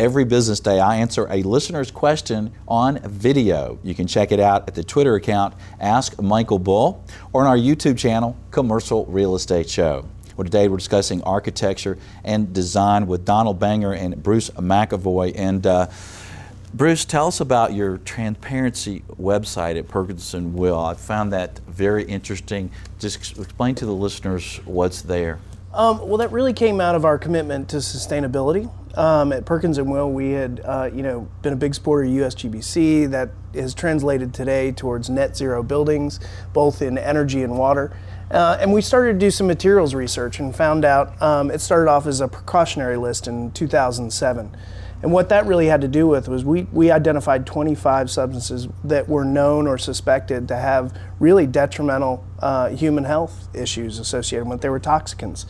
Every 0.00 0.24
business 0.24 0.58
day, 0.58 0.80
I 0.80 0.96
answer 0.96 1.28
a 1.30 1.44
listener's 1.44 1.92
question 1.92 2.52
on 2.66 2.98
video. 3.08 3.78
You 3.84 3.94
can 3.94 4.08
check 4.08 4.32
it 4.32 4.40
out 4.40 4.66
at 4.66 4.74
the 4.74 4.82
Twitter 4.82 5.14
account 5.14 5.54
Ask 5.78 6.20
Michael 6.20 6.58
Bull 6.58 7.04
or 7.32 7.42
on 7.42 7.46
our 7.46 7.56
YouTube 7.56 7.96
channel, 7.96 8.36
Commercial 8.50 9.06
Real 9.06 9.36
Estate 9.36 9.70
Show. 9.70 10.04
Well, 10.36 10.46
today 10.46 10.66
we're 10.66 10.78
discussing 10.78 11.22
architecture 11.22 11.96
and 12.24 12.52
design 12.52 13.06
with 13.06 13.24
Donald 13.24 13.60
Banger 13.60 13.92
and 13.92 14.20
Bruce 14.20 14.50
McEvoy. 14.50 15.32
And 15.36 15.64
uh, 15.64 15.86
Bruce, 16.74 17.06
tell 17.06 17.28
us 17.28 17.40
about 17.40 17.72
your 17.72 17.96
transparency 17.98 19.02
website 19.18 19.78
at 19.78 19.88
Perkins 19.88 20.34
& 20.34 20.34
Will. 20.34 20.78
I 20.78 20.92
found 20.92 21.32
that 21.32 21.60
very 21.60 22.04
interesting. 22.04 22.70
Just 22.98 23.38
explain 23.38 23.74
to 23.76 23.86
the 23.86 23.92
listeners 23.92 24.60
what's 24.66 25.00
there. 25.00 25.38
Um, 25.72 26.06
well, 26.06 26.18
that 26.18 26.30
really 26.30 26.52
came 26.52 26.78
out 26.80 26.94
of 26.94 27.06
our 27.06 27.18
commitment 27.18 27.70
to 27.70 27.78
sustainability. 27.78 28.70
Um, 28.98 29.32
at 29.32 29.46
Perkins 29.46 29.80
& 29.80 29.80
Will, 29.80 30.10
we 30.10 30.32
had, 30.32 30.60
uh, 30.62 30.90
you 30.92 31.02
know, 31.02 31.26
been 31.40 31.54
a 31.54 31.56
big 31.56 31.74
supporter 31.74 32.04
of 32.04 32.10
USGBC. 32.10 33.10
That 33.10 33.30
is 33.54 33.72
translated 33.72 34.34
today 34.34 34.72
towards 34.72 35.08
net 35.08 35.36
zero 35.36 35.62
buildings, 35.62 36.20
both 36.52 36.82
in 36.82 36.98
energy 36.98 37.42
and 37.42 37.56
water. 37.56 37.96
Uh, 38.30 38.58
and 38.60 38.74
we 38.74 38.82
started 38.82 39.14
to 39.14 39.18
do 39.18 39.30
some 39.30 39.46
materials 39.46 39.94
research 39.94 40.38
and 40.38 40.54
found 40.54 40.84
out 40.84 41.20
um, 41.22 41.50
it 41.50 41.60
started 41.60 41.90
off 41.90 42.06
as 42.06 42.20
a 42.20 42.28
precautionary 42.28 42.98
list 42.98 43.26
in 43.26 43.52
2007. 43.52 44.54
And 45.02 45.12
what 45.12 45.28
that 45.28 45.46
really 45.46 45.66
had 45.66 45.80
to 45.82 45.88
do 45.88 46.08
with 46.08 46.28
was 46.28 46.44
we, 46.44 46.62
we 46.72 46.90
identified 46.90 47.46
25 47.46 48.10
substances 48.10 48.68
that 48.84 49.08
were 49.08 49.24
known 49.24 49.68
or 49.68 49.78
suspected 49.78 50.48
to 50.48 50.56
have 50.56 50.96
really 51.20 51.46
detrimental 51.46 52.24
uh, 52.40 52.70
human 52.70 53.04
health 53.04 53.48
issues 53.54 53.98
associated 53.98 54.48
with. 54.48 54.60
They 54.60 54.68
were 54.68 54.80
toxicants. 54.80 55.46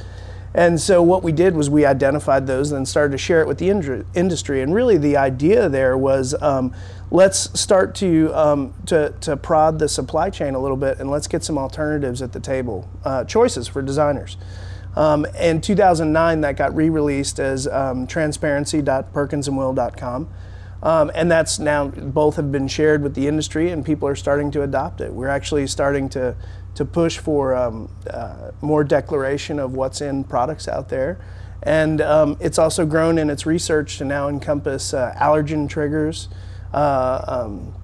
And 0.54 0.80
so 0.80 1.02
what 1.02 1.22
we 1.22 1.32
did 1.32 1.54
was 1.54 1.68
we 1.70 1.84
identified 1.84 2.46
those 2.46 2.70
and 2.70 2.78
then 2.78 2.86
started 2.86 3.12
to 3.12 3.18
share 3.18 3.40
it 3.40 3.46
with 3.46 3.58
the 3.58 3.68
industry. 3.68 4.62
And 4.62 4.74
really 4.74 4.98
the 4.98 5.16
idea 5.16 5.68
there 5.68 5.96
was 5.96 6.34
um, 6.42 6.74
let's 7.10 7.58
start 7.58 7.94
to, 7.96 8.32
um, 8.34 8.74
to, 8.86 9.14
to 9.20 9.36
prod 9.36 9.78
the 9.78 9.88
supply 9.88 10.30
chain 10.30 10.54
a 10.54 10.58
little 10.58 10.76
bit 10.76 10.98
and 10.98 11.10
let's 11.10 11.26
get 11.26 11.44
some 11.44 11.58
alternatives 11.58 12.22
at 12.22 12.32
the 12.32 12.40
table, 12.40 12.88
uh, 13.04 13.24
choices 13.24 13.68
for 13.68 13.82
designers. 13.82 14.36
Um, 14.98 15.24
in 15.38 15.60
2009, 15.60 16.40
that 16.40 16.56
got 16.56 16.74
re-released 16.74 17.38
as 17.38 17.68
um, 17.68 18.08
transparency.perkinsandwill.com. 18.08 20.28
Um, 20.82 21.12
and 21.14 21.30
that's 21.30 21.60
now 21.60 21.86
both 21.86 22.34
have 22.34 22.50
been 22.50 22.66
shared 22.66 23.04
with 23.04 23.14
the 23.14 23.28
industry, 23.28 23.70
and 23.70 23.86
people 23.86 24.08
are 24.08 24.16
starting 24.16 24.50
to 24.50 24.62
adopt 24.62 25.00
it. 25.00 25.12
We're 25.12 25.28
actually 25.28 25.68
starting 25.68 26.08
to 26.10 26.34
to 26.74 26.84
push 26.84 27.16
for 27.18 27.56
um, 27.56 27.88
uh, 28.08 28.50
more 28.60 28.84
declaration 28.84 29.60
of 29.60 29.74
what's 29.74 30.00
in 30.00 30.24
products 30.24 30.66
out 30.68 30.88
there. 30.88 31.20
And 31.62 32.00
um, 32.00 32.36
it's 32.40 32.58
also 32.58 32.86
grown 32.86 33.18
in 33.18 33.30
its 33.30 33.46
research 33.46 33.98
to 33.98 34.04
now 34.04 34.28
encompass 34.28 34.94
uh, 34.94 35.12
allergen 35.16 35.68
triggers, 35.68 36.28
uh, 36.72 37.24
um, 37.26 37.74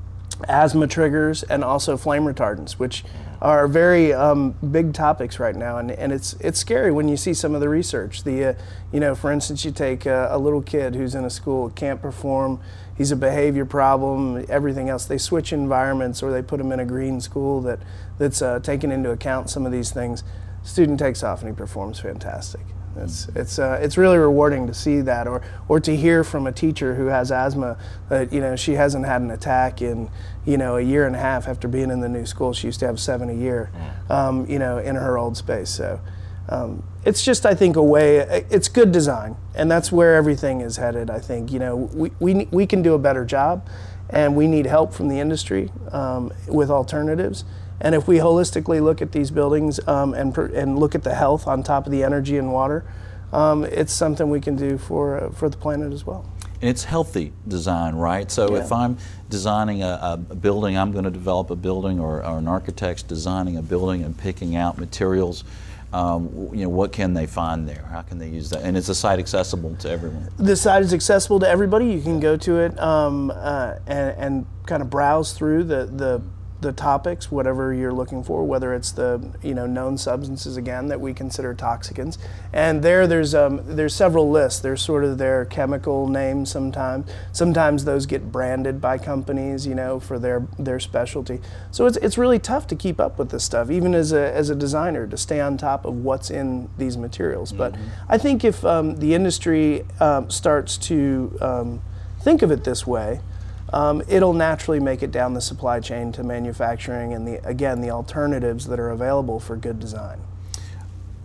asthma 0.49 0.87
triggers, 0.87 1.43
and 1.45 1.65
also 1.65 1.97
flame 1.97 2.23
retardants, 2.23 2.73
which 2.73 3.05
are 3.41 3.69
very 3.69 4.13
um, 4.13 4.53
big 4.71 4.95
topics 4.95 5.39
right 5.39 5.55
now. 5.55 5.79
And, 5.79 5.91
and 5.91 6.13
it's 6.13 6.35
it's 6.35 6.59
scary 6.59 6.91
when 6.91 7.09
you 7.09 7.17
see 7.17 7.35
some 7.35 7.55
of 7.55 7.61
the 7.61 7.69
research. 7.69 8.25
The 8.25 8.45
uh, 8.45 8.55
you 8.93 9.01
know, 9.01 9.15
for 9.15 9.33
instance, 9.33 9.65
you 9.65 9.71
take 9.71 10.07
a, 10.07 10.29
a 10.31 10.39
little 10.39 10.63
kid 10.63 10.95
who's 10.95 11.15
in 11.15 11.25
a 11.25 11.31
school 11.31 11.71
can't 11.71 12.01
perform. 12.01 12.61
He's 12.97 13.11
a 13.11 13.17
behavior 13.17 13.65
problem. 13.65 14.45
Everything 14.49 14.89
else, 14.89 15.05
they 15.05 15.19
switch 15.19 15.53
environments 15.53 16.23
or 16.23 16.31
they 16.31 16.43
put 16.43 16.61
him 16.61 16.71
in 16.71 16.81
a 16.81 16.85
green 16.85 17.21
school 17.21 17.61
that 17.63 17.81
that's 18.19 18.41
uh, 18.41 18.61
taken 18.61 18.93
into 18.93 19.11
account 19.11 19.51
some 19.51 19.67
of 19.67 19.73
these 19.73 19.91
things. 19.91 20.23
Student 20.63 20.99
takes 20.99 21.23
off 21.23 21.41
and 21.41 21.51
he 21.51 21.55
performs 21.55 22.01
fantastic. 22.01 22.74
It's 22.97 23.29
it's 23.35 23.59
uh, 23.59 23.79
it's 23.81 23.97
really 23.97 24.19
rewarding 24.19 24.67
to 24.67 24.75
see 24.75 25.01
that, 25.03 25.27
or 25.27 25.43
or 25.69 25.81
to 25.81 25.97
hear 25.97 26.25
from 26.25 26.47
a 26.47 26.53
teacher 26.53 26.95
who 26.95 27.07
has 27.07 27.31
asthma 27.31 27.77
that 28.09 28.33
you 28.33 28.41
know 28.41 28.57
she 28.57 28.73
hasn't 28.73 29.07
had 29.07 29.23
an 29.23 29.31
attack 29.31 29.83
in 29.83 30.11
you 30.45 30.57
know 30.57 30.77
a 30.77 30.83
year 30.83 31.07
and 31.07 31.17
a 31.17 31.19
half 31.19 31.49
after 31.49 31.69
being 31.69 31.91
in 31.91 32.01
the 32.01 32.09
new 32.09 32.27
school. 32.27 32.53
She 32.53 32.69
used 32.69 32.81
to 32.81 32.87
have 32.87 33.01
seven 33.01 33.29
a 33.31 33.35
year, 33.35 33.71
um, 34.11 34.49
you 34.49 34.59
know, 34.59 34.79
in 34.79 34.97
her 34.97 35.19
old 35.19 35.37
space. 35.37 35.71
So. 35.71 36.01
Um, 36.47 36.83
it's 37.07 37.25
just, 37.25 37.47
I 37.47 37.55
think, 37.55 37.77
a 37.77 37.83
way. 37.83 38.19
It's 38.51 38.69
good 38.69 38.93
design, 38.93 39.37
and 39.55 39.71
that's 39.71 39.91
where 39.91 40.15
everything 40.15 40.61
is 40.61 40.77
headed. 40.77 41.09
I 41.09 41.19
think 41.19 41.51
you 41.51 41.59
know 41.59 41.77
we 41.77 42.11
we, 42.21 42.49
we 42.51 42.67
can 42.67 42.83
do 42.83 42.93
a 42.93 42.99
better 42.99 43.25
job, 43.25 43.67
and 44.11 44.37
we 44.37 44.47
need 44.47 44.67
help 44.67 44.93
from 44.93 45.09
the 45.09 45.21
industry 45.21 45.71
um, 45.91 46.33
with 46.47 46.71
alternatives. 46.71 47.45
And 47.85 47.95
if 47.95 48.09
we 48.09 48.17
holistically 48.17 48.83
look 48.83 49.03
at 49.03 49.13
these 49.13 49.31
buildings 49.31 49.79
um, 49.87 50.15
and, 50.15 50.37
and 50.39 50.79
look 50.79 50.95
at 50.95 51.05
the 51.05 51.15
health 51.15 51.47
on 51.47 51.63
top 51.63 51.85
of 51.85 51.93
the 51.93 52.03
energy 52.03 52.39
and 52.39 52.51
water, 52.51 52.83
um, 53.31 53.65
it's 53.65 53.93
something 53.93 54.31
we 54.31 54.41
can 54.41 54.57
do 54.57 54.79
for, 54.79 55.25
uh, 55.25 55.31
for 55.31 55.51
the 55.51 55.59
planet 55.59 55.93
as 55.93 56.07
well. 56.07 56.25
And 56.63 56.71
it's 56.71 56.85
healthy 56.85 57.35
design, 57.47 57.95
right? 57.95 58.31
So 58.31 58.55
Yeah. 58.55 58.63
if 58.63 58.73
I'm 58.73 58.97
designing 59.29 59.83
a, 59.83 60.17
a 60.31 60.35
building, 60.35 60.79
I'm 60.79 60.93
going 60.93 61.05
to 61.05 61.11
develop 61.11 61.51
a 61.51 61.57
building, 61.57 62.01
or, 62.01 62.25
or 62.25 62.39
an 62.39 62.49
architect's 62.49 63.03
designing 63.03 63.59
a 63.59 63.63
building 63.63 64.03
and 64.03 64.17
picking 64.17 64.57
out 64.57 64.79
materials. 64.79 65.45
Um, 65.93 66.49
you 66.53 66.63
know, 66.63 66.71
what 66.71 66.91
can 66.91 67.13
they 67.13 67.27
find 67.27 67.69
there? 67.69 67.87
How 67.91 68.01
can 68.01 68.19
they 68.19 68.29
use 68.29 68.49
that? 68.51 68.63
And 68.63 68.79
is 68.79 68.87
the 68.87 68.95
site 68.95 69.19
accessible 69.19 69.77
to 69.77 69.91
everyone? 69.91 70.29
the 70.39 70.57
site 70.57 70.83
is 70.83 70.95
accessible 70.95 71.39
to 71.41 71.49
everybody. 71.49 71.87
You 71.91 72.01
can 72.01 72.19
go 72.19 72.37
to 72.39 72.61
it 72.61 72.81
um, 72.81 73.31
uh, 73.31 73.75
and, 73.87 74.17
and 74.19 74.47
kind 74.67 74.83
of 74.83 74.89
browse 74.89 75.35
through 75.35 75.65
the, 75.65 75.85
the 75.85 76.23
the 76.65 76.73
topics, 76.73 77.31
whatever 77.31 77.73
you're 77.73 77.93
looking 77.93 78.25
for, 78.25 78.43
whether 78.43 78.75
it's 78.75 78.91
the 78.91 79.31
you 79.43 79.55
know 79.55 79.67
known 79.67 79.97
substances 79.97 80.57
again 80.57 80.89
that 80.89 81.01
we 81.01 81.15
consider 81.15 81.55
toxicants. 81.55 82.19
And 82.53 82.83
there, 82.83 83.07
there's 83.07 83.35
um, 83.35 83.61
there's 83.65 83.95
several 83.95 84.31
lists. 84.31 84.61
There's 84.61 84.83
sort 84.83 85.05
of 85.05 85.19
their 85.19 85.45
chemical 85.45 86.09
names. 86.09 86.51
Sometimes, 86.51 87.09
sometimes 87.33 87.85
those 87.85 88.07
get 88.07 88.33
branded 88.33 88.81
by 88.81 88.99
companies, 88.99 89.67
you 89.67 89.75
know, 89.75 90.01
for 90.01 90.19
their 90.19 90.47
their 90.59 90.81
specialty. 90.81 91.41
So 91.71 91.87
it's 91.87 91.99
it's 91.99 92.19
really 92.19 92.39
tough 92.39 92.67
to 92.69 92.77
keep 92.77 92.99
up 92.99 93.19
with 93.19 93.31
this 93.31 93.45
stuff, 93.45 93.71
even 93.71 93.95
as 93.95 94.13
a 94.13 94.33
as 94.35 94.51
a 94.51 94.55
designer, 94.55 95.07
to 95.07 95.17
stay 95.17 95.41
on 95.41 95.57
top 95.59 95.85
of 95.85 95.95
what's 96.03 96.31
in 96.31 96.71
these 96.79 96.97
materials. 96.97 97.53
But 97.53 97.75
I 98.09 98.19
think 98.19 98.45
if 98.45 98.65
um, 98.65 98.97
the 98.97 99.15
industry 99.15 99.85
um, 100.01 100.31
starts 100.31 100.79
to 100.79 101.37
um, 101.41 101.83
think 102.21 102.41
of 102.43 102.51
it 102.51 102.65
this 102.65 102.87
way, 102.87 103.21
um, 103.75 104.03
it'll 104.07 104.33
naturally 104.33 104.79
make 104.79 105.03
it 105.03 105.11
down 105.11 105.35
the 105.35 105.41
supply 105.41 105.81
chain 105.81 106.13
to 106.13 106.23
manufacturing 106.23 107.13
and 107.13 107.27
the 107.27 107.45
again 107.47 107.81
the 107.81 107.91
alternatives 107.91 108.67
that 108.69 108.79
are 108.79 108.91
available 108.91 109.41
for 109.41 109.57
good 109.57 109.81
design. 109.81 110.21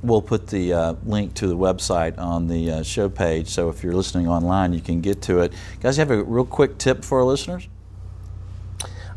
We'll 0.01 0.23
put 0.23 0.47
the 0.47 0.73
uh, 0.73 0.93
link 1.05 1.35
to 1.35 1.47
the 1.47 1.57
website 1.57 2.17
on 2.17 2.47
the 2.47 2.71
uh, 2.71 2.83
show 2.83 3.07
page, 3.07 3.49
so 3.49 3.69
if 3.69 3.83
you're 3.83 3.93
listening 3.93 4.27
online, 4.27 4.73
you 4.73 4.81
can 4.81 4.99
get 4.99 5.21
to 5.23 5.41
it. 5.41 5.53
Guys, 5.79 5.97
you 5.97 6.01
have 6.01 6.09
a 6.09 6.23
real 6.23 6.45
quick 6.45 6.79
tip 6.79 7.05
for 7.05 7.19
our 7.19 7.25
listeners? 7.25 7.67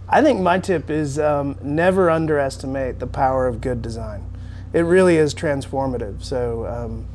I 0.09 0.21
think 0.21 0.41
my 0.41 0.59
tip 0.59 0.91
is 0.91 1.19
um, 1.19 1.57
never 1.63 2.11
underestimate 2.11 2.99
the 2.99 3.07
power 3.07 3.47
of 3.47 3.63
good 3.63 3.81
design. 3.81 4.29
It 4.75 4.81
really 4.81 5.17
is 5.17 5.35
transformative. 5.35 6.23
So 6.23 6.67
um, 6.67 7.07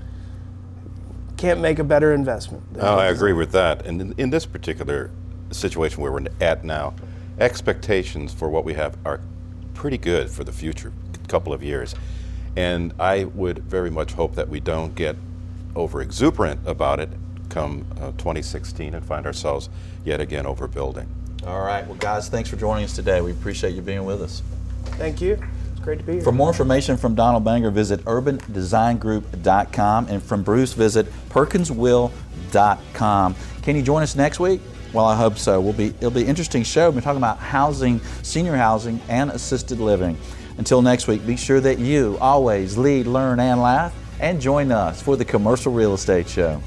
can't 1.36 1.60
make 1.60 1.78
a 1.78 1.84
better 1.84 2.14
investment. 2.14 2.64
Oh, 2.80 2.98
I 2.98 3.08
agree 3.08 3.34
with 3.34 3.52
that. 3.52 3.86
And 3.86 4.02
in, 4.02 4.14
in 4.18 4.30
this 4.32 4.46
particular 4.46 5.12
situation 5.54 6.02
where 6.02 6.12
we're 6.12 6.26
at 6.42 6.64
now, 6.64 6.94
expectations 7.40 8.34
for 8.34 8.50
what 8.50 8.66
we 8.66 8.74
have 8.74 8.98
are 9.06 9.22
pretty 9.74 9.98
good 9.98 10.30
for 10.30 10.44
the 10.44 10.52
future 10.52 10.92
couple 11.28 11.54
of 11.54 11.62
years. 11.64 11.94
And 12.56 12.94
I 13.00 13.26
would 13.26 13.60
very 13.60 13.92
much 13.92 14.14
hope 14.14 14.34
that 14.36 14.50
we 14.50 14.60
don't 14.60 14.96
get 14.96 15.16
over 15.76 16.02
exuberant 16.02 16.60
about 16.66 17.00
it 17.00 17.10
come 17.50 17.86
uh, 18.02 18.14
2016 18.14 18.96
and 18.96 19.06
find 19.06 19.28
ourselves 19.28 19.70
yet 20.04 20.20
again 20.20 20.46
overbuilding. 20.46 21.06
All 21.46 21.62
right. 21.62 21.86
Well, 21.86 21.98
guys, 21.98 22.30
thanks 22.30 22.50
for 22.50 22.56
joining 22.56 22.84
us 22.84 22.96
today. 22.96 23.22
We 23.22 23.30
appreciate 23.32 23.76
you 23.76 23.84
being 23.84 24.06
with 24.06 24.24
us. 24.24 24.42
Thank 24.86 25.22
you. 25.22 25.40
It's 25.72 25.82
great 25.82 26.00
to 26.00 26.04
be 26.04 26.14
here. 26.14 26.22
For 26.22 26.32
more 26.32 26.50
information 26.50 26.98
from 26.98 27.14
Donald 27.14 27.44
Banger, 27.44 27.70
visit 27.70 28.04
urbandesigngroup.com 28.06 30.08
and 30.08 30.24
from 30.24 30.42
Bruce, 30.44 30.74
visit 30.74 31.06
perkinswill.com. 31.30 33.36
Can 33.62 33.76
you 33.76 33.84
join 33.84 34.02
us 34.02 34.16
next 34.16 34.40
week? 34.40 34.62
Well, 34.94 35.06
I 35.06 35.16
hope 35.16 35.38
so. 35.38 35.60
We'll 35.60 35.74
be 35.74 35.88
it'll 35.88 36.12
be 36.12 36.24
an 36.24 36.28
interesting 36.28 36.64
show. 36.64 36.90
We're 36.90 37.02
talking 37.02 37.18
about 37.18 37.40
housing, 37.40 38.00
senior 38.24 38.56
housing, 38.56 39.02
and 39.10 39.32
assisted 39.32 39.80
living. 39.80 40.18
Until 40.58 40.82
next 40.82 41.08
week, 41.08 41.26
be 41.26 41.36
sure 41.36 41.60
that 41.60 41.78
you 41.78 42.18
always 42.20 42.78
lead, 42.78 43.06
learn, 43.06 43.40
and 43.40 43.62
laugh, 43.62 43.94
and 44.20 44.42
join 44.42 44.72
us 44.72 45.02
for 45.02 45.16
the 45.16 45.26
Commercial 45.26 45.72
Real 45.72 45.94
Estate 45.94 46.28
Show. 46.28 46.62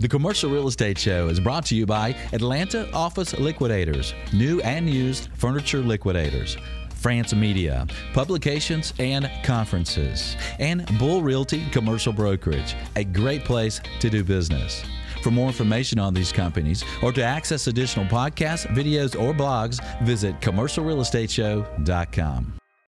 The 0.00 0.08
Commercial 0.08 0.50
Real 0.50 0.66
Estate 0.66 0.96
Show 0.96 1.28
is 1.28 1.38
brought 1.38 1.66
to 1.66 1.76
you 1.76 1.84
by 1.84 2.16
Atlanta 2.32 2.90
Office 2.92 3.38
Liquidators, 3.38 4.14
new 4.32 4.60
and 4.62 4.88
used 4.88 5.28
furniture 5.34 5.80
liquidators. 5.80 6.56
France 7.00 7.34
Media, 7.34 7.86
publications 8.12 8.92
and 8.98 9.30
conferences, 9.42 10.36
and 10.58 10.86
Bull 10.98 11.22
Realty 11.22 11.64
Commercial 11.70 12.12
Brokerage, 12.12 12.76
a 12.94 13.04
great 13.04 13.42
place 13.44 13.80
to 14.00 14.10
do 14.10 14.22
business. 14.22 14.84
For 15.22 15.30
more 15.30 15.46
information 15.46 15.98
on 15.98 16.12
these 16.14 16.30
companies 16.30 16.84
or 17.02 17.10
to 17.12 17.22
access 17.22 17.66
additional 17.66 18.04
podcasts, 18.06 18.66
videos, 18.68 19.18
or 19.20 19.32
blogs, 19.32 19.80
visit 20.02 20.38
commercialrealestateshow.com. 20.40 22.59